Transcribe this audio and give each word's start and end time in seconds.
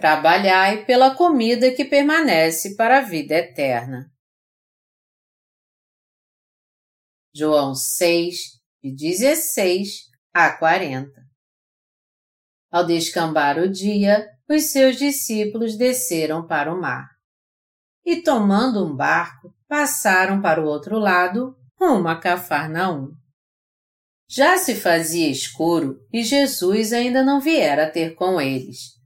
Trabalhai 0.00 0.86
pela 0.86 1.14
comida 1.14 1.74
que 1.74 1.84
permanece 1.84 2.74
para 2.74 3.00
a 3.00 3.00
vida 3.02 3.34
eterna. 3.34 4.10
João 7.34 7.74
6, 7.74 8.34
de 8.82 8.96
16 8.96 10.08
a 10.32 10.56
40 10.56 11.12
Ao 12.72 12.86
descambar 12.86 13.58
o 13.58 13.70
dia, 13.70 14.26
os 14.48 14.70
seus 14.72 14.96
discípulos 14.96 15.76
desceram 15.76 16.46
para 16.46 16.72
o 16.72 16.80
mar. 16.80 17.06
E 18.02 18.22
tomando 18.22 18.82
um 18.82 18.96
barco, 18.96 19.54
passaram 19.68 20.40
para 20.40 20.62
o 20.62 20.64
outro 20.64 20.98
lado, 20.98 21.54
rumo 21.78 22.08
a 22.08 22.18
Cafarnaum. 22.18 23.10
Já 24.26 24.56
se 24.56 24.74
fazia 24.76 25.28
escuro 25.28 25.98
e 26.10 26.24
Jesus 26.24 26.94
ainda 26.94 27.22
não 27.22 27.38
viera 27.38 27.90
ter 27.90 28.14
com 28.14 28.40
eles 28.40 28.98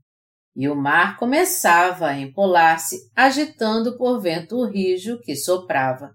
e 0.55 0.69
o 0.69 0.75
mar 0.75 1.17
começava 1.17 2.07
a 2.07 2.19
empolar-se, 2.19 3.09
agitando 3.15 3.97
por 3.97 4.21
vento 4.21 4.63
rijo 4.65 5.19
que 5.21 5.35
soprava. 5.35 6.13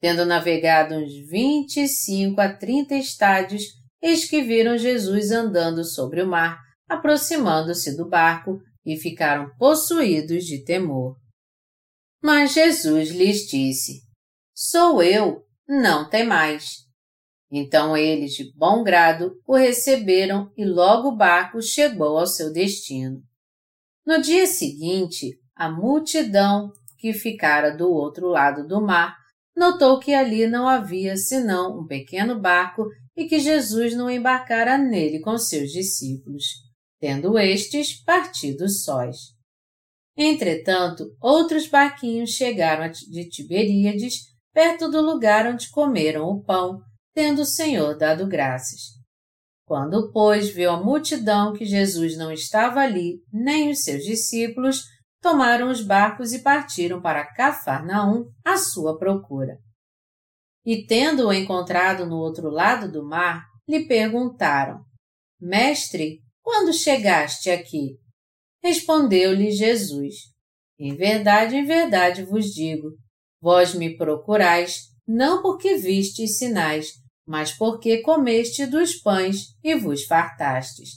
Tendo 0.00 0.24
navegado 0.24 0.94
uns 0.94 1.12
vinte 1.28 1.80
e 1.80 1.88
cinco 1.88 2.40
a 2.40 2.52
trinta 2.52 2.94
estádios, 2.94 3.64
eis 4.00 4.28
que 4.28 4.40
viram 4.42 4.78
Jesus 4.78 5.30
andando 5.30 5.84
sobre 5.84 6.22
o 6.22 6.28
mar, 6.28 6.58
aproximando-se 6.88 7.96
do 7.96 8.08
barco, 8.08 8.58
e 8.84 8.96
ficaram 8.96 9.50
possuídos 9.58 10.44
de 10.44 10.64
temor. 10.64 11.16
Mas 12.22 12.52
Jesus 12.52 13.10
lhes 13.10 13.46
disse: 13.46 14.00
Sou 14.54 15.02
eu, 15.02 15.42
não 15.68 16.08
temais. 16.08 16.76
Então 17.50 17.96
eles, 17.96 18.32
de 18.32 18.52
bom 18.56 18.82
grado, 18.82 19.34
o 19.46 19.54
receberam 19.54 20.50
e 20.56 20.64
logo 20.64 21.08
o 21.08 21.16
barco 21.16 21.60
chegou 21.60 22.18
ao 22.18 22.26
seu 22.26 22.52
destino. 22.52 23.22
No 24.06 24.20
dia 24.20 24.46
seguinte, 24.46 25.38
a 25.54 25.70
multidão 25.70 26.72
que 26.98 27.12
ficara 27.12 27.76
do 27.76 27.90
outro 27.90 28.28
lado 28.28 28.66
do 28.66 28.80
mar 28.80 29.16
notou 29.56 29.98
que 29.98 30.14
ali 30.14 30.46
não 30.46 30.66
havia 30.66 31.16
senão 31.16 31.80
um 31.80 31.86
pequeno 31.86 32.40
barco 32.40 32.86
e 33.16 33.26
que 33.26 33.38
Jesus 33.38 33.94
não 33.94 34.10
embarcara 34.10 34.78
nele 34.78 35.20
com 35.20 35.36
seus 35.36 35.70
discípulos, 35.70 36.44
tendo 36.98 37.38
estes 37.38 38.02
partido 38.02 38.68
sós. 38.68 39.16
Entretanto, 40.16 41.04
outros 41.20 41.66
barquinhos 41.66 42.30
chegaram 42.30 42.90
de 42.90 43.28
Tiberíades, 43.28 44.14
perto 44.52 44.90
do 44.90 45.00
lugar 45.00 45.46
onde 45.46 45.70
comeram 45.70 46.24
o 46.24 46.42
pão, 46.42 46.80
tendo 47.14 47.42
o 47.42 47.46
Senhor 47.46 47.96
dado 47.96 48.26
graças. 48.26 48.99
Quando, 49.70 50.10
pois, 50.10 50.50
viu 50.52 50.68
a 50.68 50.82
multidão 50.82 51.52
que 51.52 51.64
Jesus 51.64 52.16
não 52.16 52.32
estava 52.32 52.80
ali, 52.80 53.22
nem 53.32 53.70
os 53.70 53.84
seus 53.84 54.02
discípulos, 54.02 54.82
tomaram 55.22 55.70
os 55.70 55.80
barcos 55.80 56.32
e 56.32 56.42
partiram 56.42 57.00
para 57.00 57.32
Cafarnaum 57.34 58.24
à 58.44 58.56
sua 58.56 58.98
procura. 58.98 59.58
E 60.66 60.84
tendo-o 60.86 61.32
encontrado 61.32 62.04
no 62.04 62.16
outro 62.16 62.50
lado 62.50 62.90
do 62.90 63.06
mar, 63.06 63.44
lhe 63.68 63.86
perguntaram: 63.86 64.80
Mestre, 65.40 66.18
quando 66.42 66.72
chegaste 66.72 67.48
aqui? 67.48 67.96
Respondeu-lhe 68.64 69.52
Jesus: 69.52 70.16
Em 70.80 70.96
verdade, 70.96 71.54
em 71.54 71.64
verdade 71.64 72.24
vos 72.24 72.46
digo, 72.46 72.88
vós 73.40 73.72
me 73.72 73.96
procurais, 73.96 74.80
não 75.06 75.40
porque 75.40 75.76
vistes 75.76 76.38
sinais, 76.38 76.88
mas 77.30 77.56
porque 77.56 78.02
comeste 78.02 78.66
dos 78.66 78.96
pães 78.96 79.54
e 79.62 79.76
vos 79.76 80.04
fartastes. 80.04 80.96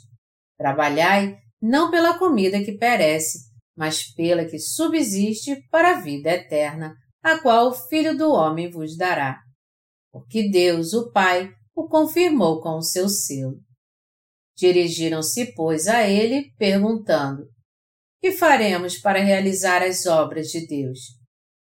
Trabalhai 0.57 1.37
não 1.61 1.91
pela 1.91 2.17
comida 2.17 2.63
que 2.63 2.75
perece, 2.75 3.51
mas 3.77 4.11
pela 4.15 4.43
que 4.43 4.57
subsiste 4.57 5.61
para 5.69 5.91
a 5.91 6.01
vida 6.01 6.31
eterna, 6.31 6.95
a 7.21 7.37
qual 7.37 7.67
o 7.67 7.73
Filho 7.75 8.17
do 8.17 8.31
Homem 8.31 8.67
vos 8.67 8.97
dará. 8.97 9.41
Porque 10.11 10.49
Deus, 10.49 10.93
o 10.93 11.11
Pai, 11.11 11.53
o 11.75 11.87
confirmou 11.87 12.59
com 12.61 12.77
o 12.77 12.83
seu 12.83 13.07
selo. 13.07 13.59
Dirigiram-se, 14.57 15.53
pois, 15.53 15.87
a 15.87 16.09
ele, 16.09 16.51
perguntando: 16.57 17.47
Que 18.19 18.31
faremos 18.31 18.97
para 18.97 19.19
realizar 19.19 19.83
as 19.83 20.07
obras 20.07 20.47
de 20.47 20.65
Deus? 20.65 20.99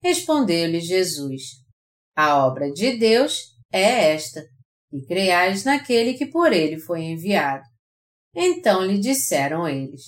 Respondeu-lhe 0.02 0.80
Jesus: 0.80 1.42
A 2.16 2.46
obra 2.46 2.72
de 2.72 2.96
Deus 2.96 3.54
é 3.72 4.12
esta, 4.12 4.42
e 4.92 5.04
creais 5.06 5.64
naquele 5.64 6.14
que 6.14 6.26
por 6.26 6.52
ele 6.52 6.78
foi 6.78 7.02
enviado. 7.02 7.64
Então 8.34 8.84
lhe 8.84 8.98
disseram 8.98 9.66
eles: 9.66 10.02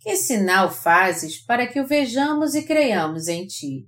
Que 0.00 0.16
sinal 0.16 0.70
fazes 0.70 1.44
para 1.44 1.66
que 1.66 1.80
o 1.80 1.86
vejamos 1.86 2.54
e 2.54 2.64
creiamos 2.64 3.28
em 3.28 3.46
ti? 3.46 3.86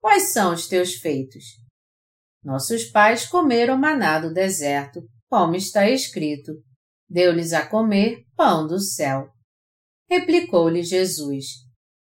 Quais 0.00 0.32
são 0.32 0.52
os 0.52 0.68
teus 0.68 0.94
feitos? 0.94 1.44
Nossos 2.42 2.84
pais 2.84 3.26
comeram 3.26 3.76
maná 3.76 4.20
do 4.20 4.32
deserto, 4.32 5.00
como 5.28 5.56
está 5.56 5.88
escrito: 5.88 6.52
Deu-lhes 7.08 7.52
a 7.52 7.66
comer 7.66 8.24
pão 8.36 8.66
do 8.66 8.78
céu. 8.78 9.28
Replicou-lhe 10.08 10.82
Jesus: 10.82 11.46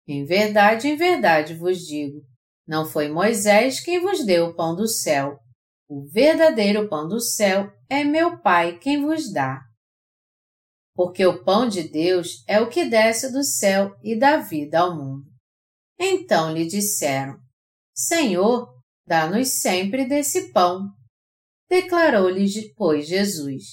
Em 0.07 0.25
verdade, 0.25 0.87
em 0.87 0.95
verdade 0.95 1.55
vos 1.55 1.79
digo: 1.79 2.21
não 2.67 2.85
foi 2.85 3.09
Moisés 3.09 3.81
quem 3.81 3.99
vos 3.99 4.25
deu 4.25 4.45
o 4.45 4.55
pão 4.55 4.75
do 4.75 4.87
céu, 4.87 5.37
o 5.91 6.07
verdadeiro 6.07 6.87
pão 6.87 7.05
do 7.05 7.19
céu 7.19 7.69
é 7.89 8.01
meu 8.05 8.41
Pai 8.41 8.79
quem 8.79 9.05
vos 9.05 9.29
dá. 9.29 9.59
Porque 10.95 11.25
o 11.25 11.43
pão 11.43 11.67
de 11.67 11.83
Deus 11.83 12.45
é 12.47 12.61
o 12.61 12.69
que 12.69 12.85
desce 12.85 13.29
do 13.29 13.43
céu 13.43 13.93
e 14.01 14.17
dá 14.17 14.37
vida 14.37 14.79
ao 14.79 14.95
mundo. 14.95 15.25
Então 15.99 16.53
lhe 16.53 16.65
disseram: 16.65 17.37
Senhor, 17.93 18.73
dá-nos 19.05 19.59
sempre 19.59 20.05
desse 20.05 20.53
pão. 20.53 20.87
Declarou-lhe, 21.69 22.73
pois, 22.75 23.05
Jesus: 23.05 23.63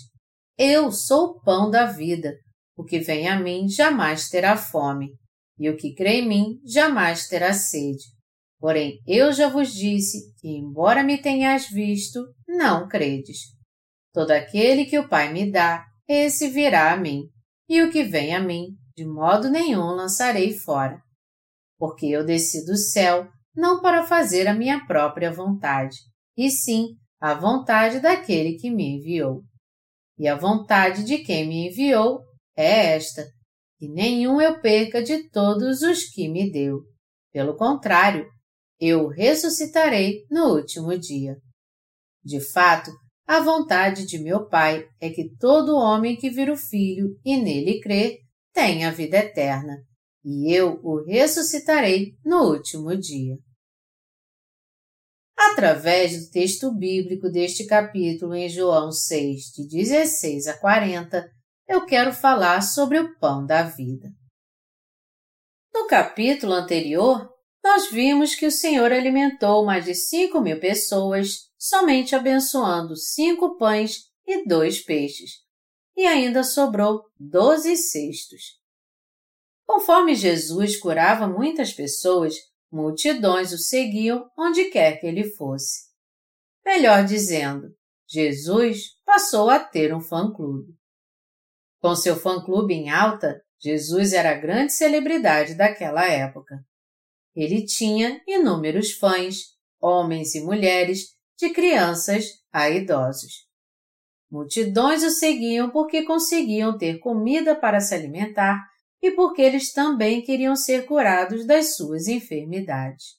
Eu 0.59 0.91
sou 0.91 1.31
o 1.31 1.41
pão 1.43 1.71
da 1.71 1.87
vida. 1.87 2.34
O 2.77 2.84
que 2.84 2.99
vem 2.99 3.28
a 3.28 3.39
mim 3.39 3.69
jamais 3.69 4.28
terá 4.28 4.57
fome, 4.57 5.12
e 5.57 5.71
o 5.71 5.77
que 5.77 5.95
crê 5.95 6.21
em 6.21 6.28
mim 6.28 6.61
jamais 6.65 7.28
terá 7.28 7.53
sede. 7.53 8.18
Porém, 8.61 9.01
eu 9.07 9.33
já 9.33 9.49
vos 9.49 9.73
disse 9.73 10.33
que, 10.39 10.49
embora 10.49 11.05
me 11.05 11.17
tenhas 11.17 11.69
visto, 11.69 12.25
não 12.47 12.89
credes. 12.89 13.39
Todo 14.13 14.33
aquele 14.33 14.85
que 14.85 14.99
o 14.99 15.09
Pai 15.09 15.33
me 15.33 15.51
dá, 15.51 15.85
esse 16.09 16.49
virá 16.49 16.93
a 16.93 16.97
mim, 16.97 17.23
e 17.69 17.83
o 17.83 17.91
que 17.91 18.03
vem 18.03 18.35
a 18.35 18.41
mim, 18.41 18.69
de 18.97 19.07
modo 19.07 19.49
nenhum 19.49 19.95
lançarei 19.95 20.59
fora. 20.59 21.01
Porque 21.79 22.07
eu 22.07 22.25
desci 22.25 22.65
do 22.65 22.77
céu 22.77 23.29
não 23.55 23.81
para 23.81 24.07
fazer 24.07 24.49
a 24.49 24.55
minha 24.55 24.87
própria 24.87 25.33
vontade, 25.33 25.97
e 26.37 26.51
sim 26.51 26.97
a 27.21 27.35
vontade 27.35 28.01
daquele 28.01 28.57
que 28.57 28.71
me 28.71 28.97
enviou. 28.97 29.43
E 30.19 30.27
a 30.27 30.37
vontade 30.37 31.05
de 31.05 31.19
quem 31.19 31.47
me 31.47 31.69
enviou 31.69 32.21
é 32.57 32.95
esta, 32.95 33.25
que 33.79 33.89
nenhum 33.89 34.41
eu 34.41 34.61
perca 34.61 35.01
de 35.03 35.29
todos 35.31 35.83
os 35.83 36.05
que 36.05 36.29
me 36.29 36.51
deu. 36.51 36.81
Pelo 37.33 37.57
contrário, 37.57 38.27
eu 38.81 39.09
ressuscitarei 39.09 40.25
no 40.31 40.55
último 40.55 40.97
dia. 40.99 41.37
De 42.25 42.41
fato, 42.41 42.91
a 43.27 43.41
vontade 43.41 44.06
de 44.06 44.19
meu 44.19 44.49
Pai 44.49 44.89
é 45.00 45.11
que 45.11 45.37
todo 45.37 45.77
homem 45.77 46.16
que 46.16 46.30
vira 46.30 46.53
o 46.53 46.57
Filho 46.57 47.19
e 47.25 47.36
nele 47.36 47.80
crer 47.80 48.19
tenha 48.53 48.92
vida 48.92 49.19
eterna, 49.19 49.77
e 50.25 50.53
eu 50.53 50.80
o 50.83 51.04
ressuscitarei 51.04 52.15
no 52.25 52.51
último 52.51 52.97
dia. 52.97 53.36
Através 55.36 56.19
do 56.19 56.30
texto 56.30 56.75
bíblico 56.75 57.30
deste 57.30 57.65
capítulo 57.66 58.34
em 58.34 58.48
João 58.48 58.91
6, 58.91 59.53
de 59.53 59.69
16 59.69 60.48
a 60.48 60.59
40, 60.59 61.30
eu 61.69 61.86
quero 61.86 62.13
falar 62.13 62.60
sobre 62.63 62.98
o 62.98 63.16
pão 63.19 63.47
da 63.47 63.63
vida. 63.63 64.09
No 65.72 65.86
capítulo 65.86 66.54
anterior, 66.54 67.30
nós 67.63 67.91
vimos 67.91 68.34
que 68.34 68.47
o 68.47 68.51
Senhor 68.51 68.93
alimentou 68.93 69.65
mais 69.65 69.84
de 69.84 69.95
cinco 69.95 70.41
mil 70.41 70.59
pessoas 70.59 71.49
somente 71.59 72.15
abençoando 72.15 72.97
cinco 72.97 73.57
pães 73.57 74.05
e 74.27 74.47
dois 74.47 74.81
peixes, 74.81 75.43
e 75.97 76.07
ainda 76.07 76.45
sobrou 76.45 77.03
doze 77.19 77.77
cestos. 77.77 78.59
Conforme 79.66 80.15
Jesus 80.15 80.78
curava 80.78 81.27
muitas 81.27 81.72
pessoas, 81.72 82.34
multidões 82.71 83.53
o 83.53 83.59
seguiam 83.59 84.31
onde 84.39 84.66
quer 84.66 85.01
que 85.01 85.07
ele 85.07 85.25
fosse. 85.34 85.89
Melhor 86.65 87.04
dizendo, 87.04 87.75
Jesus 88.07 88.97
passou 89.04 89.51
a 89.51 89.59
ter 89.59 89.95
um 89.95 90.01
fã-clube. 90.01 90.72
Com 91.81 91.95
seu 91.95 92.16
fã-clube 92.16 92.72
em 92.75 92.91
alta, 92.91 93.43
Jesus 93.59 94.13
era 94.13 94.31
a 94.31 94.39
grande 94.41 94.72
celebridade 94.72 95.54
daquela 95.54 96.07
época. 96.07 96.57
Ele 97.39 97.65
tinha 97.65 98.21
inúmeros 98.27 98.91
fãs, 98.91 99.55
homens 99.81 100.35
e 100.35 100.41
mulheres, 100.41 101.15
de 101.39 101.51
crianças 101.51 102.25
a 102.53 102.69
idosos. 102.69 103.47
Multidões 104.29 105.05
o 105.05 105.11
seguiam 105.11 105.71
porque 105.71 106.03
conseguiam 106.03 106.77
ter 106.77 106.99
comida 106.99 107.55
para 107.55 107.79
se 107.79 107.95
alimentar 107.95 108.61
e 109.01 109.13
porque 109.13 109.41
eles 109.41 109.73
também 109.73 110.21
queriam 110.21 110.57
ser 110.57 110.85
curados 110.85 111.47
das 111.47 111.77
suas 111.77 112.09
enfermidades. 112.09 113.15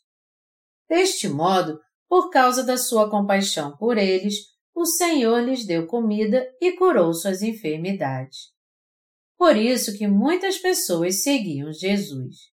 Deste 0.89 1.29
modo, 1.29 1.79
por 2.09 2.29
causa 2.29 2.61
da 2.61 2.77
sua 2.77 3.09
compaixão 3.09 3.77
por 3.77 3.97
eles, 3.97 4.35
o 4.75 4.85
Senhor 4.85 5.39
lhes 5.41 5.65
deu 5.65 5.87
comida 5.87 6.45
e 6.59 6.73
curou 6.73 7.13
suas 7.13 7.41
enfermidades. 7.41 8.49
Por 9.37 9.55
isso 9.55 9.97
que 9.97 10.09
muitas 10.09 10.57
pessoas 10.57 11.23
seguiam 11.23 11.71
Jesus. 11.71 12.58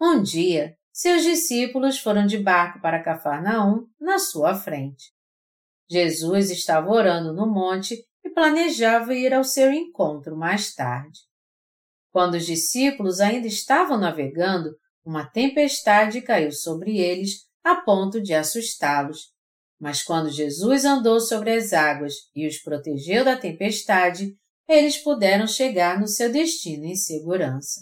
Um 0.00 0.22
dia, 0.22 0.76
seus 0.92 1.22
discípulos 1.22 1.98
foram 1.98 2.26
de 2.26 2.38
barco 2.38 2.80
para 2.80 3.02
Cafarnaum 3.02 3.86
na 4.00 4.18
sua 4.18 4.54
frente. 4.54 5.12
Jesus 5.90 6.50
estava 6.50 6.90
orando 6.90 7.32
no 7.32 7.46
monte 7.46 7.96
e 8.24 8.30
planejava 8.30 9.14
ir 9.14 9.32
ao 9.34 9.44
seu 9.44 9.72
encontro 9.72 10.36
mais 10.36 10.74
tarde. 10.74 11.20
Quando 12.10 12.34
os 12.34 12.46
discípulos 12.46 13.20
ainda 13.20 13.46
estavam 13.46 13.98
navegando, 13.98 14.70
uma 15.04 15.26
tempestade 15.26 16.22
caiu 16.22 16.52
sobre 16.52 16.98
eles 16.98 17.46
a 17.62 17.76
ponto 17.76 18.20
de 18.20 18.32
assustá-los. 18.32 19.32
Mas 19.80 20.02
quando 20.02 20.30
Jesus 20.30 20.84
andou 20.84 21.20
sobre 21.20 21.52
as 21.52 21.72
águas 21.72 22.14
e 22.34 22.46
os 22.46 22.58
protegeu 22.58 23.24
da 23.24 23.36
tempestade, 23.36 24.36
eles 24.68 24.96
puderam 24.96 25.46
chegar 25.46 26.00
no 26.00 26.06
seu 26.06 26.30
destino 26.30 26.84
em 26.84 26.94
segurança. 26.94 27.80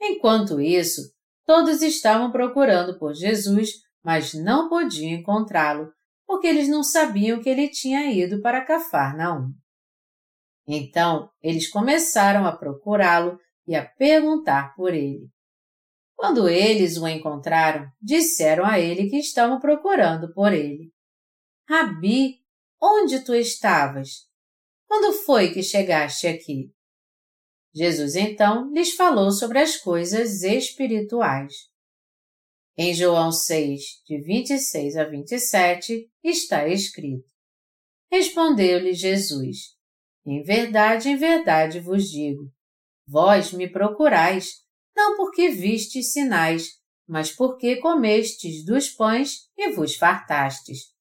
Enquanto 0.00 0.60
isso, 0.60 1.02
todos 1.44 1.82
estavam 1.82 2.32
procurando 2.32 2.98
por 2.98 3.14
Jesus, 3.14 3.72
mas 4.02 4.32
não 4.32 4.68
podiam 4.68 5.18
encontrá-lo, 5.18 5.92
porque 6.26 6.46
eles 6.46 6.68
não 6.68 6.82
sabiam 6.82 7.40
que 7.42 7.48
ele 7.48 7.68
tinha 7.68 8.10
ido 8.12 8.40
para 8.40 8.64
Cafarnaum. 8.64 9.52
Então, 10.66 11.28
eles 11.42 11.68
começaram 11.68 12.46
a 12.46 12.56
procurá-lo 12.56 13.38
e 13.66 13.74
a 13.74 13.84
perguntar 13.84 14.74
por 14.74 14.94
ele. 14.94 15.28
Quando 16.16 16.48
eles 16.48 16.96
o 16.96 17.08
encontraram, 17.08 17.90
disseram 18.00 18.64
a 18.64 18.78
ele 18.78 19.08
que 19.08 19.16
estavam 19.16 19.58
procurando 19.58 20.32
por 20.32 20.52
ele. 20.52 20.92
Rabi, 21.68 22.36
onde 22.80 23.24
tu 23.24 23.34
estavas? 23.34 24.28
Quando 24.86 25.12
foi 25.12 25.52
que 25.52 25.62
chegaste 25.62 26.26
aqui? 26.26 26.72
Jesus 27.74 28.16
então 28.16 28.70
lhes 28.72 28.94
falou 28.94 29.30
sobre 29.30 29.58
as 29.58 29.76
coisas 29.76 30.42
espirituais. 30.42 31.52
Em 32.76 32.94
João 32.94 33.30
6, 33.30 33.80
de 34.06 34.20
26 34.20 34.96
a 34.96 35.04
27, 35.04 36.10
está 36.22 36.66
escrito: 36.68 37.28
Respondeu-lhe 38.10 38.92
Jesus: 38.92 39.80
em 40.26 40.42
verdade, 40.42 41.08
em 41.08 41.16
verdade 41.16 41.80
vos 41.80 42.08
digo: 42.08 42.52
vós 43.06 43.52
me 43.52 43.68
procurais, 43.68 44.60
não 44.94 45.16
porque 45.16 45.48
vistes 45.48 46.12
sinais, 46.12 46.68
mas 47.08 47.32
porque 47.32 47.76
comestes 47.76 48.64
dos 48.64 48.88
pães 48.90 49.48
e 49.56 49.72
vos 49.72 49.96
fartastes. 49.96 50.92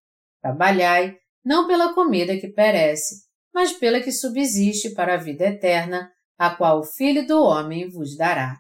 Trabalhai, 0.42 1.18
não 1.44 1.68
pela 1.68 1.94
comida 1.94 2.40
que 2.40 2.48
perece, 2.48 3.28
mas 3.54 3.74
pela 3.74 4.02
que 4.02 4.12
subsiste 4.12 4.94
para 4.94 5.16
a 5.16 5.18
vida 5.18 5.46
eterna, 5.46 6.12
a 6.40 6.56
qual 6.56 6.80
o 6.80 6.86
Filho 6.86 7.28
do 7.28 7.44
Homem 7.44 7.90
vos 7.90 8.16
dará. 8.16 8.58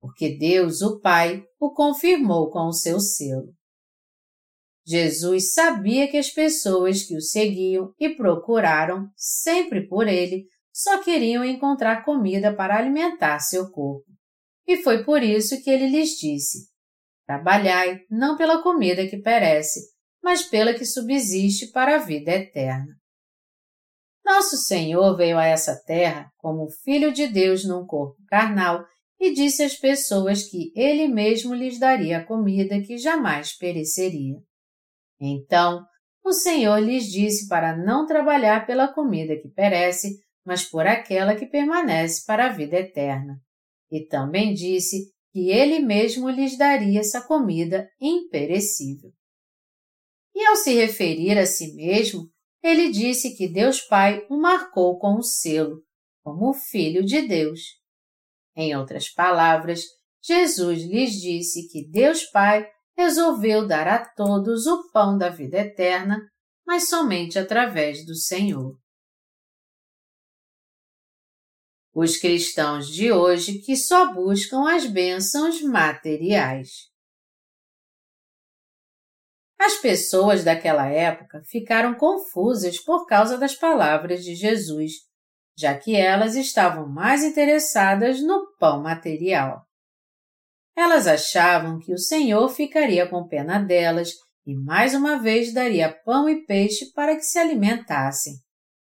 Porque 0.00 0.38
Deus, 0.38 0.80
o 0.80 0.98
Pai, 1.00 1.44
o 1.60 1.74
confirmou 1.74 2.50
com 2.50 2.66
o 2.66 2.72
seu 2.72 2.98
selo. 2.98 3.52
Jesus 4.86 5.52
sabia 5.52 6.10
que 6.10 6.16
as 6.16 6.30
pessoas 6.30 7.02
que 7.02 7.14
o 7.14 7.20
seguiam 7.20 7.92
e 8.00 8.08
procuraram 8.08 9.08
sempre 9.16 9.86
por 9.86 10.08
ele 10.08 10.46
só 10.72 11.02
queriam 11.02 11.44
encontrar 11.44 12.04
comida 12.04 12.54
para 12.54 12.76
alimentar 12.76 13.38
seu 13.38 13.70
corpo. 13.70 14.04
E 14.66 14.78
foi 14.78 15.04
por 15.04 15.22
isso 15.22 15.62
que 15.62 15.70
ele 15.70 15.88
lhes 15.88 16.10
disse: 16.18 16.68
Trabalhai 17.26 18.00
não 18.10 18.36
pela 18.36 18.62
comida 18.62 19.06
que 19.06 19.18
perece, 19.18 19.80
mas 20.22 20.42
pela 20.42 20.74
que 20.74 20.84
subsiste 20.84 21.70
para 21.70 21.96
a 21.96 21.98
vida 21.98 22.32
eterna. 22.32 22.94
Nosso 24.24 24.56
Senhor 24.56 25.16
veio 25.16 25.36
a 25.36 25.44
essa 25.44 25.76
terra 25.84 26.30
como 26.38 26.70
Filho 26.82 27.12
de 27.12 27.26
Deus 27.26 27.64
num 27.64 27.84
corpo 27.86 28.16
carnal 28.26 28.84
e 29.20 29.32
disse 29.32 29.62
às 29.62 29.76
pessoas 29.76 30.44
que 30.44 30.72
Ele 30.74 31.06
mesmo 31.08 31.54
lhes 31.54 31.78
daria 31.78 32.18
a 32.18 32.24
comida 32.24 32.80
que 32.80 32.96
jamais 32.96 33.56
pereceria. 33.56 34.36
Então 35.20 35.84
o 36.24 36.32
Senhor 36.32 36.78
lhes 36.78 37.04
disse 37.04 37.46
para 37.48 37.76
não 37.76 38.06
trabalhar 38.06 38.66
pela 38.66 38.88
comida 38.88 39.36
que 39.36 39.48
perece, 39.48 40.18
mas 40.44 40.64
por 40.64 40.86
aquela 40.86 41.36
que 41.36 41.46
permanece 41.46 42.24
para 42.26 42.46
a 42.46 42.52
vida 42.52 42.78
eterna. 42.78 43.38
E 43.92 44.06
também 44.06 44.54
disse 44.54 45.12
que 45.32 45.50
ele 45.50 45.80
mesmo 45.80 46.30
lhes 46.30 46.56
daria 46.56 47.00
essa 47.00 47.20
comida 47.20 47.90
imperecível. 48.00 49.12
E 50.34 50.46
ao 50.46 50.56
se 50.56 50.74
referir 50.74 51.38
a 51.38 51.44
si 51.44 51.74
mesmo, 51.74 52.30
ele 52.64 52.90
disse 52.90 53.36
que 53.36 53.46
Deus 53.46 53.82
Pai 53.82 54.26
o 54.30 54.38
marcou 54.38 54.98
com 54.98 55.16
o 55.16 55.22
selo, 55.22 55.84
como 56.24 56.54
Filho 56.54 57.04
de 57.04 57.20
Deus. 57.20 57.60
Em 58.56 58.74
outras 58.74 59.10
palavras, 59.10 59.82
Jesus 60.22 60.82
lhes 60.84 61.12
disse 61.12 61.68
que 61.68 61.86
Deus 61.86 62.24
Pai 62.24 62.66
resolveu 62.96 63.66
dar 63.66 63.86
a 63.86 64.08
todos 64.14 64.66
o 64.66 64.90
pão 64.90 65.18
da 65.18 65.28
vida 65.28 65.58
eterna, 65.58 66.18
mas 66.66 66.88
somente 66.88 67.38
através 67.38 68.06
do 68.06 68.14
Senhor. 68.14 68.74
Os 71.92 72.16
cristãos 72.16 72.88
de 72.88 73.12
hoje 73.12 73.58
que 73.58 73.76
só 73.76 74.14
buscam 74.14 74.66
as 74.74 74.86
bênçãos 74.86 75.60
materiais. 75.60 76.93
As 79.58 79.76
pessoas 79.76 80.44
daquela 80.44 80.88
época 80.88 81.42
ficaram 81.44 81.94
confusas 81.94 82.78
por 82.78 83.06
causa 83.06 83.38
das 83.38 83.54
palavras 83.54 84.24
de 84.24 84.34
Jesus, 84.34 84.92
já 85.56 85.76
que 85.78 85.94
elas 85.94 86.34
estavam 86.34 86.88
mais 86.88 87.22
interessadas 87.22 88.20
no 88.20 88.54
pão 88.58 88.82
material. 88.82 89.64
Elas 90.76 91.06
achavam 91.06 91.78
que 91.78 91.92
o 91.92 91.98
Senhor 91.98 92.48
ficaria 92.48 93.08
com 93.08 93.28
pena 93.28 93.60
delas 93.60 94.10
e 94.44 94.54
mais 94.54 94.92
uma 94.94 95.18
vez 95.18 95.54
daria 95.54 95.92
pão 96.04 96.28
e 96.28 96.44
peixe 96.44 96.92
para 96.92 97.14
que 97.14 97.22
se 97.22 97.38
alimentassem. 97.38 98.34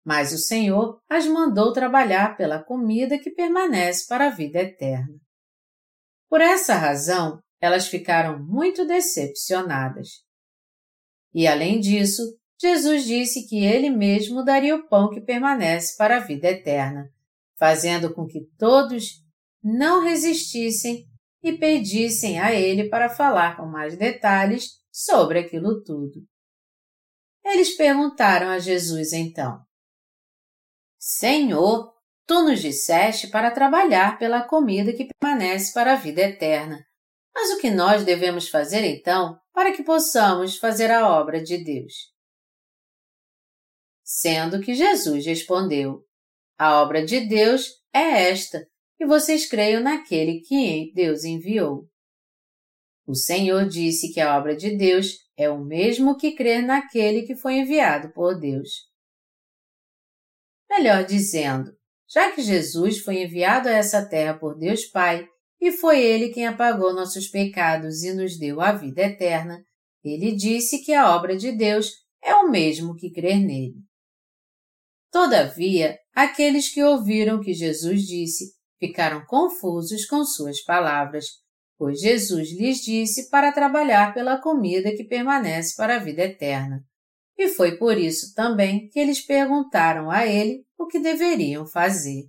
Mas 0.06 0.34
o 0.34 0.38
Senhor 0.38 1.02
as 1.10 1.26
mandou 1.26 1.72
trabalhar 1.72 2.36
pela 2.36 2.64
comida 2.64 3.18
que 3.18 3.32
permanece 3.32 4.06
para 4.08 4.28
a 4.28 4.30
vida 4.30 4.60
eterna. 4.60 5.16
Por 6.30 6.42
essa 6.42 6.76
razão, 6.76 7.40
elas 7.62 7.88
ficaram 7.88 8.40
muito 8.40 8.86
decepcionadas. 8.86 10.24
E 11.34 11.48
além 11.48 11.80
disso, 11.80 12.22
Jesus 12.60 13.06
disse 13.06 13.48
que 13.48 13.64
ele 13.64 13.90
mesmo 13.90 14.44
daria 14.44 14.76
o 14.76 14.88
pão 14.88 15.10
que 15.10 15.22
permanece 15.22 15.96
para 15.96 16.18
a 16.18 16.20
vida 16.20 16.50
eterna, 16.50 17.10
fazendo 17.58 18.14
com 18.14 18.26
que 18.26 18.42
todos 18.58 19.24
não 19.64 20.04
resistissem 20.04 21.06
e 21.42 21.54
pedissem 21.54 22.40
a 22.40 22.54
ele 22.54 22.90
para 22.90 23.10
falar 23.10 23.56
com 23.56 23.66
mais 23.66 23.98
detalhes 23.98 24.80
sobre 24.92 25.40
aquilo 25.40 25.82
tudo. 25.84 26.22
Eles 27.46 27.76
perguntaram 27.76 28.50
a 28.50 28.60
Jesus 28.60 29.14
então: 29.14 29.60
Senhor, 30.98 31.94
tu 32.28 32.44
nos 32.44 32.62
disseste 32.62 33.28
para 33.28 33.52
trabalhar 33.52 34.20
pela 34.20 34.44
comida 34.44 34.94
que 34.94 35.08
permanece 35.20 35.74
para 35.74 35.94
a 35.94 35.96
vida 35.96 36.22
eterna. 36.22 36.86
Mas 37.34 37.52
o 37.52 37.60
que 37.60 37.72
nós 37.72 38.04
devemos 38.04 38.50
fazer 38.50 38.84
então 38.84 39.40
para 39.60 39.76
que 39.76 39.84
possamos 39.84 40.58
fazer 40.58 40.90
a 40.90 41.20
obra 41.20 41.44
de 41.44 41.62
Deus? 41.62 42.14
Sendo 44.02 44.62
que 44.62 44.74
Jesus 44.74 45.26
respondeu: 45.26 46.06
A 46.58 46.82
obra 46.82 47.06
de 47.06 47.28
Deus 47.28 47.68
é 47.94 48.30
esta, 48.30 48.66
e 48.98 49.06
vocês 49.06 49.50
creiam 49.50 49.84
naquele 49.84 50.40
que 50.40 50.94
Deus 50.96 51.26
enviou. 51.26 51.90
O 53.06 53.14
Senhor 53.14 53.68
disse 53.68 54.14
que 54.14 54.22
a 54.22 54.38
obra 54.38 54.56
de 54.56 54.78
Deus 54.78 55.18
é 55.36 55.50
o 55.50 55.60
mesmo 55.60 56.16
que 56.16 56.38
crer 56.38 56.64
naquele 56.64 57.24
que 57.24 57.36
foi 57.36 57.56
enviado 57.56 58.14
por 58.14 58.40
Deus. 58.40 58.88
Melhor 60.70 61.04
dizendo, 61.04 61.78
já 62.08 62.32
que 62.32 62.42
Jesus 62.42 63.00
foi 63.00 63.24
enviado 63.24 63.68
a 63.68 63.74
essa 63.74 64.08
terra 64.08 64.40
por 64.40 64.58
Deus 64.58 64.86
Pai 64.86 65.28
e 65.60 65.72
foi 65.72 66.02
Ele 66.02 66.30
quem 66.30 66.48
apagou 66.48 66.94
nossos 66.94 67.28
pecados 67.28 68.04
e 68.04 68.14
nos 68.14 68.38
deu 68.38 68.62
a 68.62 68.72
vida 68.72 69.02
eterna, 69.02 69.64
ele 70.04 70.36
disse 70.36 70.80
que 70.84 70.94
a 70.94 71.14
obra 71.16 71.36
de 71.36 71.52
Deus 71.52 71.92
é 72.24 72.34
o 72.34 72.50
mesmo 72.50 72.96
que 72.96 73.12
crer 73.12 73.40
nele. 73.40 73.76
Todavia, 75.12 75.98
aqueles 76.14 76.72
que 76.72 76.84
ouviram 76.84 77.38
o 77.38 77.42
que 77.42 77.54
Jesus 77.54 78.04
disse 78.04 78.54
ficaram 78.80 79.26
confusos 79.26 80.06
com 80.06 80.24
suas 80.24 80.64
palavras, 80.64 81.26
pois 81.78 82.00
Jesus 82.00 82.52
lhes 82.52 82.78
disse 82.78 83.30
para 83.30 83.52
trabalhar 83.52 84.14
pela 84.14 84.40
comida 84.40 84.96
que 84.96 85.04
permanece 85.04 85.76
para 85.76 85.96
a 85.96 86.00
vida 86.00 86.24
eterna. 86.24 86.82
E 87.38 87.48
foi 87.50 87.78
por 87.78 87.98
isso 87.98 88.34
também 88.34 88.88
que 88.90 89.00
eles 89.00 89.26
perguntaram 89.26 90.10
a 90.12 90.26
ele 90.26 90.64
o 90.78 90.88
que 90.88 91.00
deveriam 91.00 91.66
fazer. 91.66 92.24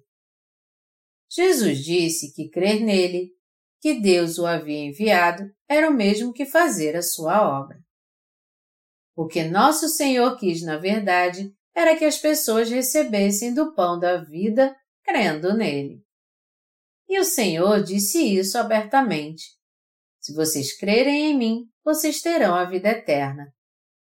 Jesus 1.31 1.79
disse 1.85 2.35
que 2.35 2.49
crer 2.49 2.81
nele, 2.81 3.31
que 3.81 4.01
Deus 4.01 4.39
o 4.39 4.47
havia 4.47 4.79
enviado, 4.79 5.45
era 5.69 5.89
o 5.89 5.95
mesmo 5.95 6.33
que 6.33 6.45
fazer 6.45 6.97
a 6.97 7.03
sua 7.03 7.61
obra. 7.61 7.79
O 9.15 9.27
que 9.27 9.45
nosso 9.45 9.89
Senhor 9.89 10.37
quis, 10.37 10.63
na 10.63 10.77
verdade, 10.77 11.55
era 11.75 11.97
que 11.97 12.05
as 12.05 12.19
pessoas 12.19 12.69
recebessem 12.69 13.55
do 13.55 13.75
pão 13.75 13.99
da 13.99 14.17
vida 14.17 14.77
crendo 15.05 15.55
nele. 15.57 16.03
E 17.09 17.19
o 17.19 17.25
Senhor 17.25 17.83
disse 17.83 18.37
isso 18.37 18.59
abertamente. 18.59 19.45
Se 20.21 20.35
vocês 20.35 20.77
crerem 20.77 21.31
em 21.31 21.37
mim, 21.37 21.65
vocês 21.85 22.21
terão 22.21 22.55
a 22.55 22.65
vida 22.65 22.89
eterna. 22.89 23.53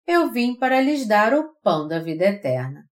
Eu 0.06 0.32
vim 0.32 0.56
para 0.56 0.82
lhes 0.82 1.06
dar 1.06 1.34
o 1.34 1.54
pão 1.62 1.88
da 1.88 2.00
vida 2.00 2.26
eterna. 2.26 2.87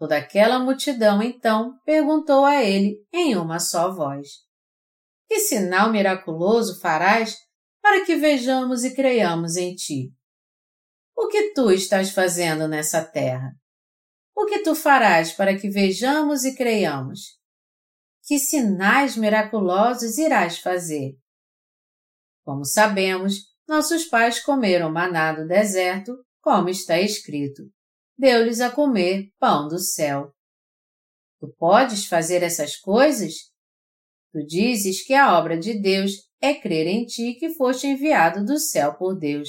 Toda 0.00 0.16
aquela 0.16 0.58
multidão 0.58 1.22
então 1.22 1.78
perguntou 1.84 2.46
a 2.46 2.64
ele 2.64 3.06
em 3.12 3.36
uma 3.36 3.60
só 3.60 3.94
voz: 3.94 4.28
Que 5.28 5.40
sinal 5.40 5.92
miraculoso 5.92 6.80
farás 6.80 7.36
para 7.82 8.06
que 8.06 8.16
vejamos 8.16 8.82
e 8.82 8.94
creiamos 8.94 9.56
em 9.56 9.74
ti? 9.74 10.10
O 11.14 11.28
que 11.28 11.52
tu 11.52 11.70
estás 11.70 12.12
fazendo 12.12 12.66
nessa 12.66 13.04
terra? 13.04 13.52
O 14.34 14.46
que 14.46 14.60
tu 14.60 14.74
farás 14.74 15.32
para 15.32 15.54
que 15.54 15.68
vejamos 15.68 16.44
e 16.44 16.56
creiamos? 16.56 17.38
Que 18.22 18.38
sinais 18.38 19.18
miraculosos 19.18 20.16
irás 20.16 20.58
fazer? 20.60 21.12
Como 22.42 22.64
sabemos, 22.64 23.34
nossos 23.68 24.06
pais 24.06 24.42
comeram 24.42 24.90
maná 24.90 25.34
do 25.34 25.46
deserto, 25.46 26.16
como 26.40 26.70
está 26.70 26.98
escrito. 26.98 27.70
Deu-lhes 28.20 28.60
a 28.60 28.70
comer 28.70 29.32
pão 29.38 29.66
do 29.66 29.78
céu. 29.78 30.30
Tu 31.40 31.48
podes 31.56 32.04
fazer 32.04 32.42
essas 32.42 32.76
coisas? 32.76 33.32
Tu 34.30 34.44
dizes 34.46 35.02
que 35.02 35.14
a 35.14 35.38
obra 35.38 35.58
de 35.58 35.80
Deus 35.80 36.28
é 36.38 36.52
crer 36.52 36.86
em 36.86 37.06
ti 37.06 37.32
que 37.40 37.54
foste 37.54 37.86
enviado 37.86 38.44
do 38.44 38.58
céu 38.58 38.94
por 38.98 39.18
Deus. 39.18 39.48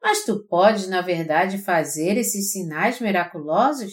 Mas 0.00 0.24
tu 0.24 0.46
podes, 0.46 0.86
na 0.86 1.00
verdade, 1.00 1.58
fazer 1.58 2.16
esses 2.16 2.52
sinais 2.52 3.00
miraculosos? 3.00 3.92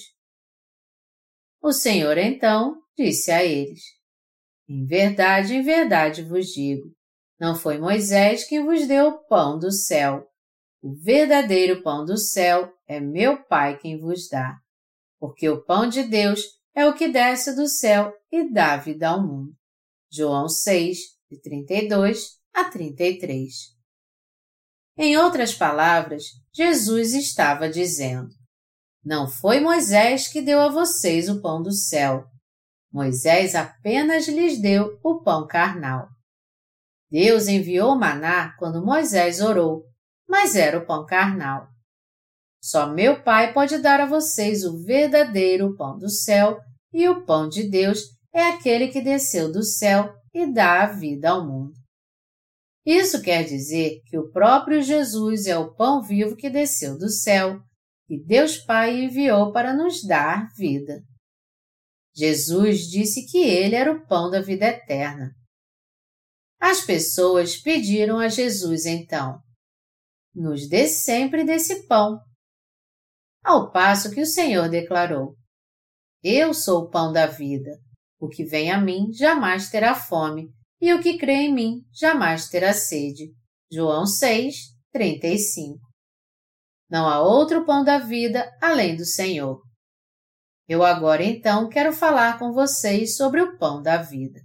O 1.60 1.72
Senhor 1.72 2.16
então 2.20 2.80
disse 2.96 3.32
a 3.32 3.44
eles: 3.44 3.82
Em 4.70 4.86
verdade, 4.86 5.56
em 5.56 5.64
verdade 5.64 6.22
vos 6.22 6.46
digo, 6.50 6.94
não 7.40 7.56
foi 7.56 7.80
Moisés 7.80 8.48
quem 8.48 8.64
vos 8.64 8.88
deu 8.88 9.08
o 9.08 9.28
pão 9.28 9.58
do 9.58 9.72
céu. 9.72 10.30
O 10.86 10.94
verdadeiro 10.94 11.82
pão 11.82 12.06
do 12.06 12.16
céu 12.16 12.72
é 12.88 13.00
meu 13.00 13.44
Pai 13.46 13.76
quem 13.76 14.00
vos 14.00 14.30
dá. 14.30 14.56
Porque 15.20 15.50
o 15.50 15.66
pão 15.66 15.90
de 15.90 16.04
Deus 16.04 16.42
é 16.76 16.86
o 16.86 16.94
que 16.94 17.08
desce 17.08 17.56
do 17.56 17.68
céu 17.68 18.14
e 18.32 18.54
dá 18.54 18.78
vida 18.78 19.10
ao 19.10 19.20
mundo. 19.20 19.52
João 20.12 20.48
6, 20.48 21.00
de 21.32 21.42
32 21.42 22.38
a 22.54 22.66
33. 22.66 23.52
Em 24.96 25.18
outras 25.18 25.56
palavras, 25.56 26.22
Jesus 26.54 27.16
estava 27.16 27.68
dizendo: 27.68 28.30
Não 29.04 29.28
foi 29.28 29.60
Moisés 29.60 30.28
que 30.28 30.40
deu 30.40 30.62
a 30.62 30.70
vocês 30.70 31.28
o 31.30 31.42
pão 31.42 31.64
do 31.64 31.72
céu. 31.72 32.28
Moisés 32.94 33.56
apenas 33.56 34.28
lhes 34.28 34.62
deu 34.62 35.00
o 35.04 35.24
pão 35.24 35.48
carnal. 35.48 36.08
Deus 37.10 37.48
enviou 37.48 37.94
o 37.94 38.00
maná 38.00 38.56
quando 38.60 38.86
Moisés 38.86 39.42
orou, 39.42 39.84
mas 40.28 40.56
era 40.56 40.78
o 40.78 40.86
pão 40.86 41.06
carnal. 41.06 41.68
Só 42.64 42.92
meu 42.92 43.22
Pai 43.24 43.54
pode 43.54 43.78
dar 43.78 44.00
a 44.02 44.06
vocês 44.06 44.64
o 44.64 44.84
verdadeiro 44.84 45.76
pão 45.76 45.98
do 45.98 46.10
céu, 46.10 46.60
e 46.92 47.08
o 47.08 47.26
pão 47.26 47.48
de 47.48 47.70
Deus 47.70 48.00
é 48.34 48.50
aquele 48.50 48.88
que 48.88 49.02
desceu 49.02 49.52
do 49.52 49.64
céu 49.64 50.14
e 50.34 50.52
dá 50.52 50.84
a 50.84 50.88
vida 50.88 51.30
ao 51.30 51.46
mundo. 51.46 51.74
Isso 52.86 53.22
quer 53.22 53.44
dizer 53.44 54.02
que 54.06 54.18
o 54.18 54.30
próprio 54.32 54.82
Jesus 54.82 55.48
é 55.48 55.58
o 55.58 55.74
pão 55.74 56.02
vivo 56.02 56.36
que 56.36 56.50
desceu 56.50 56.98
do 56.98 57.10
céu, 57.10 57.60
e 58.10 58.24
Deus 58.24 58.58
Pai 58.58 59.06
enviou 59.06 59.52
para 59.52 59.74
nos 59.74 60.04
dar 60.04 60.48
vida. 60.56 61.02
Jesus 62.16 62.88
disse 62.88 63.26
que 63.26 63.40
ele 63.40 63.76
era 63.76 63.92
o 63.92 64.06
pão 64.08 64.30
da 64.30 64.42
vida 64.42 64.66
eterna. 64.66 65.32
As 66.60 66.82
pessoas 66.82 67.58
pediram 67.58 68.20
a 68.20 68.28
Jesus 68.28 68.86
então: 68.86 69.40
Nos 70.36 70.68
dê 70.68 70.88
sempre 70.88 71.46
desse 71.46 71.88
pão. 71.88 72.20
Ao 73.42 73.72
passo 73.72 74.12
que 74.12 74.20
o 74.20 74.26
Senhor 74.26 74.68
declarou: 74.68 75.36
Eu 76.22 76.54
sou 76.54 76.84
o 76.84 76.90
pão 76.90 77.14
da 77.14 77.26
vida. 77.26 77.72
O 78.20 78.28
que 78.28 78.44
vem 78.44 78.70
a 78.70 78.82
mim 78.82 79.14
jamais 79.14 79.70
terá 79.70 79.96
fome, 79.96 80.50
e 80.82 80.94
o 80.94 81.02
que 81.02 81.18
crê 81.18 81.44
em 81.44 81.54
mim 81.54 81.82
jamais 81.94 82.50
terá 82.50 82.74
sede. 82.74 83.32
João 83.72 84.06
6, 84.06 84.56
35. 84.92 85.80
Não 86.90 87.08
há 87.08 87.22
outro 87.22 87.66
pão 87.66 87.84
da 87.84 88.00
vida 88.00 88.52
além 88.62 88.96
do 88.96 89.06
Senhor. 89.06 89.62
Eu 90.68 90.84
agora 90.84 91.24
então 91.24 91.70
quero 91.70 91.94
falar 91.94 92.40
com 92.40 92.52
vocês 92.52 93.16
sobre 93.16 93.42
o 93.42 93.58
pão 93.58 93.82
da 93.82 93.98
vida. 94.02 94.42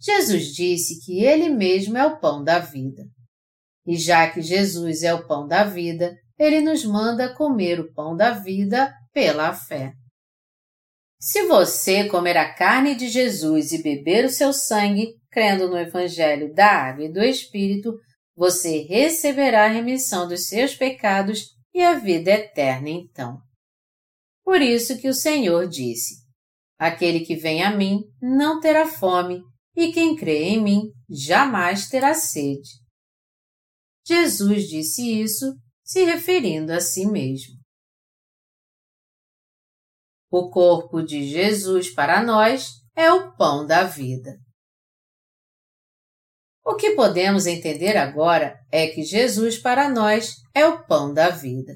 Jesus 0.00 0.54
disse 0.54 1.04
que 1.04 1.24
Ele 1.24 1.48
mesmo 1.48 1.96
é 1.96 2.06
o 2.06 2.20
pão 2.20 2.44
da 2.44 2.58
vida. 2.58 3.02
E 3.88 3.96
já 3.96 4.30
que 4.30 4.42
Jesus 4.42 5.02
é 5.02 5.14
o 5.14 5.26
pão 5.26 5.48
da 5.48 5.64
vida, 5.64 6.14
Ele 6.38 6.60
nos 6.60 6.84
manda 6.84 7.34
comer 7.34 7.80
o 7.80 7.90
pão 7.94 8.14
da 8.14 8.32
vida 8.32 8.94
pela 9.14 9.54
fé. 9.54 9.94
Se 11.18 11.46
você 11.46 12.04
comer 12.04 12.36
a 12.36 12.52
carne 12.52 12.94
de 12.94 13.08
Jesus 13.08 13.72
e 13.72 13.82
beber 13.82 14.26
o 14.26 14.30
seu 14.30 14.52
sangue, 14.52 15.14
crendo 15.30 15.70
no 15.70 15.78
Evangelho 15.78 16.52
da 16.52 16.66
Água 16.66 17.06
e 17.06 17.12
do 17.12 17.24
Espírito, 17.24 17.94
você 18.36 18.82
receberá 18.82 19.64
a 19.64 19.68
remissão 19.68 20.28
dos 20.28 20.48
seus 20.48 20.74
pecados 20.74 21.46
e 21.74 21.82
a 21.82 21.94
vida 21.94 22.30
eterna 22.30 22.90
então. 22.90 23.38
Por 24.44 24.60
isso 24.60 24.98
que 24.98 25.08
o 25.08 25.14
Senhor 25.14 25.66
disse: 25.66 26.16
Aquele 26.78 27.20
que 27.20 27.36
vem 27.36 27.62
a 27.62 27.74
mim 27.74 28.02
não 28.20 28.60
terá 28.60 28.86
fome, 28.86 29.40
e 29.74 29.92
quem 29.92 30.14
crê 30.14 30.42
em 30.42 30.62
mim 30.62 30.82
jamais 31.08 31.88
terá 31.88 32.12
sede. 32.12 32.86
Jesus 34.08 34.66
disse 34.66 35.20
isso 35.20 35.54
se 35.84 36.02
referindo 36.02 36.72
a 36.72 36.80
si 36.80 37.04
mesmo. 37.04 37.58
O 40.30 40.48
corpo 40.48 41.02
de 41.02 41.28
Jesus 41.28 41.92
para 41.92 42.22
nós 42.22 42.70
é 42.96 43.12
o 43.12 43.36
pão 43.36 43.66
da 43.66 43.84
vida. 43.84 44.38
O 46.64 46.74
que 46.74 46.92
podemos 46.92 47.46
entender 47.46 47.98
agora 47.98 48.58
é 48.72 48.86
que 48.86 49.02
Jesus 49.02 49.58
para 49.58 49.90
nós 49.90 50.36
é 50.54 50.66
o 50.66 50.86
pão 50.86 51.12
da 51.12 51.28
vida. 51.28 51.74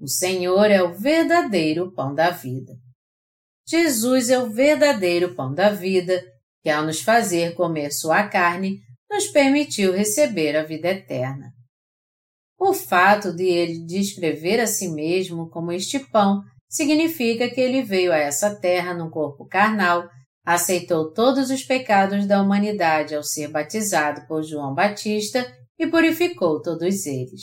O 0.00 0.08
Senhor 0.08 0.70
é 0.70 0.82
o 0.82 0.96
verdadeiro 0.98 1.92
pão 1.92 2.14
da 2.14 2.30
vida. 2.30 2.72
Jesus 3.66 4.28
é 4.28 4.38
o 4.38 4.50
verdadeiro 4.50 5.36
pão 5.36 5.54
da 5.54 5.70
vida 5.70 6.20
que, 6.62 6.70
ao 6.70 6.84
nos 6.84 7.00
fazer 7.00 7.54
comer 7.54 7.92
sua 7.92 8.28
carne, 8.28 8.80
nos 9.10 9.28
permitiu 9.28 9.92
receber 9.92 10.56
a 10.56 10.64
vida 10.64 10.88
eterna. 10.88 11.52
O 12.58 12.74
fato 12.74 13.32
de 13.32 13.44
ele 13.44 13.86
descrever 13.86 14.60
a 14.60 14.66
si 14.66 14.88
mesmo 14.88 15.48
como 15.48 15.72
este 15.72 15.98
pão 15.98 16.42
significa 16.68 17.48
que 17.48 17.60
ele 17.60 17.82
veio 17.82 18.12
a 18.12 18.18
essa 18.18 18.54
terra 18.56 18.92
num 18.92 19.08
corpo 19.08 19.46
carnal, 19.46 20.08
aceitou 20.44 21.12
todos 21.12 21.50
os 21.50 21.62
pecados 21.62 22.26
da 22.26 22.42
humanidade 22.42 23.14
ao 23.14 23.22
ser 23.22 23.48
batizado 23.48 24.26
por 24.26 24.42
João 24.42 24.74
Batista 24.74 25.46
e 25.78 25.86
purificou 25.86 26.60
todos 26.60 27.06
eles. 27.06 27.42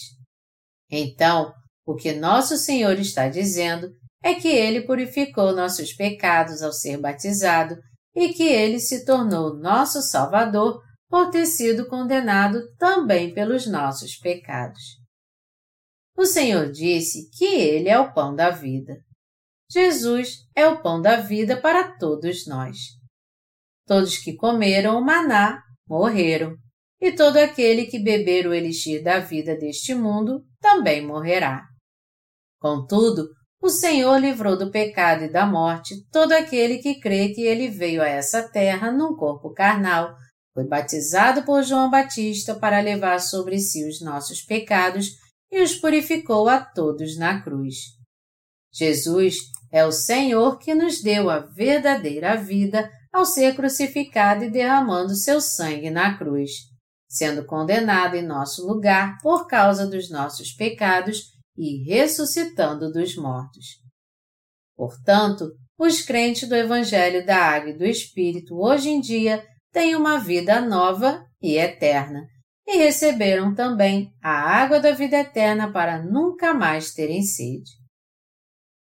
Então, 0.92 1.54
o 1.86 1.96
que 1.96 2.14
nosso 2.14 2.58
Senhor 2.58 3.00
está 3.00 3.30
dizendo 3.30 3.90
é 4.24 4.34
que 4.34 4.48
ele 4.48 4.82
purificou 4.82 5.56
nossos 5.56 5.94
pecados 5.94 6.62
ao 6.62 6.74
ser 6.74 6.98
batizado 7.00 7.78
e 8.16 8.30
que 8.30 8.44
ele 8.44 8.80
se 8.80 9.06
tornou 9.06 9.56
nosso 9.56 10.02
Salvador 10.02 10.82
por 11.10 11.30
ter 11.30 11.46
sido 11.46 11.88
condenado 11.88 12.62
também 12.78 13.34
pelos 13.34 13.68
nossos 13.68 14.18
pecados. 14.18 14.82
O 16.18 16.26
Senhor 16.26 16.72
disse 16.72 17.30
que 17.38 17.46
ele 17.46 17.90
é 17.90 18.00
o 18.00 18.14
pão 18.14 18.34
da 18.34 18.50
vida. 18.50 18.98
Jesus 19.70 20.38
é 20.56 20.68
o 20.68 20.82
pão 20.82 21.02
da 21.02 21.18
vida 21.18 21.60
para 21.60 21.98
todos 21.98 22.48
nós. 22.48 22.78
Todos 23.86 24.18
que 24.18 24.36
comeram 24.36 24.98
o 24.98 25.04
maná 25.04 25.62
morreram, 25.88 26.56
e 27.00 27.12
todo 27.12 27.38
aquele 27.38 27.86
que 27.86 28.00
beber 28.00 28.48
o 28.48 28.54
elixir 28.54 29.04
da 29.04 29.20
vida 29.20 29.56
deste 29.56 29.94
mundo 29.94 30.44
também 30.60 31.06
morrerá. 31.06 31.64
Contudo, 32.60 33.28
o 33.62 33.70
Senhor 33.70 34.18
livrou 34.18 34.58
do 34.58 34.72
pecado 34.72 35.26
e 35.26 35.32
da 35.32 35.46
morte 35.46 35.96
todo 36.12 36.32
aquele 36.32 36.78
que 36.78 37.00
crê 37.00 37.30
que 37.30 37.42
ele 37.42 37.68
veio 37.68 38.02
a 38.02 38.08
essa 38.08 38.48
terra 38.50 38.92
num 38.92 39.16
corpo 39.16 39.54
carnal, 39.54 40.16
foi 40.56 40.66
batizado 40.66 41.44
por 41.44 41.62
João 41.64 41.92
Batista 41.92 42.56
para 42.56 42.80
levar 42.80 43.20
sobre 43.20 43.60
si 43.60 43.86
os 43.86 44.00
nossos 44.00 44.42
pecados 44.42 45.10
e 45.52 45.62
os 45.62 45.76
purificou 45.76 46.48
a 46.48 46.64
todos 46.64 47.18
na 47.18 47.44
cruz. 47.44 47.76
Jesus 48.74 49.36
É 49.72 49.86
o 49.86 49.92
Senhor 49.92 50.58
que 50.58 50.74
nos 50.74 51.02
deu 51.02 51.30
a 51.30 51.40
verdadeira 51.40 52.38
vida 52.38 52.90
ao 53.12 53.26
ser 53.26 53.54
crucificado 53.54 54.46
e 54.46 54.50
derramando 54.50 55.14
seu 55.16 55.42
sangue 55.42 55.90
na 55.90 56.18
cruz, 56.18 56.52
sendo 57.10 57.46
condenado 57.46 58.16
em 58.16 58.26
nosso 58.26 58.66
lugar 58.66 59.18
por 59.22 59.48
causa 59.48 59.86
dos 59.86 60.10
nossos 60.10 60.54
pecados 60.54 61.34
e 61.58 61.84
ressuscitando 61.84 62.92
dos 62.92 63.18
mortos. 63.18 63.66
Portanto, 64.78 65.52
os 65.78 66.02
crentes 66.02 66.48
do 66.48 66.56
Evangelho 66.56 67.26
da 67.26 67.38
Água 67.38 67.72
e 67.72 67.78
do 67.78 67.86
Espírito 67.86 68.56
hoje 68.56 68.90
em 68.90 69.02
dia 69.02 69.44
têm 69.76 69.94
uma 69.94 70.18
vida 70.18 70.62
nova 70.62 71.28
e 71.42 71.58
eterna, 71.58 72.26
e 72.66 72.78
receberam 72.78 73.54
também 73.54 74.10
a 74.24 74.32
água 74.32 74.80
da 74.80 74.92
vida 74.92 75.18
eterna 75.18 75.70
para 75.70 76.02
nunca 76.02 76.54
mais 76.54 76.94
terem 76.94 77.22
sede. 77.22 77.72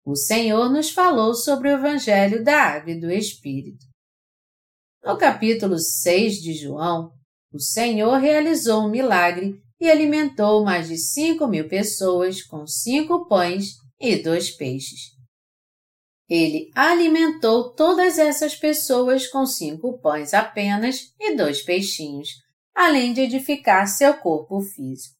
O 0.06 0.14
Senhor 0.14 0.70
nos 0.70 0.90
falou 0.90 1.34
sobre 1.34 1.68
o 1.68 1.72
Evangelho 1.72 2.44
da 2.44 2.62
Água 2.62 2.92
e 2.92 3.00
do 3.00 3.10
Espírito. 3.10 3.84
No 5.02 5.18
capítulo 5.18 5.80
6 5.80 6.34
de 6.34 6.54
João, 6.54 7.10
o 7.52 7.58
Senhor 7.58 8.16
realizou 8.18 8.84
um 8.84 8.88
milagre 8.88 9.60
e 9.80 9.90
alimentou 9.90 10.64
mais 10.64 10.86
de 10.86 10.96
cinco 10.96 11.48
mil 11.48 11.66
pessoas 11.66 12.40
com 12.40 12.68
cinco 12.68 13.26
pães 13.26 13.78
e 14.00 14.14
dois 14.22 14.48
peixes. 14.48 15.13
Ele 16.28 16.70
alimentou 16.74 17.74
todas 17.74 18.18
essas 18.18 18.56
pessoas 18.56 19.26
com 19.26 19.44
cinco 19.44 19.98
pães 19.98 20.32
apenas 20.32 21.12
e 21.20 21.36
dois 21.36 21.62
peixinhos, 21.62 22.30
além 22.74 23.12
de 23.12 23.20
edificar 23.20 23.86
seu 23.86 24.14
corpo 24.14 24.60
físico. 24.60 25.14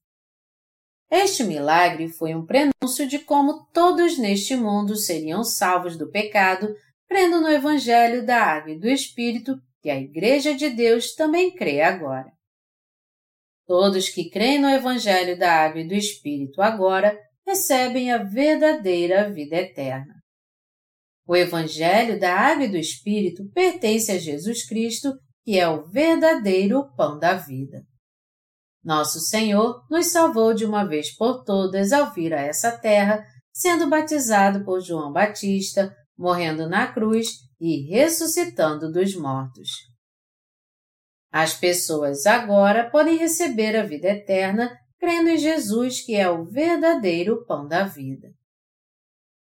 Este 1.11 1.45
milagre 1.45 2.09
foi 2.09 2.35
um 2.35 2.45
prenúncio 2.45 3.07
de 3.07 3.19
como 3.19 3.67
todos 3.73 4.19
neste 4.19 4.57
mundo 4.57 4.97
seriam 4.97 5.45
salvos 5.45 5.97
do 5.97 6.11
pecado, 6.11 6.75
crendo 7.07 7.41
no 7.41 7.49
Evangelho 7.49 8.25
da 8.25 8.43
Água 8.43 8.73
e 8.73 8.79
do 8.79 8.89
Espírito, 8.89 9.61
que 9.83 9.91
a 9.91 10.01
Igreja 10.01 10.55
de 10.55 10.71
Deus 10.71 11.15
também 11.15 11.55
crê 11.55 11.83
agora. 11.83 12.33
Todos 13.67 14.09
que 14.09 14.31
creem 14.31 14.59
no 14.59 14.69
Evangelho 14.69 15.39
da 15.39 15.53
Água 15.53 15.83
e 15.83 15.87
do 15.87 15.95
Espírito 15.95 16.63
agora 16.63 17.17
recebem 17.47 18.11
a 18.11 18.19
verdadeira 18.19 19.31
vida 19.31 19.57
eterna. 19.57 20.24
O 21.26 21.35
Evangelho 21.35 22.21
da 22.21 22.35
Água 22.35 22.64
e 22.64 22.71
do 22.71 22.76
Espírito 22.76 23.49
pertence 23.54 24.12
a 24.12 24.19
Jesus 24.19 24.66
Cristo 24.66 25.12
que 25.45 25.59
é 25.59 25.69
o 25.69 25.87
verdadeiro 25.87 26.90
pão 26.97 27.19
da 27.19 27.35
vida. 27.35 27.83
Nosso 28.83 29.21
Senhor 29.21 29.83
nos 29.90 30.07
salvou 30.07 30.54
de 30.54 30.64
uma 30.64 30.85
vez 30.85 31.14
por 31.14 31.45
todas 31.45 31.93
ao 31.93 32.12
vir 32.12 32.33
a 32.33 32.40
essa 32.40 32.73
terra, 32.73 33.25
sendo 33.52 33.88
batizado 33.88 34.64
por 34.64 34.81
João 34.81 35.12
Batista, 35.12 35.95
morrendo 36.16 36.69
na 36.69 36.93
cruz 36.93 37.28
e 37.61 37.88
ressuscitando 37.88 38.90
dos 38.90 39.14
mortos. 39.14 39.69
As 41.31 41.54
pessoas 41.54 42.26
agora 42.26 42.88
podem 42.90 43.16
receber 43.16 43.76
a 43.76 43.83
vida 43.83 44.09
eterna 44.09 44.71
crendo 44.99 45.28
em 45.28 45.37
Jesus, 45.37 46.00
que 46.00 46.14
é 46.14 46.31
o 46.31 46.45
verdadeiro 46.45 47.45
pão 47.45 47.66
da 47.66 47.85
vida. 47.85 48.28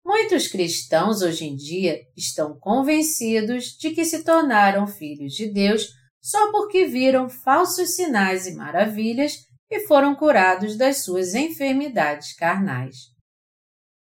Muitos 0.03 0.47
cristãos 0.47 1.21
hoje 1.21 1.45
em 1.45 1.55
dia 1.55 1.99
estão 2.15 2.57
convencidos 2.59 3.77
de 3.77 3.91
que 3.91 4.05
se 4.05 4.23
tornaram 4.23 4.87
filhos 4.87 5.33
de 5.33 5.51
Deus 5.51 5.87
só 6.21 6.51
porque 6.51 6.85
viram 6.85 7.29
falsos 7.29 7.95
sinais 7.95 8.45
e 8.47 8.55
maravilhas 8.55 9.33
e 9.69 9.85
foram 9.87 10.15
curados 10.15 10.77
das 10.77 11.03
suas 11.03 11.35
enfermidades 11.35 12.33
carnais. 12.33 12.95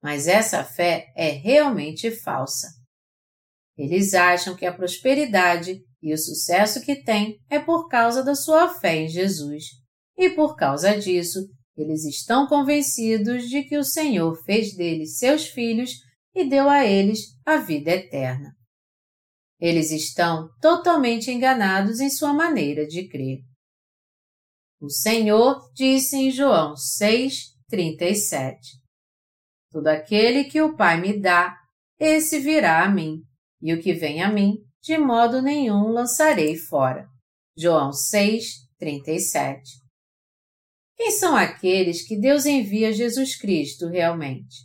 Mas 0.03 0.29
essa 0.29 0.63
fé 0.63 1.07
é 1.17 1.31
realmente 1.31 2.11
falsa. 2.11 2.69
Eles 3.77 4.15
acham 4.15 4.57
que 4.57 4.67
a 4.67 4.73
prosperidade 4.73 5.81
e 6.03 6.13
o 6.13 6.19
sucesso 6.19 6.81
que 6.81 7.03
têm 7.03 7.39
é 7.51 7.59
por 7.59 7.89
causa 7.89 8.23
da 8.23 8.35
sua 8.35 8.69
fé 8.79 8.97
em 8.97 9.09
Jesus, 9.09 9.65
e 10.17 10.31
por 10.31 10.57
causa 10.57 10.99
disso 10.99 11.41
eles 11.83 12.05
estão 12.05 12.47
convencidos 12.47 13.49
de 13.49 13.63
que 13.63 13.77
o 13.77 13.85
Senhor 13.85 14.35
fez 14.45 14.75
deles 14.75 15.19
seus 15.19 15.47
filhos 15.47 15.93
e 16.35 16.49
deu 16.49 16.69
a 16.69 16.85
eles 16.85 17.37
a 17.45 17.59
vida 17.59 17.91
eterna. 17.91 18.53
Eles 19.61 19.91
estão 19.91 20.49
totalmente 20.61 21.31
enganados 21.31 22.01
em 22.01 22.11
sua 22.11 22.33
maneira 22.33 22.87
de 22.87 23.09
crer. 23.09 23.41
O 24.81 24.89
Senhor 24.89 25.73
disse 25.75 26.17
em 26.17 26.31
João 26.31 26.75
6:37. 26.77 28.59
Todo 29.71 29.89
aquele 29.89 30.45
que 30.45 30.63
o 30.63 30.77
Pai 30.77 31.01
me 31.01 31.21
dá, 31.21 31.57
esse 31.99 32.39
virá 32.39 32.85
a 32.85 32.89
mim, 32.89 33.21
e 33.61 33.75
o 33.75 33.81
que 33.81 33.93
vem 33.93 34.23
a 34.23 34.33
mim, 34.33 34.55
de 34.81 34.97
modo 34.97 35.43
nenhum 35.43 35.89
lançarei 35.89 36.57
fora. 36.57 37.09
João 37.57 37.91
6:37. 37.91 39.88
Quem 40.99 41.13
são 41.13 41.37
aqueles 41.37 42.03
que 42.03 42.19
Deus 42.19 42.45
envia 42.45 42.93
Jesus 42.93 43.37
Cristo 43.37 43.87
realmente? 43.87 44.57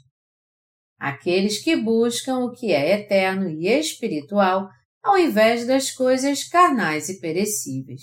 Aqueles 0.99 1.63
que 1.63 1.75
buscam 1.75 2.39
o 2.39 2.51
que 2.51 2.71
é 2.71 2.99
eterno 2.99 3.47
e 3.47 3.67
espiritual 3.67 4.67
ao 5.03 5.15
invés 5.15 5.67
das 5.67 5.91
coisas 5.91 6.43
carnais 6.43 7.07
e 7.07 7.19
perecíveis. 7.19 8.01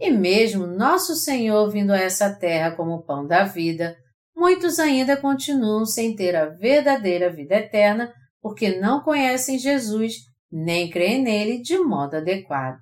E 0.00 0.10
mesmo 0.10 0.66
nosso 0.66 1.14
Senhor 1.14 1.70
vindo 1.70 1.92
a 1.92 1.98
essa 1.98 2.34
terra 2.34 2.74
como 2.74 3.04
pão 3.04 3.24
da 3.24 3.44
vida, 3.44 3.96
muitos 4.34 4.80
ainda 4.80 5.16
continuam 5.16 5.86
sem 5.86 6.16
ter 6.16 6.34
a 6.34 6.46
verdadeira 6.46 7.32
vida 7.32 7.54
eterna 7.54 8.12
porque 8.42 8.80
não 8.80 9.04
conhecem 9.04 9.56
Jesus 9.56 10.14
nem 10.50 10.90
creem 10.90 11.22
nele 11.22 11.62
de 11.62 11.78
modo 11.78 12.16
adequado. 12.16 12.80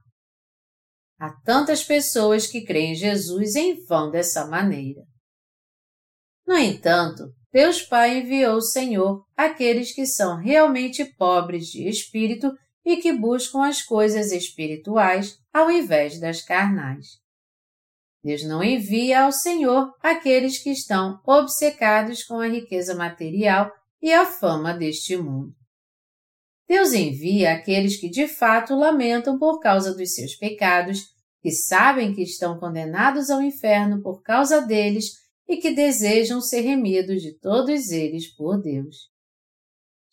Há 1.19 1.31
tantas 1.45 1.83
pessoas 1.83 2.47
que 2.47 2.65
creem 2.65 2.93
em 2.93 2.95
Jesus 2.95 3.57
em 3.57 3.85
vão 3.85 4.11
dessa 4.11 4.47
maneira. 4.47 5.03
No 6.47 6.57
entanto, 6.57 7.33
Deus 7.53 7.83
Pai 7.83 8.19
enviou 8.19 8.57
o 8.57 8.63
Senhor 8.63 9.25
àqueles 9.37 9.93
que 9.93 10.07
são 10.07 10.37
realmente 10.37 11.05
pobres 11.05 11.67
de 11.67 11.89
espírito 11.89 12.57
e 12.85 12.99
que 12.99 13.13
buscam 13.13 13.65
as 13.65 13.83
coisas 13.83 14.33
espirituais 14.33 15.39
ao 15.53 15.71
invés 15.71 16.21
das 16.21 16.41
carnais. 16.41 17.07
Deus 18.23 18.45
não 18.45 18.63
envia 18.63 19.25
ao 19.25 19.33
Senhor 19.33 19.93
aqueles 20.01 20.59
que 20.59 20.71
estão 20.71 21.21
obcecados 21.27 22.23
com 22.25 22.41
a 22.41 22.49
riqueza 22.49 22.95
material 22.95 23.73
e 24.01 24.13
a 24.13 24.25
fama 24.25 24.73
deste 24.73 25.17
mundo. 25.17 25.58
Deus 26.69 26.93
envia 26.93 27.55
aqueles 27.55 27.97
que 27.97 28.11
de 28.11 28.29
fato 28.29 28.75
lamentam 28.75 29.39
por 29.39 29.59
causa 29.59 29.95
dos 29.95 30.15
seus 30.15 30.35
pecados, 30.35 31.07
que 31.41 31.51
sabem 31.51 32.15
que 32.15 32.23
estão 32.23 32.59
condenados 32.61 33.31
ao 33.31 33.41
inferno 33.41 34.03
por 34.03 34.23
causa 34.23 34.61
deles 34.61 35.13
e 35.49 35.57
que 35.57 35.71
desejam 35.71 36.43
ser 36.43 36.61
remidos 36.61 37.23
de 37.23 37.33
todos 37.39 37.91
eles 37.91 38.27
por 38.37 38.61
Deus. 38.61 39.11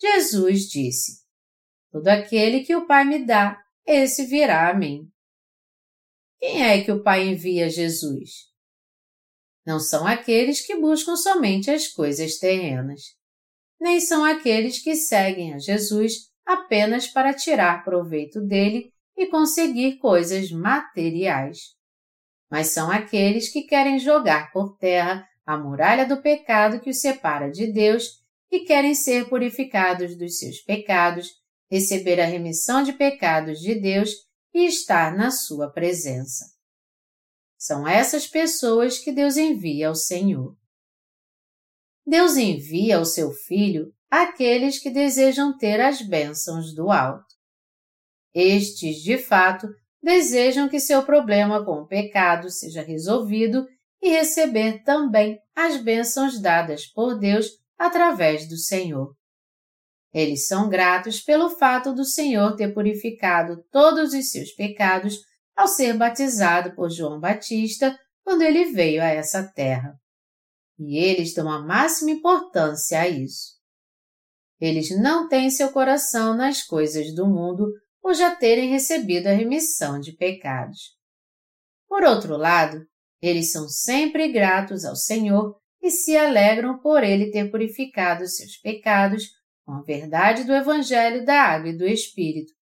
Jesus 0.01 0.69
disse: 0.69 1.23
Todo 1.91 2.07
aquele 2.07 2.63
que 2.63 2.73
o 2.73 2.87
Pai 2.87 3.03
me 3.03 3.25
dá, 3.25 3.61
esse 3.85 4.25
virá 4.25 4.69
a 4.69 4.73
mim. 4.73 5.09
Quem 6.39 6.63
é 6.63 6.81
que 6.81 6.91
o 6.91 7.03
Pai 7.03 7.27
envia 7.27 7.65
a 7.65 7.69
Jesus? 7.69 8.49
Não 9.65 9.79
são 9.79 10.07
aqueles 10.07 10.65
que 10.65 10.79
buscam 10.79 11.17
somente 11.17 11.69
as 11.69 11.87
coisas 11.87 12.37
terrenas, 12.37 13.01
nem 13.79 13.99
são 13.99 14.23
aqueles 14.23 14.81
que 14.81 14.95
seguem 14.95 15.53
a 15.53 15.57
Jesus 15.57 16.33
apenas 16.45 17.07
para 17.07 17.33
tirar 17.33 17.83
proveito 17.83 18.39
dele 18.41 18.93
e 19.17 19.27
conseguir 19.27 19.97
coisas 19.97 20.51
materiais. 20.51 21.75
Mas 22.49 22.67
são 22.67 22.91
aqueles 22.91 23.51
que 23.51 23.63
querem 23.63 23.97
jogar 23.97 24.51
por 24.51 24.77
terra 24.77 25.27
a 25.45 25.57
muralha 25.57 26.07
do 26.07 26.21
pecado 26.21 26.79
que 26.79 26.89
os 26.89 26.99
separa 26.99 27.49
de 27.49 27.71
Deus 27.71 28.23
e 28.51 28.61
querem 28.61 28.93
ser 28.93 29.29
purificados 29.29 30.17
dos 30.17 30.37
seus 30.37 30.59
pecados, 30.59 31.29
receber 31.69 32.19
a 32.19 32.25
remissão 32.25 32.83
de 32.83 32.93
pecados 32.93 33.59
de 33.59 33.75
Deus 33.75 34.11
e 34.53 34.65
estar 34.65 35.15
na 35.15 35.31
sua 35.31 35.71
presença. 35.71 36.45
São 37.57 37.87
essas 37.87 38.27
pessoas 38.27 38.99
que 38.99 39.11
Deus 39.11 39.37
envia 39.37 39.87
ao 39.87 39.95
Senhor. 39.95 40.55
Deus 42.05 42.37
envia 42.37 42.99
o 42.99 43.05
seu 43.05 43.31
Filho 43.31 43.94
àqueles 44.09 44.79
que 44.79 44.89
desejam 44.89 45.57
ter 45.57 45.81
as 45.81 46.01
bênçãos 46.01 46.73
do 46.73 46.91
alto. 46.91 47.35
Estes, 48.33 48.97
de 48.97 49.17
fato, 49.17 49.67
desejam 50.01 50.69
que 50.69 50.79
seu 50.79 51.03
problema 51.03 51.63
com 51.65 51.81
o 51.81 51.87
pecado 51.87 52.49
seja 52.49 52.81
resolvido 52.81 53.65
e 54.01 54.09
receber 54.09 54.83
também 54.83 55.39
as 55.55 55.77
bênçãos 55.77 56.39
dadas 56.39 56.85
por 56.85 57.17
Deus 57.17 57.47
através 57.77 58.47
do 58.47 58.57
Senhor. 58.57 59.15
Eles 60.13 60.47
são 60.47 60.69
gratos 60.69 61.19
pelo 61.19 61.49
fato 61.49 61.93
do 61.93 62.05
Senhor 62.05 62.55
ter 62.55 62.73
purificado 62.73 63.63
todos 63.71 64.13
os 64.13 64.31
seus 64.31 64.51
pecados 64.51 65.17
ao 65.55 65.67
ser 65.67 65.97
batizado 65.97 66.75
por 66.75 66.89
João 66.89 67.19
Batista 67.19 67.97
quando 68.23 68.41
ele 68.41 68.71
veio 68.71 69.01
a 69.01 69.07
essa 69.07 69.43
terra. 69.43 69.93
E 70.77 70.97
eles 70.97 71.33
dão 71.33 71.49
a 71.49 71.65
máxima 71.65 72.11
importância 72.11 72.99
a 72.99 73.07
isso. 73.07 73.54
Eles 74.59 74.89
não 74.97 75.27
têm 75.27 75.49
seu 75.49 75.71
coração 75.71 76.35
nas 76.35 76.63
coisas 76.63 77.13
do 77.13 77.27
mundo 77.27 77.71
por 78.01 78.13
já 78.13 78.35
terem 78.35 78.69
recebido 78.69 79.27
a 79.27 79.33
remissão 79.33 79.99
de 79.99 80.13
pecados. 80.13 80.95
Por 81.87 82.03
outro 82.03 82.37
lado, 82.37 82.85
eles 83.21 83.51
são 83.51 83.67
sempre 83.67 84.31
gratos 84.31 84.85
ao 84.85 84.95
Senhor 84.95 85.55
e 85.81 85.89
se 85.89 86.15
alegram 86.17 86.79
por 86.79 87.03
ele 87.03 87.31
ter 87.31 87.49
purificado 87.49 88.27
seus 88.27 88.57
pecados 88.57 89.23
com 89.65 89.73
a 89.73 89.81
verdade 89.81 90.43
do 90.43 90.53
Evangelho 90.53 91.25
da 91.25 91.41
Água 91.41 91.69
e 91.69 91.77
do 91.77 91.85
Espírito, 91.85 92.53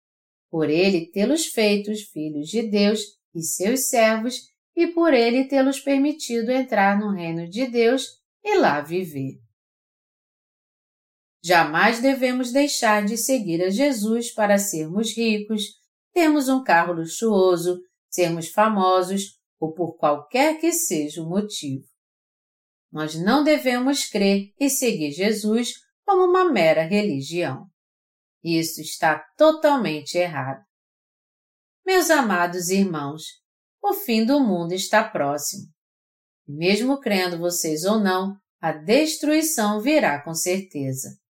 por 0.50 0.70
ele 0.70 1.12
tê-los 1.12 1.48
feitos 1.48 2.04
filhos 2.04 2.48
de 2.48 2.62
Deus 2.64 3.02
e 3.36 3.42
seus 3.42 3.90
servos 3.90 4.42
e 4.76 4.88
por 4.88 5.14
ele 5.14 5.46
tê-los 5.46 5.80
permitido 5.80 6.52
entrar 6.52 6.98
no 6.98 7.12
reino 7.12 7.48
de 7.50 7.68
Deus 7.68 8.08
e 8.44 8.58
lá 8.58 8.82
viver. 8.82 9.40
Jamais 11.46 12.00
devemos 12.00 12.54
deixar 12.54 13.04
de 13.04 13.18
seguir 13.18 13.62
a 13.62 13.70
Jesus 13.70 14.32
para 14.32 14.58
sermos 14.58 15.14
ricos, 15.16 15.64
termos 16.14 16.48
um 16.48 16.64
carro 16.64 16.94
luxuoso, 16.94 17.82
sermos 18.10 18.48
famosos 18.48 19.38
ou 19.60 19.74
por 19.74 19.98
qualquer 19.98 20.58
que 20.58 20.72
seja 20.72 21.22
o 21.22 21.28
motivo. 21.28 21.86
Nós 22.90 23.16
não 23.16 23.44
devemos 23.44 24.06
crer 24.06 24.54
e 24.58 24.70
seguir 24.70 25.12
Jesus 25.12 25.74
como 26.06 26.30
uma 26.30 26.50
mera 26.50 26.84
religião. 26.84 27.68
Isso 28.42 28.80
está 28.80 29.20
totalmente 29.38 30.18
errado. 30.18 30.64
Meus 31.86 32.10
amados 32.10 32.70
irmãos, 32.70 33.24
o 33.82 33.94
fim 33.94 34.26
do 34.26 34.40
mundo 34.40 34.74
está 34.74 35.04
próximo. 35.04 35.68
Mesmo 36.48 37.02
crendo 37.02 37.38
vocês 37.38 37.84
ou 37.84 38.00
não, 38.00 38.38
a 38.62 38.72
destruição 38.72 39.82
virá 39.82 40.22
com 40.22 40.34
certeza. 40.34 41.22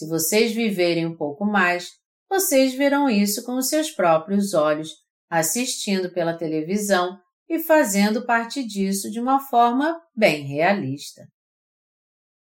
Se 0.00 0.08
vocês 0.08 0.52
viverem 0.52 1.04
um 1.04 1.14
pouco 1.14 1.44
mais, 1.44 1.90
vocês 2.26 2.72
verão 2.72 3.06
isso 3.06 3.44
com 3.44 3.58
os 3.58 3.68
seus 3.68 3.90
próprios 3.90 4.54
olhos, 4.54 4.94
assistindo 5.28 6.10
pela 6.10 6.38
televisão 6.38 7.20
e 7.46 7.58
fazendo 7.58 8.24
parte 8.24 8.66
disso 8.66 9.10
de 9.10 9.20
uma 9.20 9.40
forma 9.50 10.00
bem 10.16 10.46
realista. 10.46 11.28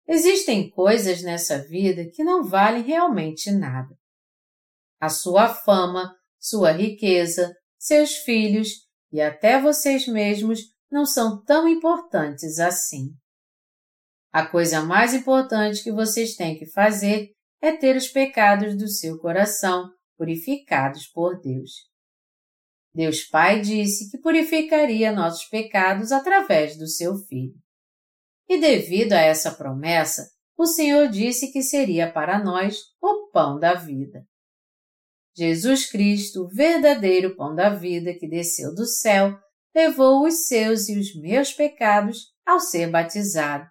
Existem 0.05 0.69
coisas 0.69 1.23
nessa 1.23 1.65
vida 1.69 2.09
que 2.13 2.21
não 2.21 2.43
valem 2.43 2.83
realmente 2.83 3.49
nada. 3.49 3.95
A 4.99 5.07
sua 5.07 5.47
fama, 5.47 6.13
sua 6.37 6.73
riqueza, 6.73 7.55
seus 7.79 8.17
filhos 8.17 8.71
e 9.09 9.21
até 9.21 9.57
vocês 9.57 10.05
mesmos 10.05 10.59
não 10.91 11.05
são 11.05 11.41
tão 11.45 11.65
importantes 11.65 12.59
assim. 12.59 13.07
A 14.33 14.45
coisa 14.45 14.81
mais 14.81 15.13
importante 15.13 15.81
que 15.81 15.93
vocês 15.93 16.35
têm 16.35 16.59
que 16.59 16.69
fazer 16.71 17.36
é 17.61 17.71
ter 17.71 17.95
os 17.95 18.07
pecados 18.07 18.77
do 18.77 18.87
seu 18.87 19.17
coração 19.17 19.89
purificados 20.17 21.07
por 21.07 21.39
Deus. 21.39 21.71
Deus 22.93 23.23
Pai 23.23 23.61
disse 23.61 24.09
que 24.09 24.17
purificaria 24.17 25.11
nossos 25.11 25.45
pecados 25.45 26.11
através 26.11 26.77
do 26.77 26.87
seu 26.87 27.15
Filho. 27.15 27.55
E 28.49 28.59
devido 28.59 29.13
a 29.13 29.21
essa 29.21 29.51
promessa, 29.51 30.27
o 30.57 30.65
Senhor 30.65 31.07
disse 31.07 31.51
que 31.51 31.61
seria 31.61 32.11
para 32.11 32.43
nós 32.43 32.77
o 33.01 33.29
pão 33.31 33.59
da 33.59 33.75
vida. 33.75 34.25
Jesus 35.35 35.87
Cristo, 35.89 36.45
o 36.45 36.47
verdadeiro 36.47 37.35
pão 37.35 37.53
da 37.53 37.69
vida 37.69 38.15
que 38.15 38.27
desceu 38.27 38.73
do 38.73 38.87
céu, 38.87 39.37
levou 39.75 40.25
os 40.25 40.47
seus 40.47 40.89
e 40.89 40.97
os 40.97 41.13
meus 41.15 41.53
pecados 41.53 42.33
ao 42.43 42.59
ser 42.59 42.89
batizado 42.89 43.69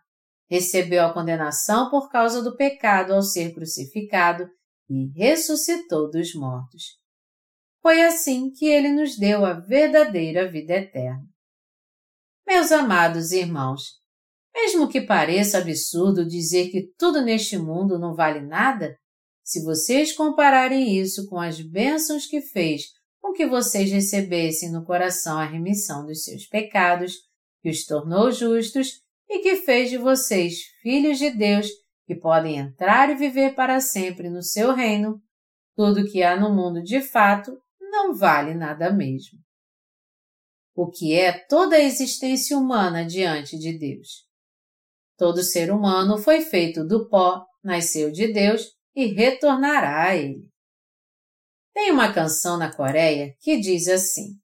recebeu 0.48 1.04
a 1.04 1.12
condenação 1.12 1.90
por 1.90 2.10
causa 2.10 2.42
do 2.42 2.56
pecado 2.56 3.12
ao 3.12 3.22
ser 3.22 3.52
crucificado 3.54 4.48
e 4.88 5.06
ressuscitou 5.18 6.10
dos 6.10 6.34
mortos. 6.34 6.98
Foi 7.82 8.02
assim 8.02 8.50
que 8.50 8.66
ele 8.66 8.90
nos 8.90 9.16
deu 9.16 9.44
a 9.44 9.52
verdadeira 9.52 10.50
vida 10.50 10.74
eterna. 10.74 11.24
Meus 12.46 12.70
amados 12.70 13.32
irmãos, 13.32 13.82
mesmo 14.54 14.88
que 14.88 15.00
pareça 15.00 15.58
absurdo 15.58 16.26
dizer 16.26 16.70
que 16.70 16.88
tudo 16.96 17.20
neste 17.20 17.58
mundo 17.58 17.98
não 17.98 18.14
vale 18.14 18.40
nada, 18.40 18.96
se 19.44 19.62
vocês 19.62 20.12
compararem 20.12 20.98
isso 20.98 21.28
com 21.28 21.38
as 21.38 21.60
bênçãos 21.60 22.26
que 22.26 22.40
fez 22.40 22.82
com 23.20 23.32
que 23.32 23.46
vocês 23.46 23.90
recebessem 23.90 24.70
no 24.70 24.84
coração 24.84 25.38
a 25.38 25.44
remissão 25.44 26.06
dos 26.06 26.22
seus 26.22 26.46
pecados, 26.46 27.12
que 27.60 27.68
os 27.68 27.84
tornou 27.84 28.30
justos 28.30 29.00
e 29.28 29.40
que 29.40 29.56
fez 29.56 29.90
de 29.90 29.98
vocês 29.98 30.62
filhos 30.82 31.18
de 31.18 31.30
Deus 31.30 31.68
que 32.06 32.14
podem 32.14 32.58
entrar 32.58 33.10
e 33.10 33.16
viver 33.16 33.54
para 33.54 33.80
sempre 33.80 34.30
no 34.30 34.42
seu 34.42 34.72
reino, 34.72 35.20
tudo 35.74 36.06
que 36.10 36.22
há 36.22 36.38
no 36.38 36.54
mundo 36.54 36.82
de 36.82 37.00
fato 37.00 37.60
não 37.80 38.14
vale 38.14 38.54
nada 38.54 38.92
mesmo. 38.92 39.38
O 40.74 40.90
que 40.90 41.14
é 41.14 41.32
toda 41.32 41.76
a 41.76 41.82
existência 41.82 42.56
humana 42.56 43.04
diante 43.04 43.58
de 43.58 43.76
Deus? 43.76 44.26
Todo 45.16 45.42
ser 45.42 45.72
humano 45.72 46.18
foi 46.18 46.42
feito 46.42 46.86
do 46.86 47.08
pó, 47.08 47.44
nasceu 47.64 48.12
de 48.12 48.32
Deus 48.32 48.74
e 48.94 49.06
retornará 49.06 50.10
a 50.10 50.16
Ele. 50.16 50.50
Tem 51.74 51.90
uma 51.90 52.12
canção 52.12 52.56
na 52.56 52.74
Coreia 52.74 53.34
que 53.40 53.58
diz 53.58 53.88
assim: 53.88 54.38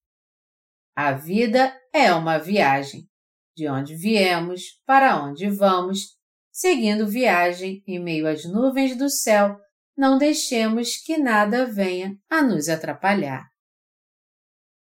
A 0.96 1.12
vida 1.12 1.78
é 1.92 2.12
uma 2.12 2.38
viagem 2.38 3.06
de 3.54 3.68
onde 3.68 3.94
viemos, 3.94 4.80
para 4.86 5.22
onde 5.22 5.48
vamos, 5.48 6.16
seguindo 6.50 7.06
viagem 7.06 7.82
em 7.86 7.98
meio 7.98 8.26
às 8.28 8.44
nuvens 8.44 8.96
do 8.96 9.08
céu, 9.08 9.58
não 9.96 10.18
deixemos 10.18 10.96
que 10.96 11.18
nada 11.18 11.66
venha 11.66 12.16
a 12.30 12.42
nos 12.42 12.68
atrapalhar. 12.68 13.46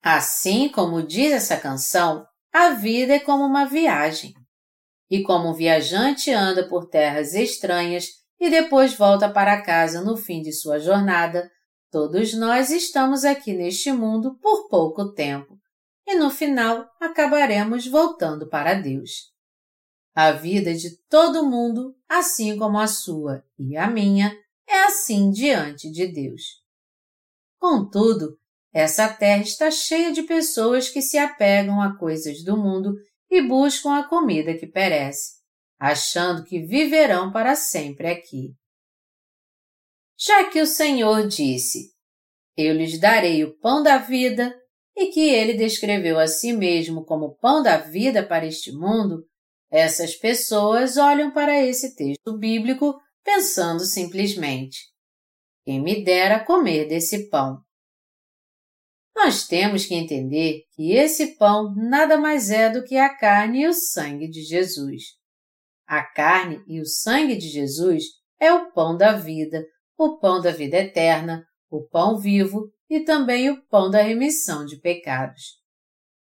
Assim 0.01 0.69
como 0.69 1.01
diz 1.01 1.32
essa 1.32 1.58
canção, 1.58 2.25
a 2.54 2.69
vida 2.69 3.15
é 3.15 3.19
como 3.19 3.43
uma 3.43 3.65
viagem. 3.65 4.34
E 5.10 5.21
como 5.21 5.49
um 5.49 5.54
viajante 5.54 6.32
anda 6.32 6.67
por 6.67 6.88
terras 6.88 7.34
estranhas 7.34 8.08
e 8.39 8.49
depois 8.49 8.95
volta 8.95 9.30
para 9.30 9.62
casa 9.62 10.01
no 10.01 10.17
fim 10.17 10.41
de 10.41 10.51
sua 10.51 10.80
jornada, 10.80 11.49
todos 11.91 12.34
nós 12.34 12.71
estamos 12.71 13.23
aqui 13.23 13.54
neste 13.54 13.91
mundo 13.91 14.38
por 14.39 14.67
pouco 14.67 15.13
tempo 15.13 15.56
e 16.05 16.15
no 16.15 16.29
final 16.29 16.89
acabaremos 16.99 17.87
voltando 17.87 18.47
para 18.47 18.73
Deus. 18.73 19.33
A 20.13 20.31
vida 20.31 20.73
de 20.73 20.97
todo 21.09 21.49
mundo, 21.49 21.95
assim 22.07 22.57
como 22.57 22.77
a 22.79 22.87
sua 22.87 23.43
e 23.57 23.75
a 23.75 23.89
minha, 23.89 24.35
é 24.67 24.83
assim 24.83 25.29
diante 25.29 25.91
de 25.91 26.07
Deus. 26.07 26.63
Contudo, 27.59 28.37
essa 28.73 29.07
terra 29.07 29.41
está 29.41 29.71
cheia 29.71 30.11
de 30.11 30.23
pessoas 30.23 30.89
que 30.89 31.01
se 31.01 31.17
apegam 31.17 31.81
a 31.81 31.97
coisas 31.97 32.43
do 32.43 32.57
mundo 32.57 32.93
e 33.29 33.41
buscam 33.41 33.95
a 33.95 34.07
comida 34.07 34.53
que 34.57 34.67
perece, 34.67 35.41
achando 35.79 36.43
que 36.43 36.59
viverão 36.59 37.31
para 37.31 37.55
sempre 37.55 38.07
aqui. 38.07 38.53
Já 40.17 40.49
que 40.49 40.61
o 40.61 40.65
Senhor 40.65 41.27
disse: 41.27 41.93
Eu 42.55 42.73
lhes 42.73 42.99
darei 42.99 43.43
o 43.43 43.57
pão 43.59 43.83
da 43.83 43.97
vida, 43.97 44.55
e 44.95 45.08
que 45.08 45.29
ele 45.29 45.53
descreveu 45.53 46.17
a 46.17 46.27
si 46.27 46.53
mesmo 46.53 47.03
como 47.03 47.36
pão 47.36 47.62
da 47.62 47.77
vida 47.77 48.25
para 48.25 48.45
este 48.45 48.71
mundo, 48.71 49.25
essas 49.69 50.15
pessoas 50.15 50.95
olham 50.95 51.31
para 51.31 51.62
esse 51.62 51.95
texto 51.95 52.38
bíblico 52.38 52.95
pensando 53.23 53.84
simplesmente: 53.84 54.77
quem 55.65 55.81
me 55.81 56.03
dera 56.03 56.43
comer 56.43 56.88
desse 56.88 57.29
pão. 57.29 57.60
Nós 59.15 59.47
temos 59.47 59.86
que 59.86 59.95
entender 59.95 60.63
que 60.75 60.91
esse 60.91 61.38
pão 61.38 61.73
nada 61.75 62.17
mais 62.17 62.51
é 62.51 62.69
do 62.69 62.84
que 62.84 62.97
a 62.97 63.15
carne 63.15 63.62
e 63.62 63.67
o 63.67 63.73
sangue 63.73 64.29
de 64.29 64.43
Jesus. 64.43 65.03
A 65.88 66.03
carne 66.03 66.62
e 66.67 66.81
o 66.81 66.86
sangue 66.86 67.36
de 67.36 67.47
Jesus 67.47 68.03
é 68.39 68.53
o 68.53 68.71
pão 68.71 68.95
da 68.95 69.13
vida, 69.13 69.65
o 69.97 70.17
pão 70.17 70.41
da 70.41 70.51
vida 70.51 70.77
eterna, 70.77 71.45
o 71.69 71.81
pão 71.81 72.17
vivo 72.17 72.69
e 72.89 73.01
também 73.01 73.49
o 73.49 73.61
pão 73.67 73.89
da 73.89 74.01
remissão 74.01 74.65
de 74.65 74.77
pecados. 74.77 75.59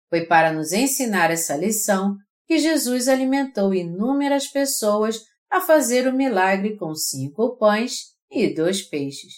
Foi 0.09 0.27
para 0.27 0.53
nos 0.53 0.73
ensinar 0.73 1.31
essa 1.31 1.57
lição 1.57 2.17
que 2.47 2.59
Jesus 2.59 3.09
alimentou 3.09 3.75
inúmeras 3.75 4.47
pessoas 4.47 5.25
a 5.51 5.61
fazer 5.61 6.07
o 6.07 6.13
milagre 6.13 6.77
com 6.77 6.95
cinco 6.95 7.57
pães 7.57 8.13
e 8.31 8.53
dois 8.53 8.83
peixes. 8.83 9.33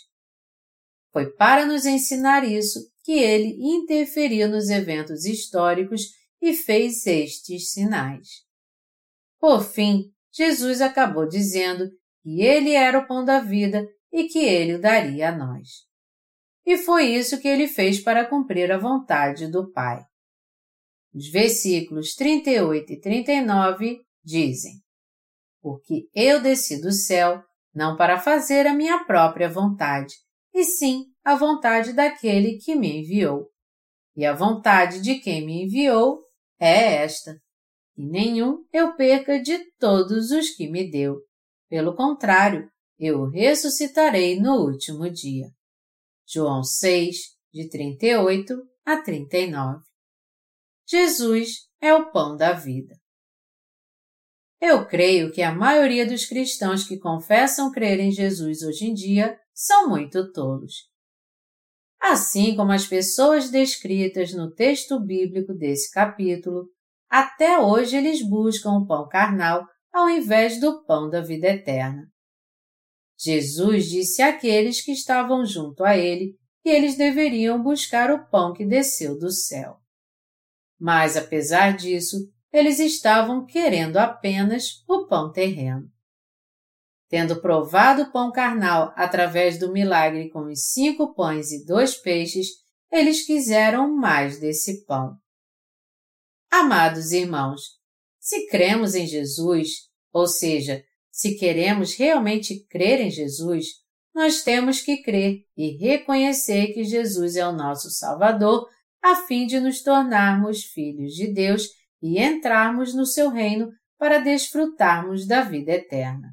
Foi 1.13 1.31
para 1.31 1.65
nos 1.65 1.87
ensinar 1.87 2.45
isso 2.45 2.81
que 3.05 3.13
ele 3.13 3.57
interferiu 3.61 4.49
nos 4.49 4.69
eventos 4.69 5.25
históricos 5.25 6.03
e 6.41 6.55
fez 6.55 7.07
estes 7.07 7.71
sinais. 7.71 8.43
Por 9.39 9.63
fim, 9.63 10.11
Jesus 10.33 10.81
acabou 10.81 11.29
dizendo 11.29 11.89
que 12.23 12.41
ele 12.41 12.73
era 12.73 12.99
o 12.99 13.07
pão 13.07 13.25
da 13.25 13.39
vida 13.39 13.87
e 14.13 14.25
que 14.25 14.39
ele 14.39 14.75
o 14.75 14.81
daria 14.81 15.29
a 15.29 15.37
nós. 15.37 15.69
E 16.67 16.79
foi 16.79 17.07
isso 17.07 17.41
que 17.41 17.49
ele 17.49 17.69
fez 17.69 18.01
para 18.01 18.25
cumprir 18.25 18.73
a 18.73 18.79
vontade 18.79 19.47
do 19.49 19.71
Pai. 19.71 20.05
Os 21.15 21.29
versículos 21.29 22.15
38 22.15 22.93
e 22.93 23.01
39 23.01 24.01
dizem: 24.25 24.81
Porque 25.61 26.09
eu 26.15 26.41
desci 26.41 26.81
do 26.81 26.93
céu 26.93 27.43
não 27.75 27.97
para 27.97 28.19
fazer 28.19 28.67
a 28.67 28.75
minha 28.75 29.05
própria 29.05 29.49
vontade, 29.49 30.15
e 30.53 30.65
sim 30.65 31.07
a 31.25 31.35
vontade 31.35 31.93
daquele 31.93 32.59
que 32.59 32.75
me 32.75 33.01
enviou. 33.01 33.49
E 34.17 34.25
a 34.25 34.33
vontade 34.33 35.01
de 35.01 35.17
quem 35.17 35.45
me 35.45 35.65
enviou 35.65 36.21
é 36.59 37.03
esta: 37.03 37.37
e 37.97 38.05
nenhum 38.05 38.65
eu 38.73 38.95
perca 38.97 39.41
de 39.41 39.59
todos 39.79 40.31
os 40.31 40.51
que 40.51 40.69
me 40.69 40.91
deu. 40.91 41.21
Pelo 41.69 41.95
contrário, 41.95 42.69
eu 42.99 43.29
ressuscitarei 43.29 44.41
no 44.41 44.65
último 44.65 45.09
dia. 45.11 45.49
João 46.27 46.63
6, 46.63 47.17
de 47.53 47.69
38 47.69 48.55
a 48.85 49.01
39. 49.01 49.83
Jesus 50.89 51.69
é 51.81 51.95
o 51.95 52.11
pão 52.11 52.37
da 52.37 52.53
vida. 52.53 52.95
Eu 54.61 54.87
creio 54.87 55.31
que 55.31 55.43
a 55.43 55.55
maioria 55.55 56.07
dos 56.07 56.25
cristãos 56.25 56.85
que 56.89 56.99
confessam 56.99 57.71
crer 57.71 58.01
em 58.01 58.11
Jesus 58.11 58.63
hoje 58.63 58.87
em 58.87 58.95
dia 58.95 59.39
são 59.53 59.89
muito 59.89 60.33
tolos. 60.33 60.89
Assim 62.01 62.57
como 62.57 62.73
as 62.73 62.87
pessoas 62.87 63.51
descritas 63.51 64.33
no 64.33 64.51
texto 64.51 64.99
bíblico 64.99 65.53
desse 65.53 65.91
capítulo, 65.91 66.71
até 67.11 67.59
hoje 67.59 67.97
eles 67.97 68.27
buscam 68.27 68.73
o 68.73 68.87
pão 68.87 69.07
carnal 69.09 69.67
ao 69.93 70.09
invés 70.09 70.59
do 70.59 70.85
pão 70.85 71.09
da 71.09 71.21
vida 71.21 71.49
eterna. 71.49 72.14
Jesus 73.19 73.87
disse 73.89 74.23
àqueles 74.23 74.81
que 74.81 74.93
estavam 74.93 75.45
junto 75.45 75.85
a 75.85 75.97
ele 75.97 76.37
que 76.63 76.69
eles 76.69 76.97
deveriam 76.97 77.63
buscar 77.63 78.11
o 78.11 78.27
pão 78.29 78.53
que 78.53 78.65
desceu 78.65 79.19
do 79.19 79.31
céu. 79.31 79.77
Mas, 80.79 81.17
apesar 81.17 81.77
disso, 81.77 82.17
eles 82.53 82.79
estavam 82.79 83.45
querendo 83.45 83.97
apenas 83.99 84.83
o 84.89 85.07
pão 85.07 85.31
terreno. 85.31 85.91
Tendo 87.09 87.41
provado 87.41 88.03
o 88.03 88.13
pão 88.13 88.33
carnal 88.33 88.93
através 88.97 89.59
do 89.59 89.73
milagre 89.73 90.31
com 90.31 90.47
os 90.47 90.73
cinco 90.73 91.15
pães 91.15 91.53
e 91.53 91.65
dois 91.65 91.95
peixes, 91.97 92.49
eles 92.91 93.27
quiseram 93.27 93.95
mais 93.95 94.41
desse 94.41 94.85
pão. 94.85 95.19
Amados 96.51 97.13
irmãos, 97.13 97.61
se 98.21 98.47
cremos 98.47 98.95
em 98.95 99.07
Jesus, 99.07 99.91
ou 100.13 100.27
seja, 100.27 100.83
se 101.15 101.37
queremos 101.37 101.95
realmente 101.95 102.67
crer 102.67 103.01
em 103.01 103.09
Jesus, 103.09 103.67
nós 104.13 104.43
temos 104.43 104.81
que 104.81 105.01
crer 105.01 105.45
e 105.57 105.77
reconhecer 105.77 106.73
que 106.73 106.83
Jesus 106.83 107.37
é 107.37 107.47
o 107.47 107.53
nosso 107.53 107.89
Salvador, 107.89 108.69
a 109.01 109.15
fim 109.15 109.47
de 109.47 109.61
nos 109.61 109.81
tornarmos 109.81 110.65
filhos 110.65 111.13
de 111.13 111.33
Deus 111.33 111.69
e 112.03 112.21
entrarmos 112.21 112.93
no 112.93 113.07
seu 113.07 113.31
reino 113.31 113.71
para 113.97 114.19
desfrutarmos 114.19 115.25
da 115.25 115.43
vida 115.43 115.71
eterna. 115.71 116.31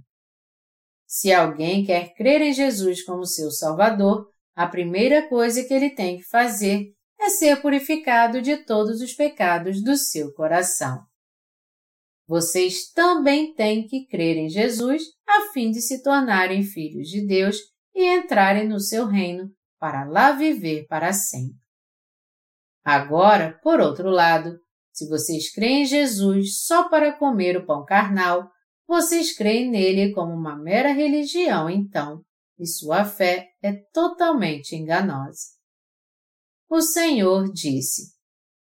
Se 1.05 1.31
alguém 1.31 1.85
quer 1.85 2.15
crer 2.15 2.41
em 2.41 2.51
Jesus 2.51 3.03
como 3.03 3.23
seu 3.23 3.51
Salvador, 3.51 4.31
a 4.55 4.65
primeira 4.65 5.29
coisa 5.29 5.63
que 5.63 5.75
ele 5.75 5.91
tem 5.91 6.17
que 6.17 6.23
fazer 6.23 6.87
é 7.19 7.29
ser 7.29 7.61
purificado 7.61 8.41
de 8.41 8.57
todos 8.57 8.99
os 8.99 9.13
pecados 9.13 9.83
do 9.83 9.95
seu 9.95 10.33
coração. 10.33 11.10
Vocês 12.31 12.89
também 12.93 13.53
têm 13.53 13.85
que 13.85 14.07
crer 14.07 14.37
em 14.37 14.47
Jesus 14.47 15.03
a 15.27 15.51
fim 15.51 15.69
de 15.69 15.81
se 15.81 16.01
tornarem 16.01 16.63
filhos 16.63 17.09
de 17.09 17.27
Deus 17.27 17.57
e 17.93 18.07
entrarem 18.07 18.69
no 18.69 18.79
seu 18.79 19.05
reino 19.05 19.51
para 19.77 20.05
lá 20.05 20.31
viver 20.31 20.87
para 20.87 21.11
sempre. 21.11 21.59
Agora, 22.85 23.59
por 23.61 23.81
outro 23.81 24.09
lado, 24.09 24.57
se 24.93 25.09
vocês 25.09 25.53
creem 25.53 25.81
em 25.81 25.85
Jesus 25.85 26.61
só 26.61 26.87
para 26.87 27.11
comer 27.11 27.57
o 27.57 27.65
pão 27.65 27.83
carnal, 27.83 28.49
vocês 28.87 29.35
creem 29.35 29.69
nele 29.69 30.13
como 30.13 30.31
uma 30.31 30.55
mera 30.55 30.93
religião, 30.93 31.69
então, 31.69 32.23
e 32.57 32.65
sua 32.65 33.03
fé 33.03 33.49
é 33.61 33.73
totalmente 33.91 34.73
enganosa. 34.73 35.49
O 36.69 36.79
Senhor 36.79 37.51
disse: 37.51 38.13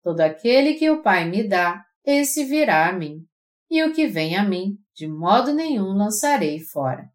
Todo 0.03 0.21
aquele 0.21 0.73
que 0.73 0.89
o 0.89 1.03
Pai 1.03 1.29
me 1.29 1.47
dá, 1.47 1.85
esse 2.03 2.47
virá 2.47 2.89
a 2.89 2.93
mim, 2.95 3.27
e 3.73 3.83
o 3.83 3.95
que 3.95 4.07
vem 4.07 4.37
a 4.37 4.45
mim, 4.45 4.79
de 4.95 5.09
modo 5.09 5.55
nenhum 5.55 5.97
lançarei 5.97 6.61
fora. 6.61 7.11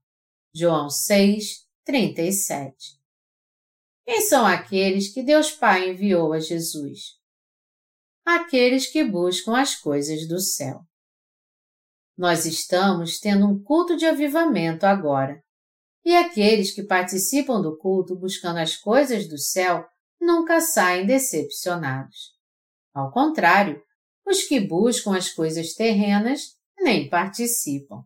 João 0.53 0.89
6, 0.89 1.67
37 1.85 2.99
Quem 4.03 4.21
são 4.21 4.45
aqueles 4.45 5.13
que 5.13 5.21
Deus 5.21 5.51
Pai 5.51 5.91
enviou 5.91 6.33
a 6.33 6.39
Jesus? 6.39 7.17
aqueles 8.27 8.87
que 8.91 9.05
buscam 9.05 9.57
as 9.57 9.75
coisas 9.75 10.27
do 10.27 10.37
céu. 10.37 10.81
Nós 12.17 12.45
estamos 12.45 13.19
tendo 13.19 13.45
um 13.45 13.63
culto 13.63 13.95
de 13.95 14.05
avivamento 14.05 14.85
agora. 14.85 15.41
E 16.03 16.13
aqueles 16.13 16.71
que 16.71 16.83
participam 16.83 17.61
do 17.61 17.77
culto 17.77 18.17
buscando 18.17 18.57
as 18.57 18.75
coisas 18.75 19.29
do 19.29 19.37
céu 19.37 19.85
nunca 20.19 20.59
saem 20.59 21.05
decepcionados. 21.05 22.33
Ao 22.93 23.11
contrário, 23.11 23.81
os 24.27 24.43
que 24.43 24.59
buscam 24.59 25.15
as 25.15 25.29
coisas 25.29 25.73
terrenas 25.73 26.55
nem 26.79 27.09
participam. 27.09 28.03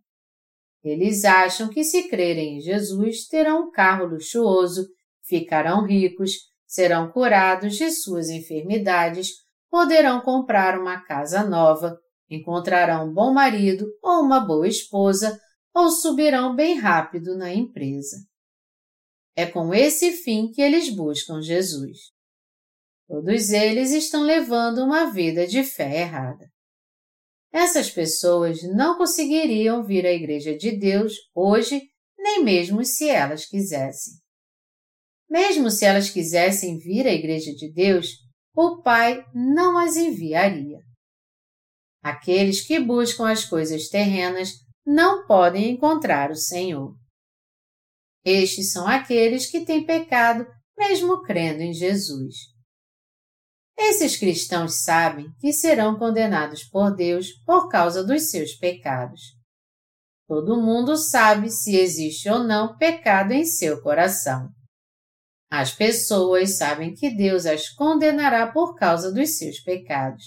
Eles 0.84 1.26
acham 1.26 1.68
que 1.68 1.84
se 1.84 2.08
crerem 2.08 2.58
em 2.58 2.62
Jesus 2.62 3.28
terão 3.28 3.68
um 3.68 3.72
carro 3.72 4.06
luxuoso, 4.06 4.88
ficarão 5.24 5.86
ricos, 5.86 6.34
serão 6.66 7.12
curados 7.12 7.76
de 7.76 7.92
suas 7.92 8.30
enfermidades 8.30 9.42
poderão 9.72 10.20
comprar 10.20 10.78
uma 10.78 11.00
casa 11.00 11.44
nova, 11.44 11.98
encontrarão 12.30 13.08
um 13.10 13.14
bom 13.14 13.34
marido 13.34 13.88
ou 14.04 14.22
uma 14.22 14.42
boa 14.42 14.68
esposa, 14.68 15.40
ou 15.74 15.90
subirão 15.90 16.54
bem 16.54 16.78
rápido 16.78 17.38
na 17.38 17.54
empresa. 17.54 18.18
É 19.34 19.46
com 19.46 19.74
esse 19.74 20.12
fim 20.12 20.52
que 20.52 20.62
eles 20.62 20.94
buscam 20.94 21.42
Jesus. 21.42 22.12
Todos 23.12 23.50
eles 23.50 23.92
estão 23.92 24.24
levando 24.24 24.86
uma 24.86 25.12
vida 25.12 25.46
de 25.46 25.66
fé 25.66 26.04
errada. 26.04 26.50
Essas 27.52 27.92
pessoas 27.92 28.64
não 28.74 28.98
conseguiriam 28.98 29.84
vir 29.84 30.06
à 30.06 30.14
Igreja 30.14 30.56
de 30.56 30.72
Deus 30.80 31.16
hoje, 31.36 31.82
nem 32.18 32.42
mesmo 32.42 32.86
se 32.86 33.10
elas 33.10 33.46
quisessem. 33.46 34.14
Mesmo 35.30 35.70
se 35.70 35.84
elas 35.84 36.10
quisessem 36.10 36.78
vir 36.78 37.06
à 37.06 37.12
Igreja 37.12 37.52
de 37.52 37.70
Deus, 37.74 38.08
o 38.56 38.82
Pai 38.82 39.26
não 39.36 39.78
as 39.78 39.98
enviaria. 39.98 40.80
Aqueles 42.02 42.66
que 42.66 42.80
buscam 42.80 43.30
as 43.30 43.44
coisas 43.44 43.90
terrenas 43.90 44.54
não 44.86 45.28
podem 45.28 45.70
encontrar 45.72 46.32
o 46.32 46.36
Senhor. 46.36 46.96
Estes 48.24 48.72
são 48.72 48.88
aqueles 48.88 49.52
que 49.52 49.66
têm 49.66 49.86
pecado 49.86 50.48
mesmo 50.78 51.22
crendo 51.24 51.62
em 51.62 51.74
Jesus. 51.74 52.51
Esses 53.84 54.16
cristãos 54.16 54.84
sabem 54.84 55.34
que 55.40 55.52
serão 55.52 55.98
condenados 55.98 56.64
por 56.64 56.96
Deus 56.96 57.32
por 57.44 57.68
causa 57.68 58.04
dos 58.04 58.30
seus 58.30 58.54
pecados. 58.54 59.22
Todo 60.28 60.62
mundo 60.62 60.96
sabe 60.96 61.50
se 61.50 61.76
existe 61.76 62.30
ou 62.30 62.44
não 62.44 62.78
pecado 62.78 63.32
em 63.34 63.44
seu 63.44 63.82
coração. 63.82 64.50
As 65.50 65.74
pessoas 65.74 66.58
sabem 66.58 66.94
que 66.94 67.10
Deus 67.10 67.48
as 67.48 67.70
condenará 67.70 68.52
por 68.52 68.76
causa 68.76 69.12
dos 69.12 69.38
seus 69.38 69.60
pecados. 69.60 70.24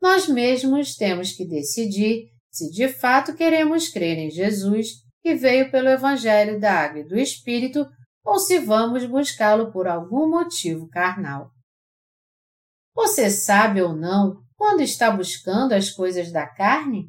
Nós 0.00 0.26
mesmos 0.26 0.96
temos 0.96 1.32
que 1.32 1.46
decidir 1.46 2.30
se 2.50 2.70
de 2.70 2.88
fato 2.88 3.34
queremos 3.34 3.88
crer 3.88 4.16
em 4.16 4.30
Jesus, 4.30 4.88
que 5.22 5.34
veio 5.34 5.70
pelo 5.70 5.88
Evangelho 5.88 6.58
da 6.58 6.72
Água 6.72 7.00
e 7.00 7.06
do 7.06 7.16
Espírito, 7.16 7.86
ou 8.24 8.38
se 8.38 8.58
vamos 8.58 9.04
buscá-lo 9.04 9.70
por 9.70 9.86
algum 9.86 10.28
motivo 10.28 10.88
carnal. 10.88 11.50
Você 12.98 13.30
sabe 13.30 13.80
ou 13.80 13.94
não 13.94 14.42
quando 14.56 14.80
está 14.80 15.08
buscando 15.08 15.72
as 15.72 15.88
coisas 15.88 16.32
da 16.32 16.48
carne? 16.48 17.08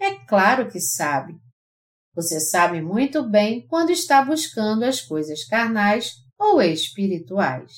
É 0.00 0.14
claro 0.26 0.70
que 0.70 0.78
sabe. 0.78 1.34
Você 2.14 2.38
sabe 2.38 2.80
muito 2.80 3.28
bem 3.28 3.66
quando 3.66 3.90
está 3.90 4.24
buscando 4.24 4.84
as 4.84 5.00
coisas 5.00 5.44
carnais 5.44 6.12
ou 6.38 6.62
espirituais. 6.62 7.72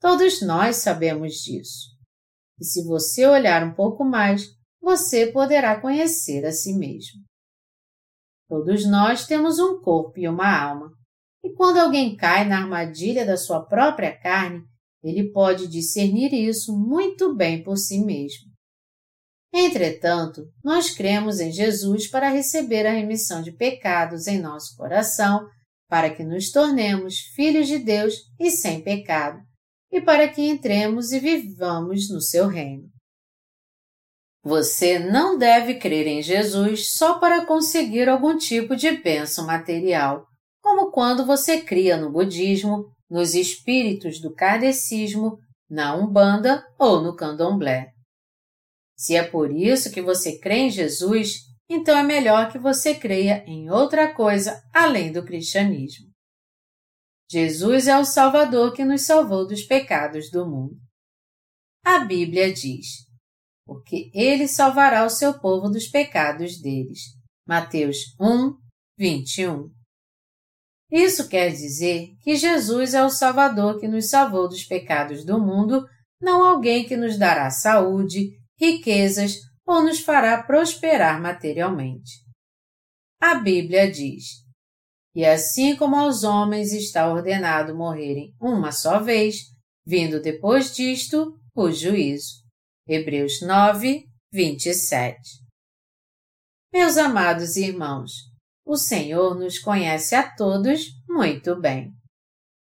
Todos 0.00 0.40
nós 0.40 0.76
sabemos 0.76 1.32
disso. 1.32 1.88
E 2.60 2.64
se 2.64 2.84
você 2.84 3.26
olhar 3.26 3.64
um 3.64 3.74
pouco 3.74 4.04
mais, 4.04 4.46
você 4.80 5.32
poderá 5.32 5.80
conhecer 5.80 6.46
a 6.46 6.52
si 6.52 6.74
mesmo. 6.78 7.24
Todos 8.48 8.88
nós 8.88 9.26
temos 9.26 9.58
um 9.58 9.80
corpo 9.80 10.16
e 10.20 10.28
uma 10.28 10.56
alma. 10.56 10.92
E 11.42 11.52
quando 11.54 11.78
alguém 11.78 12.16
cai 12.16 12.46
na 12.46 12.58
armadilha 12.58 13.26
da 13.26 13.36
sua 13.36 13.66
própria 13.66 14.16
carne, 14.16 14.64
ele 15.08 15.30
pode 15.30 15.68
discernir 15.68 16.32
isso 16.32 16.76
muito 16.76 17.34
bem 17.34 17.62
por 17.62 17.76
si 17.76 18.04
mesmo. 18.04 18.50
Entretanto, 19.52 20.42
nós 20.62 20.90
cremos 20.90 21.40
em 21.40 21.50
Jesus 21.50 22.10
para 22.10 22.28
receber 22.28 22.86
a 22.86 22.92
remissão 22.92 23.40
de 23.40 23.52
pecados 23.52 24.26
em 24.26 24.38
nosso 24.38 24.76
coração, 24.76 25.46
para 25.88 26.10
que 26.10 26.24
nos 26.24 26.50
tornemos 26.50 27.20
filhos 27.34 27.68
de 27.68 27.78
Deus 27.78 28.14
e 28.38 28.50
sem 28.50 28.82
pecado, 28.82 29.38
e 29.90 30.00
para 30.00 30.28
que 30.28 30.42
entremos 30.42 31.12
e 31.12 31.20
vivamos 31.20 32.10
no 32.10 32.20
seu 32.20 32.48
reino. 32.48 32.88
Você 34.44 34.98
não 34.98 35.38
deve 35.38 35.74
crer 35.74 36.06
em 36.06 36.22
Jesus 36.22 36.94
só 36.94 37.18
para 37.18 37.46
conseguir 37.46 38.08
algum 38.08 38.36
tipo 38.36 38.76
de 38.76 38.90
bênção 38.92 39.46
material, 39.46 40.26
como 40.62 40.90
quando 40.90 41.24
você 41.24 41.60
cria 41.60 41.96
no 41.96 42.12
budismo, 42.12 42.95
nos 43.10 43.34
espíritos 43.34 44.20
do 44.20 44.34
kardecismo, 44.34 45.38
na 45.68 45.96
Umbanda 45.96 46.66
ou 46.78 47.02
no 47.02 47.14
Candomblé. 47.14 47.92
Se 48.96 49.14
é 49.14 49.22
por 49.22 49.50
isso 49.50 49.90
que 49.90 50.00
você 50.00 50.38
crê 50.38 50.56
em 50.56 50.70
Jesus, 50.70 51.38
então 51.68 51.96
é 51.96 52.02
melhor 52.02 52.50
que 52.50 52.58
você 52.58 52.94
creia 52.94 53.44
em 53.46 53.70
outra 53.70 54.14
coisa 54.14 54.62
além 54.72 55.12
do 55.12 55.24
cristianismo. 55.24 56.06
Jesus 57.30 57.88
é 57.88 57.98
o 57.98 58.04
Salvador 58.04 58.72
que 58.72 58.84
nos 58.84 59.02
salvou 59.02 59.46
dos 59.46 59.62
pecados 59.62 60.30
do 60.30 60.48
mundo. 60.48 60.76
A 61.84 62.00
Bíblia 62.00 62.52
diz: 62.52 63.06
porque 63.66 64.10
ele 64.14 64.46
salvará 64.46 65.04
o 65.04 65.10
seu 65.10 65.38
povo 65.40 65.68
dos 65.68 65.88
pecados 65.88 66.60
deles. 66.60 67.00
Mateus 67.46 68.14
1, 68.20 68.56
21. 68.96 69.75
Isso 70.90 71.28
quer 71.28 71.50
dizer 71.50 72.10
que 72.20 72.36
Jesus 72.36 72.94
é 72.94 73.04
o 73.04 73.10
Salvador 73.10 73.80
que 73.80 73.88
nos 73.88 74.08
salvou 74.08 74.48
dos 74.48 74.64
pecados 74.64 75.24
do 75.24 75.38
mundo, 75.38 75.84
não 76.20 76.44
alguém 76.44 76.86
que 76.86 76.96
nos 76.96 77.18
dará 77.18 77.50
saúde, 77.50 78.30
riquezas 78.58 79.34
ou 79.66 79.82
nos 79.82 80.00
fará 80.00 80.42
prosperar 80.42 81.20
materialmente. 81.20 82.24
A 83.20 83.34
Bíblia 83.34 83.90
diz: 83.90 84.24
E 85.14 85.24
assim 85.24 85.74
como 85.74 85.96
aos 85.96 86.22
homens 86.22 86.72
está 86.72 87.12
ordenado 87.12 87.74
morrerem 87.74 88.32
uma 88.40 88.70
só 88.70 89.00
vez, 89.00 89.38
vindo 89.84 90.20
depois 90.20 90.74
disto 90.74 91.36
o 91.54 91.70
juízo. 91.72 92.44
Hebreus 92.86 93.40
9, 93.42 94.04
27. 94.32 95.18
Meus 96.72 96.96
amados 96.96 97.56
irmãos, 97.56 98.12
o 98.66 98.76
Senhor 98.76 99.38
nos 99.38 99.60
conhece 99.60 100.16
a 100.16 100.28
todos 100.28 100.88
muito 101.08 101.58
bem. 101.60 101.92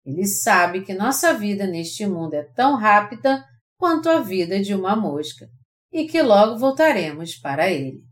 Ele 0.05 0.27
sabe 0.27 0.85
que 0.85 0.92
nossa 0.92 1.33
vida 1.33 1.66
neste 1.66 2.07
mundo 2.07 2.35
é 2.35 2.42
tão 2.55 2.77
rápida 2.77 3.42
quanto 3.79 4.11
a 4.11 4.20
vida 4.20 4.61
de 4.61 4.74
uma 4.74 4.94
mosca 4.94 5.48
e 5.90 6.07
que 6.07 6.20
logo 6.20 6.59
voltaremos 6.59 7.37
para 7.37 7.70
Ele. 7.70 8.03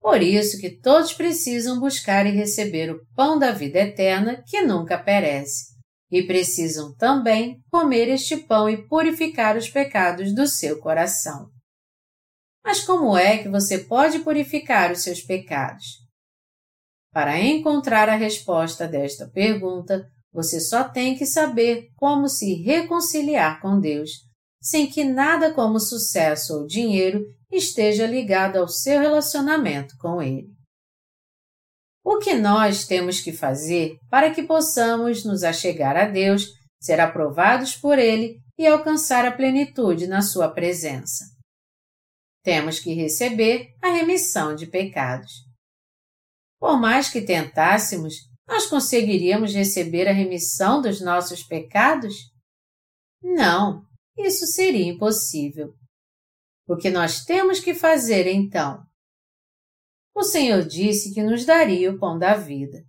Por 0.00 0.20
isso 0.20 0.60
que 0.60 0.80
todos 0.80 1.12
precisam 1.12 1.78
buscar 1.78 2.26
e 2.26 2.30
receber 2.30 2.90
o 2.90 3.06
pão 3.14 3.38
da 3.38 3.52
vida 3.52 3.78
eterna 3.78 4.42
que 4.46 4.62
nunca 4.62 4.98
perece, 4.98 5.74
e 6.10 6.24
precisam 6.24 6.94
também 6.96 7.60
comer 7.70 8.08
este 8.08 8.36
pão 8.36 8.68
e 8.68 8.88
purificar 8.88 9.56
os 9.56 9.68
pecados 9.68 10.34
do 10.34 10.46
seu 10.46 10.80
coração. 10.80 11.50
Mas 12.64 12.80
como 12.80 13.16
é 13.16 13.38
que 13.38 13.48
você 13.48 13.78
pode 13.78 14.20
purificar 14.20 14.90
os 14.90 15.02
seus 15.02 15.20
pecados? 15.20 16.07
Para 17.12 17.40
encontrar 17.40 18.08
a 18.08 18.16
resposta 18.16 18.86
desta 18.86 19.28
pergunta, 19.28 20.06
você 20.32 20.60
só 20.60 20.88
tem 20.88 21.16
que 21.16 21.26
saber 21.26 21.88
como 21.96 22.28
se 22.28 22.54
reconciliar 22.62 23.60
com 23.60 23.80
Deus, 23.80 24.10
sem 24.60 24.86
que 24.86 25.04
nada 25.04 25.52
como 25.52 25.80
sucesso 25.80 26.54
ou 26.54 26.66
dinheiro 26.66 27.24
esteja 27.50 28.06
ligado 28.06 28.56
ao 28.56 28.68
seu 28.68 29.00
relacionamento 29.00 29.96
com 29.98 30.22
Ele. 30.22 30.48
O 32.04 32.18
que 32.18 32.34
nós 32.34 32.86
temos 32.86 33.20
que 33.20 33.32
fazer 33.32 33.98
para 34.10 34.32
que 34.32 34.42
possamos 34.42 35.24
nos 35.24 35.42
achegar 35.42 35.96
a 35.96 36.06
Deus, 36.06 36.52
ser 36.80 37.00
aprovados 37.00 37.74
por 37.74 37.98
Ele 37.98 38.38
e 38.58 38.66
alcançar 38.66 39.26
a 39.26 39.32
plenitude 39.32 40.06
na 40.06 40.22
Sua 40.22 40.48
presença? 40.48 41.24
Temos 42.42 42.78
que 42.78 42.94
receber 42.94 43.68
a 43.82 43.88
remissão 43.88 44.54
de 44.54 44.66
pecados. 44.66 45.47
Por 46.58 46.78
mais 46.80 47.08
que 47.08 47.20
tentássemos, 47.22 48.14
nós 48.46 48.66
conseguiríamos 48.66 49.54
receber 49.54 50.08
a 50.08 50.12
remissão 50.12 50.80
dos 50.80 51.00
nossos 51.00 51.42
pecados? 51.42 52.14
Não, 53.22 53.82
isso 54.16 54.46
seria 54.46 54.90
impossível. 54.90 55.74
O 56.66 56.76
que 56.76 56.90
nós 56.90 57.24
temos 57.24 57.60
que 57.60 57.74
fazer 57.74 58.26
então? 58.26 58.88
o 60.18 60.24
Senhor 60.24 60.66
disse 60.66 61.14
que 61.14 61.22
nos 61.22 61.44
daria 61.44 61.90
o 61.92 61.98
pão 61.98 62.18
da 62.18 62.34
vida. 62.34 62.82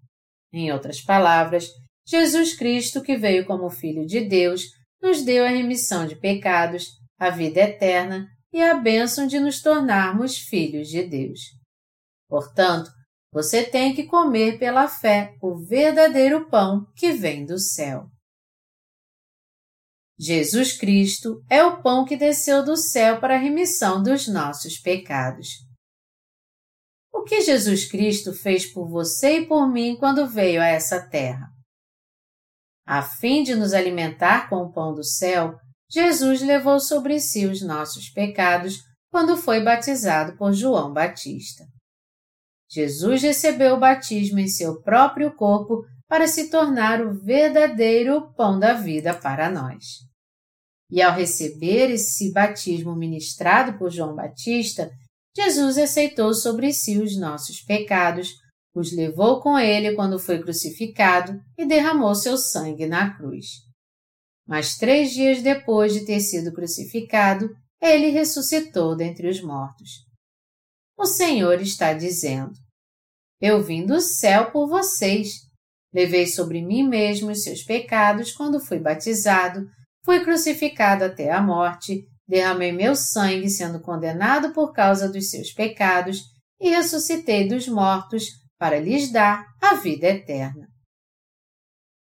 Em 0.52 0.72
outras 0.72 1.00
palavras, 1.00 1.70
Jesus 2.08 2.56
Cristo, 2.56 3.04
que 3.04 3.16
veio 3.16 3.46
como 3.46 3.70
Filho 3.70 4.06
de 4.06 4.22
Deus, 4.22 4.64
nos 5.02 5.22
deu 5.22 5.46
a 5.46 5.50
remissão 5.50 6.08
de 6.08 6.16
pecados, 6.16 6.88
a 7.20 7.30
vida 7.30 7.60
eterna 7.60 8.28
e 8.52 8.62
a 8.62 8.74
bênção 8.74 9.28
de 9.28 9.40
nos 9.40 9.62
tornarmos 9.62 10.38
filhos 10.38 10.88
de 10.88 11.04
Deus. 11.04 11.40
Portanto, 12.28 12.90
você 13.32 13.64
tem 13.64 13.94
que 13.96 14.06
comer 14.06 14.58
pela 14.58 14.88
fé 14.88 15.36
o 15.42 15.56
verdadeiro 15.58 16.50
pão 16.50 16.86
que 16.96 17.12
vem 17.12 17.46
do 17.46 17.60
céu. 17.60 18.08
Jesus 20.18 20.78
Cristo 20.78 21.42
é 21.50 21.64
o 21.64 21.82
pão 21.82 22.06
que 22.06 22.18
desceu 22.18 22.64
do 22.64 22.76
céu 22.76 23.20
para 23.20 23.36
a 23.36 23.40
remissão 23.40 24.04
dos 24.04 24.28
nossos 24.28 24.78
pecados 24.78 25.70
o 27.20 27.24
que 27.24 27.42
Jesus 27.42 27.90
Cristo 27.90 28.34
fez 28.34 28.72
por 28.72 28.88
você 28.88 29.40
e 29.40 29.46
por 29.46 29.68
mim 29.68 29.98
quando 29.98 30.28
veio 30.28 30.62
a 30.62 30.68
essa 30.68 31.08
terra. 31.10 31.50
A 32.86 33.02
fim 33.02 33.44
de 33.44 33.56
nos 33.56 33.74
alimentar 33.74 34.50
com 34.50 34.58
o 34.58 34.72
pão 34.72 34.94
do 34.94 35.04
céu, 35.04 35.56
Jesus 35.92 36.42
levou 36.42 36.80
sobre 36.80 37.20
si 37.20 37.46
os 37.46 37.62
nossos 37.62 38.10
pecados 38.10 38.80
quando 39.12 39.38
foi 39.38 39.62
batizado 39.62 40.38
por 40.38 40.54
João 40.54 40.94
Batista. 40.94 41.66
Jesus 42.72 43.24
recebeu 43.24 43.76
o 43.76 43.80
batismo 43.80 44.40
em 44.40 44.48
seu 44.48 44.82
próprio 44.82 45.36
corpo 45.36 45.84
para 46.08 46.28
se 46.28 46.50
tornar 46.50 47.06
o 47.06 47.14
verdadeiro 47.14 48.32
pão 48.36 48.60
da 48.60 48.74
vida 48.74 49.14
para 49.14 49.50
nós. 49.50 49.84
E 50.92 51.02
ao 51.02 51.14
receber 51.14 51.92
esse 51.92 52.32
batismo 52.32 52.96
ministrado 52.96 53.78
por 53.78 53.92
João 53.92 54.16
Batista, 54.16 54.90
Jesus 55.36 55.78
aceitou 55.78 56.34
sobre 56.34 56.74
si 56.74 56.98
os 56.98 57.18
nossos 57.18 57.62
pecados, 57.62 58.34
os 58.76 58.92
levou 58.92 59.40
com 59.40 59.58
ele 59.58 59.96
quando 59.96 60.20
foi 60.20 60.42
crucificado 60.42 61.40
e 61.58 61.66
derramou 61.66 62.16
seu 62.16 62.38
sangue 62.38 62.88
na 62.88 63.16
cruz. 63.16 63.46
Mas 64.48 64.78
três 64.78 65.12
dias 65.12 65.44
depois 65.44 65.94
de 65.94 66.06
ter 66.06 66.20
sido 66.20 66.52
crucificado, 66.52 67.50
ele 67.80 68.10
ressuscitou 68.10 68.96
dentre 68.96 69.30
os 69.30 69.42
mortos. 69.42 70.09
O 71.00 71.06
Senhor 71.06 71.62
está 71.62 71.94
dizendo: 71.94 72.52
Eu 73.40 73.64
vim 73.64 73.86
do 73.86 74.02
céu 74.02 74.52
por 74.52 74.68
vocês. 74.68 75.30
Levei 75.94 76.28
sobre 76.28 76.62
mim 76.62 76.88
mesmo 76.88 77.32
os 77.32 77.42
seus 77.42 77.64
pecados 77.64 78.34
quando 78.34 78.60
fui 78.60 78.80
batizado, 78.80 79.66
fui 80.06 80.20
crucificado 80.20 81.06
até 81.06 81.32
a 81.32 81.42
morte 81.42 82.06
derramei 82.30 82.72
meu 82.72 82.96
sangue 82.96 83.50
sendo 83.50 83.82
condenado 83.82 84.54
por 84.54 84.72
causa 84.72 85.12
dos 85.12 85.32
seus 85.32 85.52
pecados 85.52 86.22
e 86.62 86.70
ressuscitei 86.70 87.48
dos 87.48 87.68
mortos 87.68 88.26
para 88.60 88.80
lhes 88.80 89.12
dar 89.12 89.44
a 89.60 89.74
vida 89.74 90.08
eterna. 90.08 90.68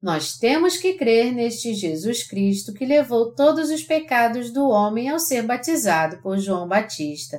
Nós 0.02 0.38
temos 0.38 0.78
que 0.78 0.96
crer 0.96 1.32
neste 1.32 1.74
Jesus 1.74 2.28
Cristo 2.28 2.74
que 2.74 2.86
levou 2.86 3.34
todos 3.34 3.70
os 3.70 3.84
pecados 3.84 4.52
do 4.52 4.68
homem 4.68 5.10
ao 5.10 5.20
ser 5.20 5.44
batizado 5.44 6.22
por 6.22 6.38
João 6.38 6.68
Batista, 6.68 7.38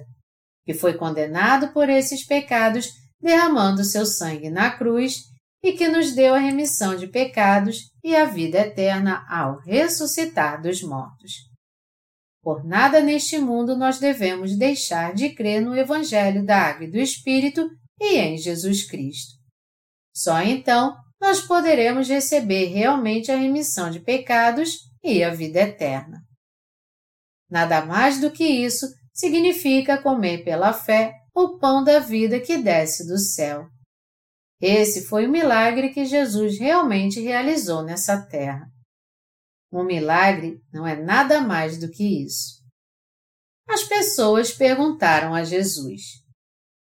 que 0.70 0.74
foi 0.74 0.94
condenado 0.94 1.72
por 1.72 1.88
esses 1.88 2.24
pecados 2.24 2.92
derramando 3.20 3.82
seu 3.82 4.06
sangue 4.06 4.48
na 4.48 4.70
cruz 4.70 5.24
e 5.64 5.72
que 5.72 5.88
nos 5.88 6.14
deu 6.14 6.32
a 6.32 6.38
remissão 6.38 6.94
de 6.94 7.08
pecados 7.08 7.90
e 8.04 8.14
a 8.14 8.24
vida 8.24 8.58
eterna 8.58 9.26
ao 9.28 9.58
ressuscitar 9.58 10.62
dos 10.62 10.80
mortos. 10.80 11.32
Por 12.40 12.64
nada 12.64 13.00
neste 13.00 13.36
mundo 13.36 13.76
nós 13.76 13.98
devemos 13.98 14.56
deixar 14.56 15.12
de 15.12 15.30
crer 15.30 15.60
no 15.60 15.76
Evangelho 15.76 16.46
da 16.46 16.56
Água 16.56 16.84
e 16.84 16.90
do 16.92 16.98
Espírito 16.98 17.68
e 18.00 18.16
em 18.16 18.38
Jesus 18.38 18.88
Cristo. 18.88 19.32
Só 20.14 20.40
então 20.40 20.96
nós 21.20 21.40
poderemos 21.40 22.08
receber 22.08 22.66
realmente 22.66 23.32
a 23.32 23.36
remissão 23.36 23.90
de 23.90 23.98
pecados 23.98 24.76
e 25.02 25.24
a 25.24 25.30
vida 25.30 25.62
eterna. 25.62 26.22
Nada 27.50 27.84
mais 27.84 28.20
do 28.20 28.30
que 28.30 28.44
isso 28.44 28.86
significa 29.12 30.00
comer 30.00 30.44
pela 30.44 30.72
fé 30.72 31.14
o 31.34 31.58
pão 31.58 31.82
da 31.82 31.98
vida 31.98 32.40
que 32.40 32.58
desce 32.58 33.06
do 33.06 33.18
céu. 33.18 33.66
Esse 34.60 35.06
foi 35.06 35.26
o 35.26 35.30
milagre 35.30 35.90
que 35.90 36.04
Jesus 36.04 36.58
realmente 36.58 37.20
realizou 37.20 37.82
nessa 37.82 38.20
terra. 38.26 38.66
Um 39.72 39.84
milagre 39.84 40.60
não 40.72 40.86
é 40.86 41.00
nada 41.00 41.40
mais 41.40 41.78
do 41.78 41.88
que 41.90 42.24
isso. 42.24 42.60
As 43.68 43.84
pessoas 43.84 44.52
perguntaram 44.52 45.34
a 45.34 45.44
Jesus. 45.44 46.02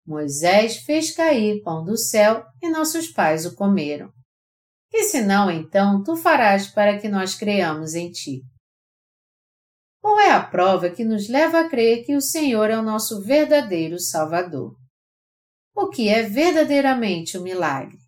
Moisés 0.06 0.78
fez 0.78 1.14
cair 1.14 1.60
pão 1.62 1.84
do 1.84 1.98
céu 1.98 2.44
e 2.62 2.70
nossos 2.70 3.08
pais 3.08 3.44
o 3.44 3.54
comeram. 3.54 4.10
Que 4.90 5.04
sinal 5.04 5.50
então 5.50 6.02
tu 6.02 6.16
farás 6.16 6.68
para 6.68 6.98
que 6.98 7.08
nós 7.08 7.34
creamos 7.34 7.94
em 7.94 8.10
ti? 8.10 8.42
Ou 10.02 10.20
é 10.20 10.30
a 10.30 10.44
prova 10.44 10.90
que 10.90 11.04
nos 11.04 11.28
leva 11.28 11.60
a 11.60 11.68
crer 11.68 12.04
que 12.04 12.14
o 12.14 12.20
Senhor 12.20 12.70
é 12.70 12.78
o 12.78 12.82
nosso 12.82 13.22
verdadeiro 13.22 13.98
Salvador? 13.98 14.76
O 15.74 15.88
que 15.88 16.08
é 16.08 16.22
verdadeiramente 16.22 17.36
o 17.36 17.40
um 17.40 17.44
milagre? 17.44 17.98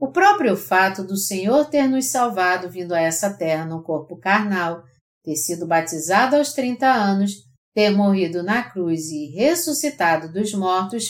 O 0.00 0.12
próprio 0.12 0.56
fato 0.56 1.02
do 1.02 1.16
Senhor 1.16 1.68
ter 1.68 1.88
nos 1.88 2.10
salvado 2.10 2.70
vindo 2.70 2.94
a 2.94 3.00
essa 3.00 3.36
terra 3.36 3.64
no 3.64 3.82
corpo 3.82 4.16
carnal, 4.16 4.84
ter 5.24 5.34
sido 5.34 5.66
batizado 5.66 6.36
aos 6.36 6.52
30 6.52 6.86
anos, 6.86 7.32
ter 7.74 7.90
morrido 7.90 8.42
na 8.42 8.62
cruz 8.62 9.10
e 9.10 9.26
ressuscitado 9.34 10.32
dos 10.32 10.52
mortos, 10.54 11.06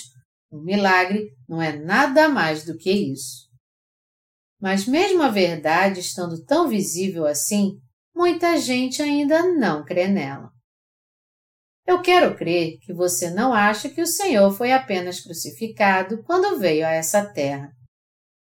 um 0.50 0.62
milagre 0.62 1.30
não 1.46 1.60
é 1.60 1.76
nada 1.76 2.28
mais 2.28 2.64
do 2.64 2.76
que 2.76 2.90
isso. 2.90 3.48
Mas 4.60 4.86
mesmo 4.86 5.22
a 5.22 5.28
verdade 5.28 6.00
estando 6.00 6.44
tão 6.44 6.68
visível 6.68 7.26
assim, 7.26 7.78
muita 8.18 8.56
gente 8.56 9.00
ainda 9.00 9.44
não 9.54 9.84
crê 9.84 10.08
nela. 10.08 10.50
Eu 11.86 12.02
quero 12.02 12.36
crer 12.36 12.80
que 12.80 12.92
você 12.92 13.30
não 13.30 13.54
acha 13.54 13.88
que 13.88 14.02
o 14.02 14.06
Senhor 14.06 14.50
foi 14.50 14.72
apenas 14.72 15.20
crucificado 15.20 16.24
quando 16.24 16.58
veio 16.58 16.84
a 16.84 16.90
essa 16.90 17.24
terra. 17.32 17.70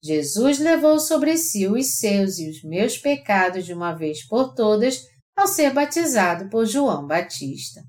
Jesus 0.01 0.61
levou 0.61 1.01
sobre 1.01 1.37
si 1.37 1.67
os 1.67 1.97
seus 1.97 2.39
e 2.39 2.49
os 2.49 2.63
meus 2.63 2.97
pecados 2.97 3.67
de 3.67 3.75
uma 3.75 3.93
vez 3.93 4.25
por 4.29 4.55
todas 4.55 5.03
ao 5.37 5.49
ser 5.49 5.75
batizado 5.75 6.49
por 6.49 6.65
João 6.65 7.05
Batista. 7.05 7.83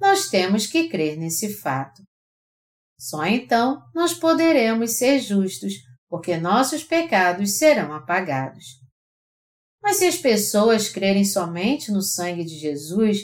Nós 0.00 0.28
temos 0.30 0.64
que 0.64 0.88
crer 0.88 1.18
nesse 1.18 1.52
fato. 1.54 2.02
Só 2.96 3.26
então 3.26 3.82
nós 3.92 4.14
poderemos 4.14 4.96
ser 4.96 5.18
justos, 5.18 5.74
porque 6.08 6.36
nossos 6.36 6.84
pecados 6.84 7.58
serão 7.58 7.92
apagados. 7.92 8.83
Mas 9.84 9.98
se 9.98 10.06
as 10.06 10.16
pessoas 10.16 10.88
crerem 10.88 11.24
somente 11.24 11.92
no 11.92 12.02
sangue 12.02 12.42
de 12.42 12.58
Jesus, 12.58 13.18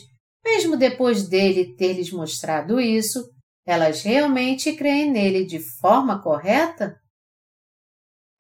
mesmo 0.45 0.77
depois 0.77 1.27
dele 1.27 1.75
ter 1.75 1.95
lhes 1.95 2.13
mostrado 2.13 2.81
isso, 2.81 3.29
elas 3.67 4.03
realmente 4.03 4.73
creem 4.75 5.11
nele 5.11 5.45
de 5.45 5.59
forma 5.59 6.23
correta? 6.23 7.01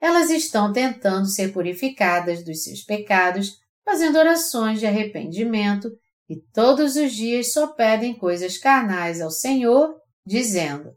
elas 0.01 0.31
estão 0.31 0.73
tentando 0.73 1.27
ser 1.27 1.53
purificadas 1.53 2.43
dos 2.43 2.65
seus 2.65 2.83
pecados, 2.83 3.61
fazendo 3.85 4.19
orações 4.19 4.81
de 4.81 4.87
arrependimento 4.87 5.91
e 6.29 6.37
todos 6.37 6.97
os 6.97 7.13
dias 7.13 7.53
só 7.53 7.69
pedem 7.69 8.17
coisas 8.17 8.57
carnais 8.57 9.21
ao 9.21 9.31
Senhor, 9.31 9.95
dizendo: 10.25 10.97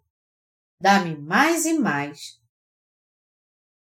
Dá-me 0.79 1.17
mais 1.17 1.65
e 1.65 1.73
mais. 1.73 2.41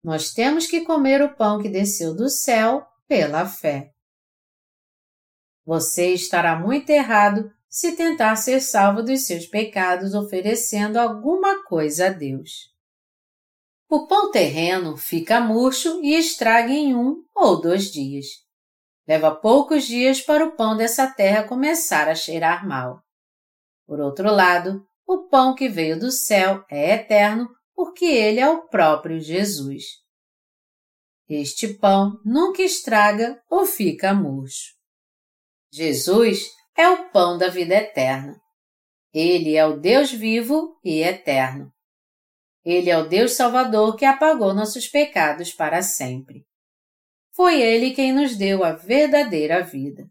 Nós 0.04 0.34
temos 0.34 0.68
que 0.68 0.82
comer 0.82 1.22
o 1.22 1.36
pão 1.36 1.62
que 1.62 1.70
desceu 1.70 2.14
do 2.14 2.30
céu 2.30 2.86
pela 3.08 3.46
fé. 3.46 3.92
Você 5.66 6.14
estará 6.14 6.58
muito 6.58 6.90
errado 6.90 7.52
se 7.68 7.96
tentar 7.96 8.36
ser 8.36 8.62
salvo 8.62 9.02
dos 9.02 9.26
seus 9.26 9.46
pecados 9.46 10.14
oferecendo 10.14 10.98
alguma 10.98 11.64
coisa 11.64 12.08
a 12.08 12.10
Deus. 12.10 12.74
O 13.90 14.08
pão 14.08 14.32
terreno 14.32 14.96
fica 14.96 15.40
murcho 15.40 16.00
e 16.04 16.16
estraga 16.16 16.72
em 16.72 16.96
um 16.96 17.24
ou 17.36 17.60
dois 17.60 17.92
dias. 17.92 18.26
Leva 19.08 19.36
poucos 19.36 19.86
dias 19.86 20.22
para 20.22 20.46
o 20.46 20.56
pão 20.56 20.76
dessa 20.76 21.08
terra 21.08 21.44
começar 21.44 22.08
a 22.08 22.16
cheirar 22.16 22.68
mal. 22.68 23.04
Por 23.86 24.00
outro 24.00 24.32
lado, 24.32 24.88
o 25.06 25.28
pão 25.28 25.54
que 25.54 25.70
veio 25.70 26.00
do 26.00 26.12
céu 26.12 26.66
é 26.70 26.96
eterno 26.96 27.48
porque 27.76 28.06
ele 28.06 28.40
é 28.40 28.50
o 28.50 28.68
próprio 28.68 29.20
Jesus. 29.20 30.05
Este 31.28 31.74
pão 31.74 32.20
nunca 32.24 32.62
estraga 32.62 33.42
ou 33.50 33.66
fica 33.66 34.14
murcho. 34.14 34.76
Jesus 35.72 36.40
é 36.78 36.88
o 36.88 37.10
pão 37.10 37.38
da 37.38 37.48
vida 37.48 37.74
eterna. 37.74 38.40
Ele 39.14 39.56
é 39.56 39.66
o 39.66 39.80
Deus 39.80 40.12
vivo 40.12 40.78
e 40.84 41.02
eterno. 41.02 41.72
Ele 42.64 42.90
é 42.90 42.98
o 42.98 43.08
Deus 43.08 43.34
Salvador 43.34 43.96
que 43.96 44.06
apagou 44.06 44.54
nossos 44.54 44.88
pecados 44.88 45.52
para 45.52 45.82
sempre. 45.82 46.46
Foi 47.34 47.62
Ele 47.62 47.94
quem 47.94 48.14
nos 48.14 48.36
deu 48.36 48.64
a 48.64 48.74
verdadeira 48.74 49.64
vida. 49.64 50.06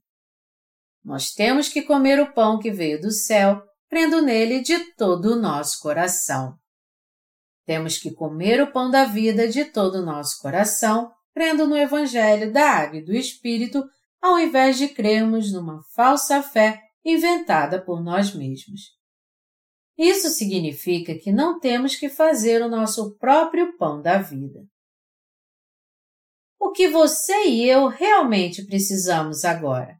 Nós 1.05 1.33
temos 1.33 1.69
que 1.69 1.83
comer 1.83 2.21
o 2.21 2.33
pão 2.33 2.59
que 2.59 2.71
veio 2.71 3.01
do 3.01 3.11
céu, 3.11 3.63
crendo 3.89 4.23
nele 4.23 4.63
de 4.63 4.93
todo 4.95 5.33
o 5.33 5.41
nosso 5.41 5.81
coração. 5.81 6.57
Temos 7.67 7.99
que 7.99 8.13
comer 8.13 8.61
o 8.63 8.71
pão 8.71 8.91
da 8.91 9.05
vida 9.05 9.49
de 9.49 9.65
todo 9.65 9.97
o 9.97 10.05
nosso 10.05 10.41
coração, 10.41 11.11
crendo 11.33 11.67
no 11.67 11.77
Evangelho 11.77 12.53
da 12.53 12.69
Água 12.71 12.99
e 12.99 13.05
do 13.05 13.15
Espírito, 13.15 13.83
ao 14.21 14.39
invés 14.39 14.77
de 14.77 14.89
crermos 14.89 15.53
numa 15.53 15.83
falsa 15.95 16.43
fé 16.43 16.81
inventada 17.05 17.83
por 17.83 18.03
nós 18.03 18.35
mesmos. 18.35 18.95
Isso 19.97 20.29
significa 20.29 21.15
que 21.17 21.31
não 21.31 21.61
temos 21.61 21.95
que 21.95 22.09
fazer 22.09 22.63
o 22.63 22.69
nosso 22.69 23.17
próprio 23.17 23.77
pão 23.77 24.03
da 24.03 24.19
vida. 24.19 24.67
O 26.59 26.73
que 26.73 26.89
você 26.89 27.45
e 27.45 27.69
eu 27.69 27.89
realmente 27.89 28.65
precisamos 28.65 29.45
agora? 29.45 29.97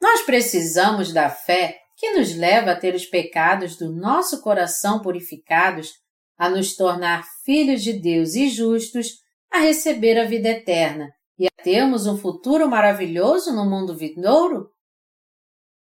Nós 0.00 0.22
precisamos 0.22 1.12
da 1.12 1.30
fé 1.30 1.80
que 1.96 2.12
nos 2.12 2.36
leva 2.36 2.72
a 2.72 2.76
ter 2.76 2.94
os 2.94 3.06
pecados 3.06 3.76
do 3.76 3.90
nosso 3.90 4.42
coração 4.42 5.00
purificados, 5.00 5.94
a 6.36 6.48
nos 6.48 6.76
tornar 6.76 7.24
filhos 7.44 7.82
de 7.82 7.94
Deus 7.94 8.34
e 8.34 8.48
justos, 8.50 9.22
a 9.50 9.58
receber 9.58 10.18
a 10.18 10.26
vida 10.26 10.50
eterna 10.50 11.10
e 11.38 11.46
a 11.46 11.62
termos 11.62 12.06
um 12.06 12.18
futuro 12.18 12.68
maravilhoso 12.68 13.54
no 13.54 13.64
mundo 13.64 13.96
vindouro? 13.96 14.70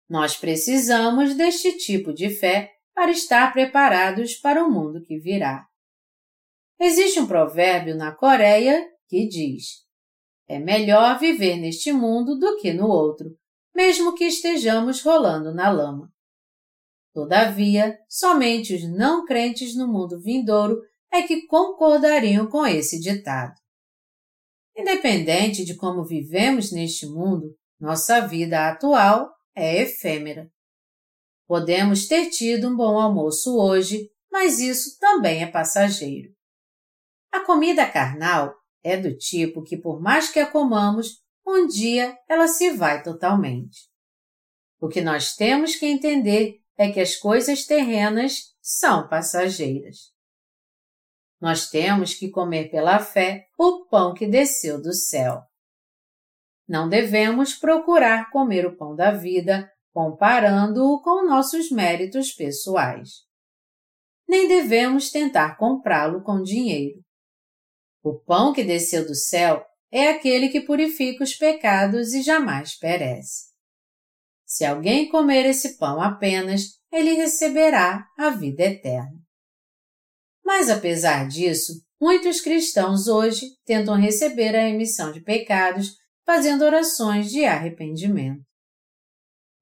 Nós 0.08 0.36
precisamos 0.36 1.34
deste 1.34 1.78
tipo 1.78 2.12
de 2.12 2.28
fé 2.28 2.72
para 2.94 3.10
estar 3.10 3.52
preparados 3.52 4.34
para 4.34 4.64
o 4.64 4.70
mundo 4.70 5.02
que 5.02 5.18
virá. 5.18 5.66
Existe 6.78 7.18
um 7.18 7.26
provérbio 7.26 7.96
na 7.96 8.14
Coreia 8.14 8.86
que 9.08 9.26
diz: 9.26 9.84
É 10.46 10.58
melhor 10.58 11.18
viver 11.18 11.56
neste 11.56 11.92
mundo 11.92 12.38
do 12.38 12.58
que 12.58 12.72
no 12.72 12.86
outro, 12.86 13.36
mesmo 13.76 14.14
que 14.14 14.24
estejamos 14.24 15.02
rolando 15.02 15.52
na 15.54 15.68
lama. 15.68 16.10
Todavia, 17.12 17.98
somente 18.08 18.74
os 18.74 18.88
não 18.90 19.26
crentes 19.26 19.76
no 19.76 19.86
mundo 19.86 20.18
vindouro 20.18 20.80
é 21.12 21.22
que 21.22 21.46
concordariam 21.46 22.46
com 22.46 22.66
esse 22.66 22.98
ditado. 22.98 23.54
Independente 24.74 25.62
de 25.62 25.76
como 25.76 26.06
vivemos 26.06 26.72
neste 26.72 27.06
mundo, 27.06 27.54
nossa 27.78 28.26
vida 28.26 28.66
atual 28.66 29.30
é 29.54 29.82
efêmera. 29.82 30.50
Podemos 31.46 32.08
ter 32.08 32.30
tido 32.30 32.68
um 32.68 32.76
bom 32.76 32.98
almoço 32.98 33.58
hoje, 33.58 34.10
mas 34.32 34.58
isso 34.58 34.98
também 34.98 35.42
é 35.42 35.46
passageiro. 35.46 36.30
A 37.30 37.40
comida 37.44 37.86
carnal 37.86 38.54
é 38.82 38.96
do 38.96 39.14
tipo 39.16 39.62
que, 39.62 39.76
por 39.76 40.00
mais 40.00 40.30
que 40.30 40.38
a 40.38 40.50
comamos, 40.50 41.25
um 41.46 41.66
dia 41.66 42.18
ela 42.28 42.48
se 42.48 42.70
vai 42.70 43.02
totalmente. 43.02 43.88
O 44.80 44.88
que 44.88 45.00
nós 45.00 45.34
temos 45.34 45.76
que 45.76 45.86
entender 45.86 46.60
é 46.76 46.90
que 46.90 47.00
as 47.00 47.16
coisas 47.16 47.64
terrenas 47.64 48.54
são 48.60 49.08
passageiras. 49.08 50.12
Nós 51.40 51.68
temos 51.68 52.14
que 52.14 52.30
comer 52.30 52.70
pela 52.70 52.98
fé 52.98 53.46
o 53.58 53.86
pão 53.86 54.12
que 54.14 54.26
desceu 54.26 54.80
do 54.80 54.92
céu. 54.92 55.42
Não 56.68 56.88
devemos 56.88 57.54
procurar 57.54 58.30
comer 58.30 58.66
o 58.66 58.76
pão 58.76 58.94
da 58.96 59.12
vida 59.12 59.70
comparando-o 59.92 61.00
com 61.00 61.26
nossos 61.26 61.70
méritos 61.70 62.32
pessoais. 62.32 63.24
Nem 64.28 64.46
devemos 64.46 65.10
tentar 65.10 65.56
comprá-lo 65.56 66.22
com 66.22 66.42
dinheiro. 66.42 67.00
O 68.02 68.18
pão 68.18 68.52
que 68.52 68.62
desceu 68.62 69.06
do 69.06 69.14
céu 69.14 69.64
é 69.90 70.08
aquele 70.08 70.48
que 70.48 70.60
purifica 70.60 71.24
os 71.24 71.34
pecados 71.34 72.12
e 72.12 72.22
jamais 72.22 72.76
perece. 72.76 73.46
Se 74.44 74.64
alguém 74.64 75.08
comer 75.08 75.46
esse 75.46 75.76
pão 75.76 76.00
apenas, 76.00 76.80
ele 76.92 77.12
receberá 77.14 78.06
a 78.16 78.30
vida 78.30 78.62
eterna. 78.62 79.18
Mas 80.44 80.70
apesar 80.70 81.26
disso, 81.26 81.72
muitos 82.00 82.40
cristãos 82.40 83.08
hoje 83.08 83.46
tentam 83.64 83.96
receber 83.96 84.54
a 84.54 84.66
remissão 84.66 85.10
de 85.10 85.20
pecados 85.20 85.96
fazendo 86.24 86.64
orações 86.64 87.30
de 87.30 87.44
arrependimento. 87.44 88.44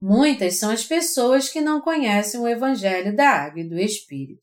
Muitas 0.00 0.58
são 0.58 0.70
as 0.70 0.84
pessoas 0.84 1.48
que 1.48 1.62
não 1.62 1.80
conhecem 1.80 2.38
o 2.38 2.46
Evangelho 2.46 3.16
da 3.16 3.28
Água 3.30 3.60
e 3.60 3.68
do 3.68 3.78
Espírito. 3.78 4.42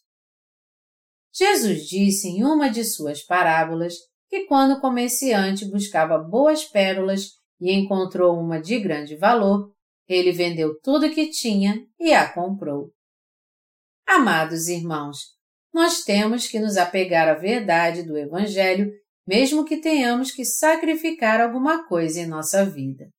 Jesus 1.33 1.87
disse 1.87 2.27
em 2.27 2.43
uma 2.43 2.69
de 2.69 2.83
suas 2.83 3.21
parábolas 3.21 3.93
que 4.31 4.45
quando 4.45 4.75
o 4.77 4.81
comerciante 4.81 5.69
buscava 5.69 6.17
boas 6.17 6.63
pérolas 6.63 7.33
e 7.59 7.71
encontrou 7.71 8.39
uma 8.39 8.59
de 8.59 8.79
grande 8.79 9.15
valor, 9.15 9.69
ele 10.07 10.31
vendeu 10.31 10.79
tudo 10.81 11.05
o 11.05 11.13
que 11.13 11.29
tinha 11.29 11.85
e 11.99 12.13
a 12.13 12.27
comprou. 12.33 12.91
Amados 14.07 14.69
irmãos, 14.69 15.17
nós 15.73 16.03
temos 16.03 16.47
que 16.47 16.59
nos 16.59 16.77
apegar 16.77 17.27
à 17.27 17.33
verdade 17.33 18.03
do 18.03 18.17
Evangelho 18.17 18.91
mesmo 19.27 19.65
que 19.65 19.77
tenhamos 19.77 20.31
que 20.31 20.43
sacrificar 20.43 21.39
alguma 21.39 21.87
coisa 21.87 22.19
em 22.19 22.27
nossa 22.27 22.65
vida. 22.65 23.09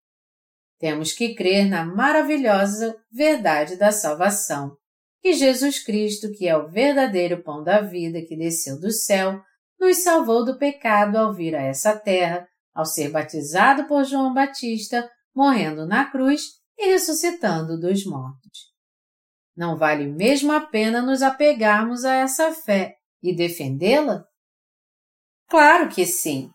temos 0.78 1.12
que 1.12 1.34
crer 1.34 1.68
na 1.68 1.84
maravilhosa 1.84 2.96
verdade 3.08 3.76
da 3.76 3.92
salvação, 3.92 4.76
que 5.22 5.32
Jesus 5.32 5.78
Cristo, 5.78 6.32
que 6.32 6.48
é 6.48 6.56
o 6.56 6.68
verdadeiro 6.68 7.40
pão 7.40 7.62
da 7.62 7.80
vida 7.80 8.20
que 8.20 8.36
desceu 8.36 8.80
do 8.80 8.90
céu, 8.90 9.40
nos 9.82 10.04
salvou 10.04 10.44
do 10.44 10.56
pecado 10.56 11.16
ao 11.16 11.34
vir 11.34 11.56
a 11.56 11.60
essa 11.60 11.98
terra, 11.98 12.48
ao 12.72 12.86
ser 12.86 13.10
batizado 13.10 13.88
por 13.88 14.04
João 14.04 14.32
Batista, 14.32 15.10
morrendo 15.34 15.84
na 15.84 16.08
cruz 16.08 16.42
e 16.78 16.86
ressuscitando 16.86 17.80
dos 17.80 18.06
mortos. 18.06 18.70
Não 19.56 19.76
vale 19.76 20.06
mesmo 20.06 20.52
a 20.52 20.60
pena 20.60 21.02
nos 21.02 21.20
apegarmos 21.20 22.04
a 22.04 22.14
essa 22.14 22.52
fé 22.52 22.94
e 23.20 23.34
defendê-la? 23.34 24.24
Claro 25.48 25.88
que 25.88 26.06
sim! 26.06 26.48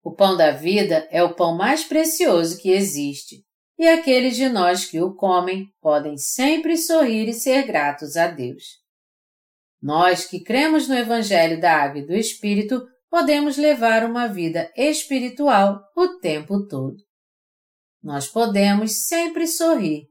O 0.00 0.14
pão 0.14 0.36
da 0.36 0.52
vida 0.52 1.08
é 1.10 1.20
o 1.20 1.34
pão 1.34 1.56
mais 1.56 1.82
precioso 1.82 2.60
que 2.62 2.70
existe, 2.70 3.44
e 3.76 3.88
aqueles 3.88 4.36
de 4.36 4.48
nós 4.48 4.84
que 4.84 5.02
o 5.02 5.16
comem 5.16 5.66
podem 5.80 6.16
sempre 6.16 6.76
sorrir 6.76 7.28
e 7.28 7.34
ser 7.34 7.66
gratos 7.66 8.16
a 8.16 8.28
Deus. 8.28 8.83
Nós 9.84 10.24
que 10.24 10.42
cremos 10.42 10.88
no 10.88 10.94
Evangelho 10.94 11.60
da 11.60 11.76
Água 11.82 11.98
e 11.98 12.06
do 12.06 12.14
Espírito 12.14 12.88
podemos 13.10 13.58
levar 13.58 14.02
uma 14.02 14.26
vida 14.26 14.72
espiritual 14.74 15.78
o 15.94 16.18
tempo 16.20 16.66
todo. 16.66 16.96
Nós 18.02 18.26
podemos 18.26 19.04
sempre 19.06 19.46
sorrir. 19.46 20.06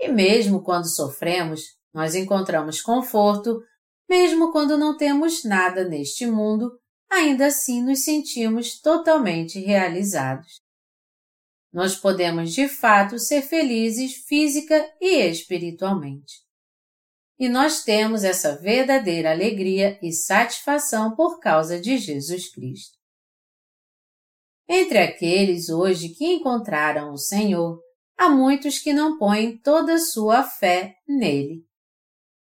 E 0.00 0.08
mesmo 0.08 0.62
quando 0.62 0.88
sofremos, 0.88 1.60
nós 1.92 2.14
encontramos 2.14 2.80
conforto, 2.80 3.60
mesmo 4.08 4.50
quando 4.50 4.78
não 4.78 4.96
temos 4.96 5.44
nada 5.44 5.86
neste 5.86 6.26
mundo 6.26 6.72
ainda 7.10 7.48
assim 7.48 7.82
nos 7.82 8.02
sentimos 8.02 8.80
totalmente 8.80 9.60
realizados. 9.60 10.62
Nós 11.70 11.96
podemos 11.96 12.54
de 12.54 12.66
fato 12.66 13.18
ser 13.18 13.42
felizes 13.42 14.14
física 14.26 14.90
e 15.02 15.18
espiritualmente. 15.28 16.43
E 17.38 17.48
nós 17.48 17.82
temos 17.82 18.22
essa 18.22 18.56
verdadeira 18.56 19.30
alegria 19.30 19.98
e 20.02 20.12
satisfação 20.12 21.14
por 21.16 21.40
causa 21.40 21.80
de 21.80 21.98
Jesus 21.98 22.50
Cristo. 22.50 22.96
Entre 24.68 24.98
aqueles 24.98 25.68
hoje 25.68 26.10
que 26.10 26.24
encontraram 26.24 27.12
o 27.12 27.18
Senhor, 27.18 27.80
há 28.16 28.28
muitos 28.28 28.78
que 28.78 28.92
não 28.92 29.18
põem 29.18 29.58
toda 29.58 29.98
sua 29.98 30.42
fé 30.42 30.94
nele. 31.06 31.64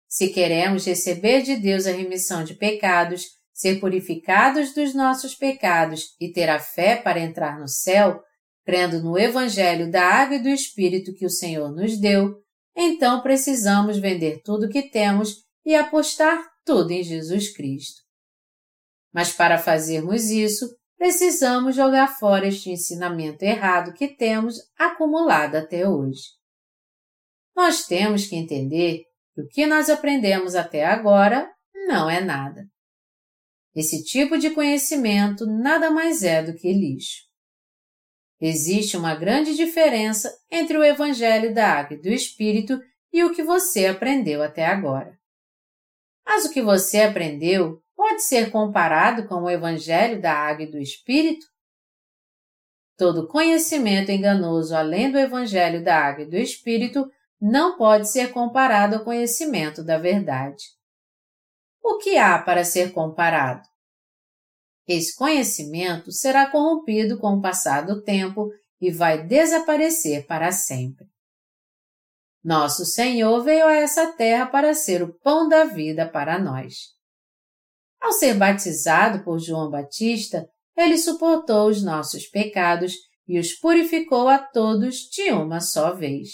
Se 0.09 0.29
queremos 0.29 0.85
receber 0.87 1.43
de 1.43 1.57
Deus 1.57 1.87
a 1.87 1.93
remissão 1.93 2.43
de 2.43 2.55
pecados, 2.55 3.27
ser 3.53 3.79
purificados 3.79 4.75
dos 4.75 4.93
nossos 4.93 5.37
pecados 5.37 6.17
e 6.21 6.33
ter 6.33 6.49
a 6.49 6.59
fé 6.59 6.97
para 6.97 7.21
entrar 7.21 7.61
no 7.61 7.69
céu, 7.69 8.21
crendo 8.65 9.01
no 9.03 9.17
Evangelho 9.17 9.91
da 9.91 10.03
Água 10.03 10.37
e 10.37 10.43
do 10.43 10.49
Espírito 10.49 11.15
que 11.15 11.27
o 11.27 11.31
Senhor 11.31 11.71
nos 11.71 11.97
deu, 11.97 12.43
então 12.77 13.21
precisamos 13.21 13.99
vender 13.99 14.43
tudo 14.43 14.67
o 14.67 14.69
que 14.69 14.83
temos 14.91 15.45
e 15.65 15.75
apostar 15.75 16.51
tudo 16.65 16.91
em 16.91 17.03
Jesus 17.03 17.53
Cristo. 17.55 18.01
Mas 19.13 19.33
para 19.33 19.59
fazermos 19.59 20.31
isso, 20.31 20.69
precisamos 20.97 21.75
jogar 21.75 22.19
fora 22.19 22.47
este 22.47 22.71
ensinamento 22.71 23.45
errado 23.45 23.93
que 23.93 24.09
temos 24.09 24.57
acumulado 24.79 25.57
até 25.57 25.89
hoje. 25.89 26.23
Nós 27.57 27.87
temos 27.87 28.27
que 28.27 28.37
entender 28.37 29.03
que 29.35 29.41
o 29.43 29.49
que 29.49 29.67
nós 29.67 29.91
aprendemos 29.91 30.55
até 30.55 30.85
agora 30.85 31.51
não 31.89 32.09
é 32.09 32.21
nada. 32.21 32.65
Esse 33.75 34.03
tipo 34.03 34.39
de 34.39 34.51
conhecimento 34.51 35.47
nada 35.47 35.91
mais 35.91 36.23
é 36.23 36.43
do 36.43 36.55
que 36.55 36.73
lixo. 36.73 37.30
Existe 38.41 38.97
uma 38.97 39.15
grande 39.15 39.55
diferença 39.55 40.35
entre 40.51 40.77
o 40.77 40.85
Evangelho 40.85 41.55
da 41.55 41.67
Água 41.69 41.97
e 41.97 42.01
do 42.01 42.09
Espírito 42.09 42.81
e 43.13 43.23
o 43.23 43.33
que 43.33 43.43
você 43.43 43.87
aprendeu 43.87 44.43
até 44.43 44.65
agora. 44.65 45.19
Mas 46.25 46.45
o 46.45 46.53
que 46.53 46.63
você 46.63 47.03
aprendeu 47.03 47.83
pode 47.95 48.23
ser 48.23 48.51
comparado 48.51 49.29
com 49.29 49.43
o 49.43 49.51
Evangelho 49.51 50.21
da 50.21 50.33
Água 50.33 50.65
e 50.65 50.71
do 50.71 50.79
Espírito? 50.79 51.47
Todo 52.97 53.29
conhecimento 53.29 54.11
enganoso 54.11 54.75
além 54.75 55.11
do 55.11 55.19
Evangelho 55.19 55.83
da 55.83 55.97
Água 55.97 56.25
e 56.25 56.31
do 56.31 56.37
Espírito 56.37 57.11
não 57.41 57.77
pode 57.77 58.11
ser 58.11 58.33
comparado 58.33 58.97
ao 58.97 59.05
conhecimento 59.05 59.83
da 59.83 59.99
verdade 59.99 60.81
o 61.83 61.99
que 61.99 62.17
há 62.17 62.39
para 62.39 62.65
ser 62.65 62.93
comparado? 62.93 63.69
Esse 64.93 65.15
conhecimento 65.15 66.11
será 66.11 66.51
corrompido 66.51 67.17
com 67.17 67.35
o 67.35 67.41
passar 67.41 67.87
do 67.87 68.03
tempo 68.03 68.51
e 68.81 68.91
vai 68.91 69.25
desaparecer 69.25 70.27
para 70.27 70.51
sempre. 70.51 71.07
Nosso 72.43 72.85
Senhor 72.85 73.41
veio 73.45 73.69
a 73.69 73.77
essa 73.77 74.13
terra 74.15 74.47
para 74.47 74.75
ser 74.75 75.01
o 75.01 75.15
pão 75.21 75.49
da 75.49 75.63
vida 75.63 76.09
para 76.09 76.41
nós. 76.41 76.89
Ao 78.01 78.11
ser 78.11 78.35
batizado 78.35 79.23
por 79.23 79.39
João 79.39 79.71
Batista, 79.71 80.45
ele 80.77 80.99
suportou 80.99 81.69
os 81.69 81.85
nossos 81.85 82.27
pecados 82.27 82.95
e 83.29 83.39
os 83.39 83.53
purificou 83.53 84.27
a 84.27 84.39
todos 84.39 85.09
de 85.09 85.31
uma 85.31 85.61
só 85.61 85.95
vez. 85.95 86.31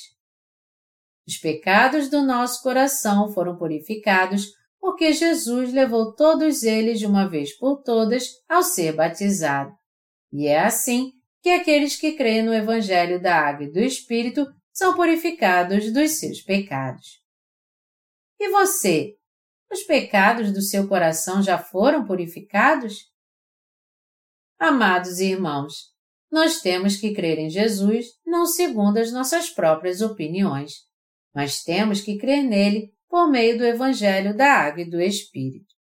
Os 1.28 1.36
pecados 1.36 2.08
do 2.08 2.22
nosso 2.22 2.62
coração 2.62 3.30
foram 3.34 3.58
purificados 3.58 4.46
porque 4.80 5.12
Jesus 5.12 5.72
levou 5.72 6.14
todos 6.14 6.62
eles 6.62 6.98
de 6.98 7.06
uma 7.06 7.28
vez 7.28 7.56
por 7.56 7.82
todas 7.82 8.28
ao 8.48 8.62
ser 8.62 8.94
batizado. 8.94 9.74
E 10.32 10.46
é 10.46 10.60
assim 10.60 11.12
que 11.42 11.50
aqueles 11.50 11.96
que 11.96 12.12
creem 12.12 12.42
no 12.42 12.54
Evangelho 12.54 13.20
da 13.20 13.38
Água 13.38 13.64
e 13.64 13.72
do 13.72 13.80
Espírito 13.80 14.46
são 14.72 14.94
purificados 14.94 15.92
dos 15.92 16.18
seus 16.18 16.42
pecados. 16.42 17.22
E 18.38 18.50
você? 18.50 19.16
Os 19.72 19.82
pecados 19.82 20.52
do 20.52 20.60
seu 20.60 20.86
coração 20.86 21.42
já 21.42 21.58
foram 21.58 22.04
purificados? 22.04 23.10
Amados 24.58 25.18
irmãos, 25.18 25.94
nós 26.30 26.60
temos 26.60 26.96
que 26.96 27.14
crer 27.14 27.38
em 27.38 27.48
Jesus 27.48 28.06
não 28.24 28.46
segundo 28.46 28.98
as 28.98 29.12
nossas 29.12 29.48
próprias 29.50 30.00
opiniões, 30.00 30.84
mas 31.34 31.62
temos 31.62 32.00
que 32.00 32.18
crer 32.18 32.42
nele 32.42 32.95
por 33.08 33.30
meio 33.30 33.58
do 33.58 33.64
Evangelho 33.64 34.36
da 34.36 34.52
Água 34.52 34.82
e 34.82 34.90
do 34.90 35.00
Espírito. 35.00 35.74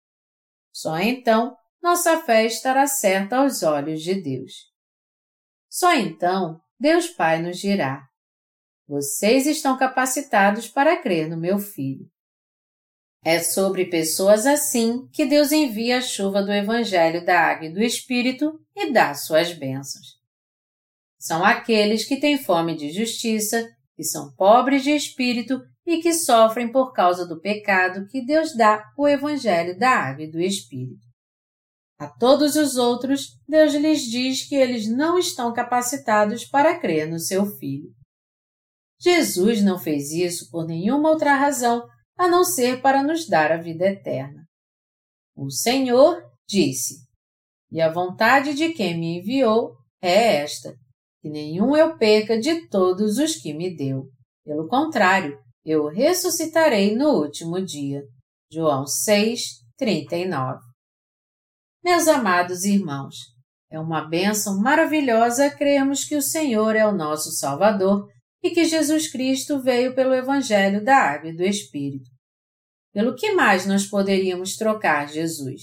Só 0.72 0.98
então 1.00 1.56
nossa 1.82 2.22
fé 2.24 2.46
estará 2.46 2.88
certa 2.88 3.38
aos 3.38 3.62
olhos 3.62 4.02
de 4.02 4.16
Deus. 4.16 4.54
Só 5.70 5.94
então 5.94 6.60
Deus 6.80 7.08
Pai 7.08 7.42
nos 7.42 7.60
dirá: 7.60 8.04
Vocês 8.88 9.46
estão 9.46 9.78
capacitados 9.78 10.68
para 10.68 11.02
crer 11.02 11.30
no 11.30 11.38
meu 11.38 11.60
Filho. 11.60 12.10
É 13.24 13.40
sobre 13.40 13.86
pessoas 13.86 14.46
assim 14.46 15.08
que 15.12 15.26
Deus 15.26 15.52
envia 15.52 15.98
a 15.98 16.02
chuva 16.02 16.44
do 16.44 16.52
Evangelho 16.52 17.26
da 17.26 17.40
Água 17.40 17.68
e 17.68 17.74
do 17.74 17.82
Espírito 17.82 18.60
e 18.76 18.92
dá 18.92 19.14
suas 19.14 19.54
bênçãos. 19.54 20.20
São 21.18 21.44
aqueles 21.44 22.06
que 22.06 22.20
têm 22.20 22.38
fome 22.38 22.76
de 22.76 22.92
justiça, 22.92 23.68
que 23.96 24.04
são 24.04 24.32
pobres 24.36 24.84
de 24.84 24.92
espírito 24.92 25.60
e 25.86 26.02
que 26.02 26.14
sofrem 26.14 26.72
por 26.72 26.92
causa 26.94 27.28
do 27.28 27.40
pecado 27.40 28.08
que 28.08 28.26
Deus 28.26 28.56
dá 28.56 28.84
o 28.98 29.08
Evangelho 29.08 29.78
da 29.78 29.90
Água 29.90 30.24
e 30.24 30.32
do 30.32 30.40
Espírito. 30.40 31.06
A 31.98 32.10
todos 32.10 32.56
os 32.56 32.76
outros, 32.76 33.38
Deus 33.48 33.74
lhes 33.74 34.02
diz 34.02 34.48
que 34.48 34.56
eles 34.56 34.90
não 34.90 35.18
estão 35.18 35.54
capacitados 35.54 36.46
para 36.46 36.80
crer 36.80 37.10
no 37.10 37.20
seu 37.20 37.46
Filho. 37.58 37.90
Jesus 39.00 39.62
não 39.62 39.78
fez 39.78 40.12
isso 40.12 40.50
por 40.50 40.66
nenhuma 40.66 41.10
outra 41.10 41.36
razão 41.36 41.86
a 42.18 42.28
não 42.28 42.44
ser 42.44 42.82
para 42.82 43.04
nos 43.04 43.28
dar 43.28 43.52
a 43.52 43.58
vida 43.58 43.86
eterna. 43.86 44.44
O 45.36 45.50
Senhor 45.50 46.22
disse: 46.48 46.96
E 47.72 47.82
a 47.82 47.92
vontade 47.92 48.54
de 48.54 48.74
quem 48.74 48.98
me 48.98 49.20
enviou 49.20 49.76
é 50.02 50.38
esta, 50.38 50.74
que 51.22 51.30
nenhum 51.30 51.76
eu 51.76 51.98
perca 51.98 52.40
de 52.40 52.68
todos 52.68 53.18
os 53.18 53.36
que 53.36 53.54
me 53.54 53.76
deu. 53.76 54.10
Pelo 54.46 54.68
contrário, 54.68 55.38
eu 55.66 55.88
ressuscitarei 55.88 56.95
no 56.95 57.09
último 57.09 57.59
dia. 57.59 58.03
João 58.51 58.86
6, 58.86 59.41
39. 59.78 60.59
Meus 61.84 62.07
amados 62.07 62.63
irmãos, 62.63 63.16
é 63.72 63.80
uma 63.80 64.07
bênção 64.07 64.61
maravilhosa 64.61 65.49
crermos 65.49 66.03
que 66.03 66.16
o 66.16 66.22
Senhor 66.22 66.76
é 66.76 66.86
o 66.86 66.95
nosso 66.95 67.32
Salvador 67.32 68.07
e 68.43 68.51
que 68.51 68.66
Jesus 68.66 69.11
Cristo 69.11 69.59
veio 69.59 69.95
pelo 69.95 70.13
Evangelho 70.13 70.84
da 70.84 70.95
Água 70.95 71.32
e 71.32 71.36
do 71.36 71.43
Espírito. 71.43 72.09
Pelo 72.93 73.16
que 73.16 73.34
mais 73.34 73.66
nós 73.66 73.88
poderíamos 73.88 74.55
trocar 74.55 75.09
Jesus? 75.09 75.61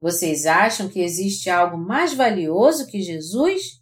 Vocês 0.00 0.46
acham 0.46 0.88
que 0.88 1.00
existe 1.00 1.50
algo 1.50 1.76
mais 1.76 2.14
valioso 2.14 2.86
que 2.86 3.02
Jesus? 3.02 3.79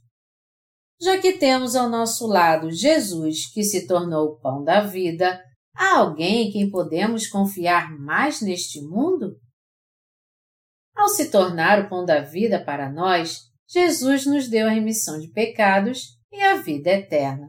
Já 1.00 1.20
que 1.20 1.34
temos 1.34 1.76
ao 1.76 1.88
nosso 1.88 2.26
lado 2.26 2.72
Jesus, 2.72 3.52
que 3.52 3.62
se 3.62 3.86
tornou 3.86 4.26
o 4.26 4.40
pão 4.40 4.64
da 4.64 4.80
vida, 4.80 5.40
há 5.74 5.98
alguém 5.98 6.48
em 6.48 6.50
quem 6.50 6.70
podemos 6.70 7.28
confiar 7.28 7.96
mais 7.98 8.40
neste 8.40 8.80
mundo? 8.82 9.36
Ao 10.96 11.08
se 11.08 11.30
tornar 11.30 11.84
o 11.84 11.88
pão 11.88 12.04
da 12.04 12.20
vida 12.20 12.62
para 12.64 12.90
nós, 12.90 13.42
Jesus 13.68 14.26
nos 14.26 14.48
deu 14.48 14.66
a 14.66 14.70
remissão 14.70 15.20
de 15.20 15.30
pecados 15.30 16.18
e 16.32 16.42
a 16.42 16.56
vida 16.56 16.90
eterna. 16.90 17.46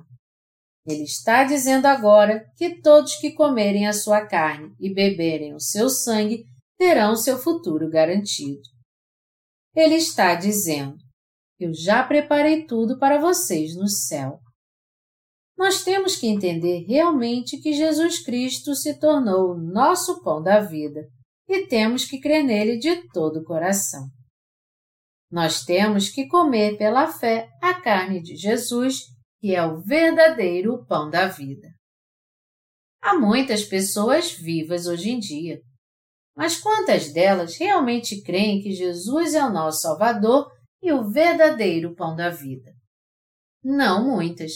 Ele 0.86 1.04
está 1.04 1.44
dizendo 1.44 1.88
agora 1.88 2.46
que 2.56 2.82
todos 2.82 3.16
que 3.16 3.32
comerem 3.32 3.88
a 3.88 3.94
sua 3.94 4.26
carne 4.26 4.74
e 4.80 4.94
beberem 4.94 5.56
o 5.56 5.60
seu 5.60 5.90
sangue 5.90 6.46
terão 6.78 7.16
seu 7.16 7.38
futuro 7.38 7.90
garantido. 7.90 8.62
Ele 9.76 9.96
está 9.96 10.36
dizendo: 10.36 10.98
Eu 11.60 11.74
já 11.74 12.02
preparei 12.04 12.66
tudo 12.66 12.98
para 12.98 13.20
vocês 13.20 13.76
no 13.76 13.88
céu. 13.88 14.40
Nós 15.58 15.84
temos 15.84 16.16
que 16.16 16.26
entender 16.26 16.86
realmente 16.88 17.58
que 17.58 17.74
Jesus 17.74 18.24
Cristo 18.24 18.74
se 18.74 18.98
tornou 18.98 19.52
o 19.52 19.58
nosso 19.58 20.24
pão 20.24 20.42
da 20.42 20.62
vida 20.62 21.02
e 21.50 21.68
temos 21.68 22.06
que 22.06 22.20
crer 22.20 22.44
nele 22.44 22.78
de 22.78 23.06
todo 23.10 23.42
o 23.42 23.44
coração. 23.44 24.08
Nós 25.30 25.66
temos 25.66 26.08
que 26.10 26.28
comer 26.28 26.78
pela 26.78 27.12
fé 27.12 27.50
a 27.62 27.82
carne 27.82 28.22
de 28.22 28.38
Jesus, 28.38 29.02
que 29.42 29.54
é 29.54 29.66
o 29.66 29.82
verdadeiro 29.82 30.86
pão 30.86 31.10
da 31.10 31.28
vida. 31.28 31.68
Há 33.02 33.16
muitas 33.16 33.66
pessoas 33.66 34.32
vivas 34.32 34.88
hoje 34.88 35.10
em 35.10 35.20
dia, 35.20 35.60
mas 36.36 36.58
quantas 36.58 37.12
delas 37.12 37.58
realmente 37.58 38.22
creem 38.22 38.62
que 38.62 38.72
Jesus 38.72 39.34
é 39.34 39.44
o 39.44 39.52
nosso 39.52 39.82
Salvador 39.82 40.50
e 40.82 40.92
o 40.92 41.10
verdadeiro 41.10 41.96
pão 41.96 42.16
da 42.16 42.30
vida? 42.30 42.72
Não 43.64 44.06
muitas. 44.06 44.52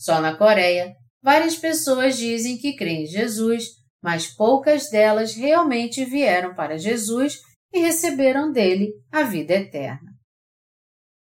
Só 0.00 0.20
na 0.20 0.36
Coreia, 0.36 0.94
várias 1.22 1.56
pessoas 1.56 2.16
dizem 2.16 2.58
que 2.58 2.76
creem 2.76 3.04
em 3.04 3.06
Jesus, 3.06 3.64
mas 4.02 4.26
poucas 4.26 4.90
delas 4.90 5.34
realmente 5.34 6.04
vieram 6.04 6.54
para 6.54 6.78
Jesus 6.78 7.38
e 7.72 7.80
receberam 7.80 8.52
dele 8.52 8.92
a 9.10 9.22
vida 9.22 9.54
eterna. 9.54 10.10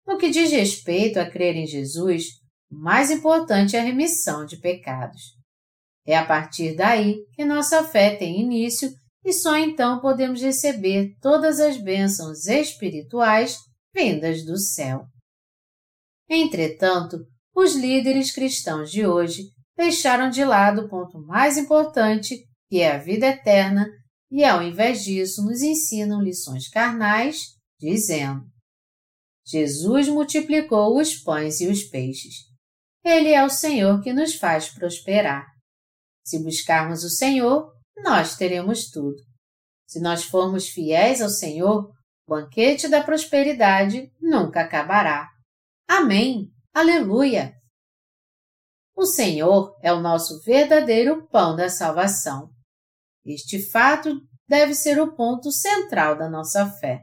No 0.08 0.18
que 0.18 0.30
diz 0.30 0.52
respeito 0.52 1.20
a 1.20 1.30
crer 1.30 1.56
em 1.56 1.68
Jesus, 1.68 2.24
o 2.72 2.76
mais 2.76 3.12
importante 3.12 3.76
é 3.76 3.80
a 3.80 3.84
remissão 3.84 4.46
de 4.46 4.58
pecados. 4.58 5.22
É 6.06 6.18
a 6.18 6.26
partir 6.26 6.76
daí 6.76 7.18
que 7.34 7.46
nossa 7.46 7.84
fé 7.84 8.16
tem 8.16 8.42
início 8.42 8.92
e 9.24 9.34
só 9.34 9.56
então 9.58 10.00
podemos 10.00 10.42
receber 10.42 11.16
todas 11.22 11.60
as 11.60 11.78
bênçãos 11.78 12.48
espirituais 12.48 13.58
vindas 13.94 14.46
do 14.46 14.58
céu. 14.58 15.06
Entretanto, 16.30 17.18
os 17.56 17.76
líderes 17.76 18.32
cristãos 18.32 18.92
de 18.92 19.06
hoje 19.06 19.44
deixaram 19.76 20.30
de 20.30 20.44
lado 20.44 20.82
o 20.82 20.90
ponto 20.90 21.20
mais 21.26 21.58
importante, 21.58 22.46
que 22.70 22.80
é 22.80 22.92
a 22.92 22.98
vida 22.98 23.28
eterna, 23.28 23.88
e 24.32 24.44
ao 24.44 24.62
invés 24.62 25.04
disso 25.04 25.44
nos 25.44 25.62
ensinam 25.62 26.22
lições 26.22 26.70
carnais, 26.70 27.46
dizendo: 27.80 28.46
Jesus 29.46 30.08
multiplicou 30.08 31.00
os 31.00 31.16
pães 31.16 31.60
e 31.60 31.68
os 31.68 31.84
peixes. 31.84 32.36
Ele 33.04 33.30
é 33.30 33.44
o 33.44 33.50
Senhor 33.50 34.02
que 34.02 34.14
nos 34.14 34.36
faz 34.36 34.70
prosperar. 34.70 35.46
Se 36.24 36.44
buscarmos 36.44 37.04
o 37.04 37.10
Senhor, 37.10 37.72
nós 38.04 38.36
teremos 38.36 38.90
tudo. 38.92 39.18
Se 39.88 40.00
nós 40.00 40.24
formos 40.24 40.68
fiéis 40.70 41.22
ao 41.22 41.30
Senhor, 41.30 41.90
banquete 42.30 42.88
da 42.88 43.04
prosperidade 43.04 44.10
nunca 44.22 44.62
acabará. 44.62 45.28
Amém! 45.88 46.50
Aleluia! 46.74 47.54
O 48.96 49.06
Senhor 49.06 49.76
é 49.82 49.92
o 49.92 50.00
nosso 50.00 50.42
verdadeiro 50.44 51.28
pão 51.30 51.56
da 51.56 51.68
salvação. 51.70 52.50
Este 53.26 53.60
fato 53.72 54.14
deve 54.48 54.74
ser 54.74 55.02
o 55.02 55.16
ponto 55.16 55.52
central 55.52 56.18
da 56.18 56.30
nossa 56.30 56.70
fé. 56.80 57.02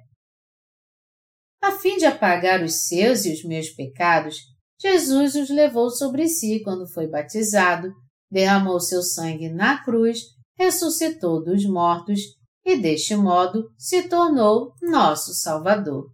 A 1.62 1.72
fim 1.72 1.96
de 1.96 2.06
apagar 2.06 2.62
os 2.62 2.86
seus 2.86 3.24
e 3.24 3.32
os 3.32 3.42
meus 3.44 3.70
pecados, 3.70 4.36
Jesus 4.80 5.34
os 5.34 5.50
levou 5.50 5.90
sobre 5.90 6.28
si 6.28 6.62
quando 6.62 6.88
foi 6.92 7.08
batizado, 7.08 7.92
derramou 8.30 8.78
seu 8.78 9.02
sangue 9.02 9.48
na 9.48 9.82
cruz, 9.82 10.20
ressuscitou 10.58 11.42
dos 11.42 11.64
mortos 11.64 12.20
e, 12.66 12.76
deste 12.76 13.14
modo, 13.14 13.70
se 13.78 14.08
tornou 14.08 14.74
nosso 14.82 15.32
Salvador. 15.32 16.10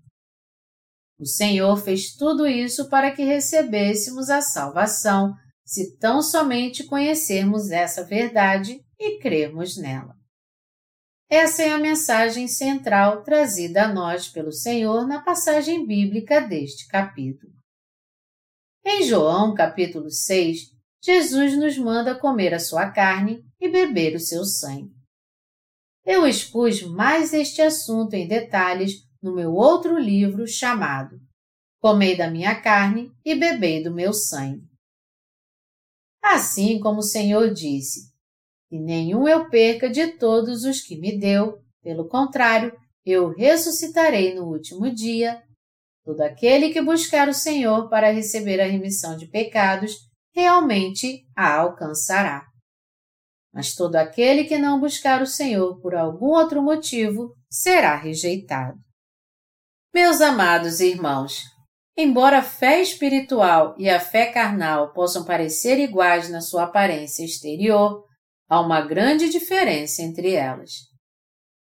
O 1.18 1.24
Senhor 1.24 1.74
fez 1.78 2.14
tudo 2.14 2.46
isso 2.46 2.90
para 2.90 3.10
que 3.10 3.24
recebêssemos 3.24 4.28
a 4.28 4.42
salvação, 4.42 5.34
se 5.64 5.96
tão 5.96 6.20
somente 6.20 6.84
conhecermos 6.84 7.70
essa 7.70 8.04
verdade 8.04 8.78
e 8.98 9.18
crermos 9.18 9.78
nela. 9.78 10.14
Essa 11.30 11.62
é 11.62 11.72
a 11.72 11.78
mensagem 11.78 12.46
central 12.46 13.22
trazida 13.22 13.84
a 13.84 13.92
nós 13.92 14.28
pelo 14.28 14.52
Senhor 14.52 15.06
na 15.06 15.22
passagem 15.22 15.86
bíblica 15.86 16.40
deste 16.40 16.86
capítulo. 16.88 17.52
Em 18.84 19.04
João, 19.04 19.54
capítulo 19.54 20.10
6, 20.10 20.58
Jesus 21.02 21.56
nos 21.56 21.78
manda 21.78 22.18
comer 22.18 22.52
a 22.52 22.58
sua 22.58 22.90
carne 22.90 23.42
e 23.58 23.70
beber 23.70 24.14
o 24.16 24.20
seu 24.20 24.44
sangue. 24.44 25.01
Eu 26.04 26.26
expus 26.26 26.82
mais 26.82 27.32
este 27.32 27.62
assunto 27.62 28.14
em 28.14 28.26
detalhes 28.26 29.06
no 29.22 29.34
meu 29.34 29.54
outro 29.54 29.98
livro 29.98 30.46
chamado 30.46 31.20
Comei 31.80 32.16
da 32.16 32.30
minha 32.30 32.60
carne 32.60 33.10
e 33.24 33.34
bebei 33.34 33.82
do 33.82 33.92
meu 33.92 34.12
sangue. 34.12 34.62
Assim 36.22 36.78
como 36.78 37.00
o 37.00 37.04
Senhor 37.04 37.52
disse, 37.52 38.12
e 38.70 38.78
nenhum 38.78 39.26
eu 39.26 39.50
perca 39.50 39.90
de 39.90 40.12
todos 40.12 40.64
os 40.64 40.80
que 40.80 40.96
me 40.96 41.18
deu, 41.18 41.60
pelo 41.82 42.08
contrário, 42.08 42.72
eu 43.04 43.30
ressuscitarei 43.30 44.32
no 44.32 44.44
último 44.44 44.94
dia. 44.94 45.42
Todo 46.04 46.20
aquele 46.20 46.70
que 46.70 46.80
buscar 46.80 47.28
o 47.28 47.34
Senhor 47.34 47.88
para 47.88 48.12
receber 48.12 48.60
a 48.60 48.66
remissão 48.66 49.16
de 49.16 49.26
pecados, 49.26 49.92
realmente 50.32 51.26
a 51.36 51.56
alcançará. 51.56 52.51
Mas 53.52 53.74
todo 53.74 53.96
aquele 53.96 54.44
que 54.44 54.56
não 54.56 54.80
buscar 54.80 55.20
o 55.20 55.26
Senhor 55.26 55.80
por 55.80 55.94
algum 55.94 56.26
outro 56.26 56.62
motivo 56.62 57.34
será 57.50 57.96
rejeitado. 57.96 58.78
Meus 59.94 60.20
amados 60.20 60.80
irmãos, 60.80 61.42
embora 61.96 62.38
a 62.38 62.42
fé 62.42 62.80
espiritual 62.80 63.74
e 63.78 63.90
a 63.90 64.00
fé 64.00 64.26
carnal 64.26 64.92
possam 64.92 65.24
parecer 65.24 65.78
iguais 65.78 66.30
na 66.30 66.40
sua 66.40 66.64
aparência 66.64 67.24
exterior, 67.24 68.02
Há 68.52 68.60
uma 68.60 68.82
grande 68.82 69.30
diferença 69.30 70.02
entre 70.02 70.32
elas. 70.32 70.72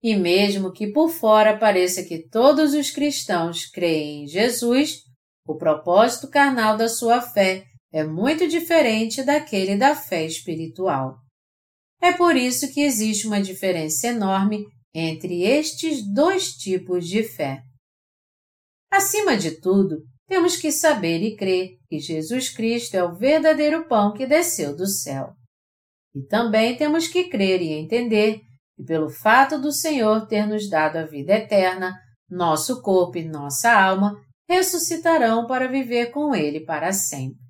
E 0.01 0.15
mesmo 0.15 0.71
que 0.71 0.93
por 0.93 1.09
fora 1.09 1.59
pareça 1.59 2.05
que 2.05 2.29
todos 2.29 2.73
os 2.73 2.89
cristãos 2.93 3.67
creem 3.67 4.23
em 4.23 4.27
Jesus, 4.29 5.01
o 5.45 5.57
propósito 5.57 6.31
carnal 6.31 6.77
da 6.77 6.89
sua 6.89 7.21
fé 7.21 7.65
é 7.93 8.05
muito 8.05 8.47
diferente 8.47 9.25
daquele 9.25 9.77
da 9.77 9.97
fé 9.97 10.25
espiritual. 10.25 11.17
É 12.01 12.13
por 12.13 12.37
isso 12.37 12.73
que 12.73 12.81
existe 12.81 13.27
uma 13.27 13.41
diferença 13.41 14.09
enorme 14.09 14.65
entre 14.95 15.43
estes 15.43 16.03
dois 16.13 16.53
tipos 16.53 17.07
de 17.07 17.23
fé. 17.23 17.63
Acima 18.91 19.37
de 19.37 19.61
tudo, 19.61 20.03
temos 20.27 20.57
que 20.57 20.71
saber 20.71 21.23
e 21.23 21.37
crer 21.37 21.77
que 21.89 21.99
Jesus 21.99 22.51
Cristo 22.51 22.95
é 22.95 23.03
o 23.03 23.15
verdadeiro 23.15 23.87
pão 23.89 24.13
que 24.13 24.27
desceu 24.27 24.77
do 24.77 24.87
céu. 24.87 25.33
E 26.15 26.23
também 26.23 26.77
temos 26.77 27.09
que 27.09 27.29
crer 27.29 27.61
e 27.63 27.73
entender 27.73 28.41
que, 28.77 28.85
pelo 28.85 29.09
fato 29.09 29.59
do 29.61 29.73
Senhor 29.73 30.27
ter 30.27 30.47
nos 30.47 30.69
dado 30.69 30.97
a 30.97 31.07
vida 31.07 31.35
eterna, 31.35 31.95
nosso 32.29 32.83
corpo 32.83 33.19
e 33.19 33.25
nossa 33.25 33.73
alma 33.73 34.15
ressuscitarão 34.49 35.47
para 35.47 35.69
viver 35.69 36.11
com 36.11 36.35
Ele 36.35 36.61
para 36.61 36.93
sempre. 36.93 37.48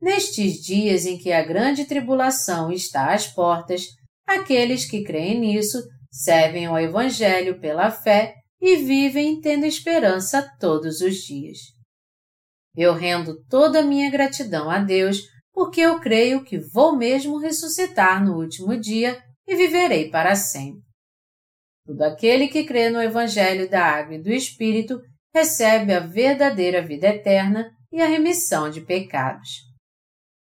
Nestes 0.00 0.62
dias 0.62 1.06
em 1.06 1.18
que 1.18 1.32
a 1.32 1.44
grande 1.44 1.84
tribulação 1.84 2.70
está 2.70 3.12
às 3.12 3.26
portas, 3.26 3.82
aqueles 4.26 4.88
que 4.88 5.02
creem 5.02 5.40
nisso 5.40 5.82
servem 6.10 6.66
ao 6.66 6.78
Evangelho 6.78 7.60
pela 7.60 7.90
fé 7.90 8.34
e 8.60 8.76
vivem 8.76 9.40
tendo 9.40 9.66
esperança 9.66 10.48
todos 10.58 11.00
os 11.00 11.16
dias. 11.16 11.58
Eu 12.76 12.94
rendo 12.94 13.42
toda 13.48 13.80
a 13.80 13.84
minha 13.84 14.10
gratidão 14.10 14.70
a 14.70 14.78
Deus 14.78 15.22
porque 15.52 15.80
eu 15.80 15.98
creio 15.98 16.44
que 16.44 16.58
vou 16.58 16.96
mesmo 16.96 17.38
ressuscitar 17.38 18.24
no 18.24 18.38
último 18.38 18.78
dia 18.78 19.20
e 19.46 19.56
viverei 19.56 20.08
para 20.10 20.36
sempre. 20.36 20.82
Todo 21.84 22.02
aquele 22.02 22.48
que 22.48 22.64
crê 22.64 22.90
no 22.90 23.02
Evangelho 23.02 23.68
da 23.68 23.82
Água 23.82 24.14
e 24.14 24.22
do 24.22 24.30
Espírito 24.30 25.00
recebe 25.34 25.92
a 25.92 26.00
verdadeira 26.00 26.80
vida 26.80 27.08
eterna 27.08 27.68
e 27.90 28.00
a 28.00 28.06
remissão 28.06 28.70
de 28.70 28.80
pecados. 28.80 29.67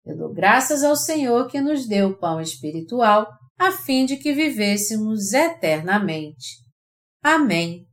Eu 0.06 0.18
dou 0.18 0.34
graças 0.34 0.84
ao 0.84 0.96
Senhor 0.96 1.48
que 1.48 1.60
nos 1.60 1.88
deu 1.88 2.10
o 2.10 2.18
pão 2.18 2.40
espiritual 2.40 3.28
a 3.58 3.72
fim 3.72 4.06
de 4.06 4.18
que 4.18 4.34
vivêssemos 4.34 5.34
eternamente. 5.34 6.58
Amém 7.24 7.88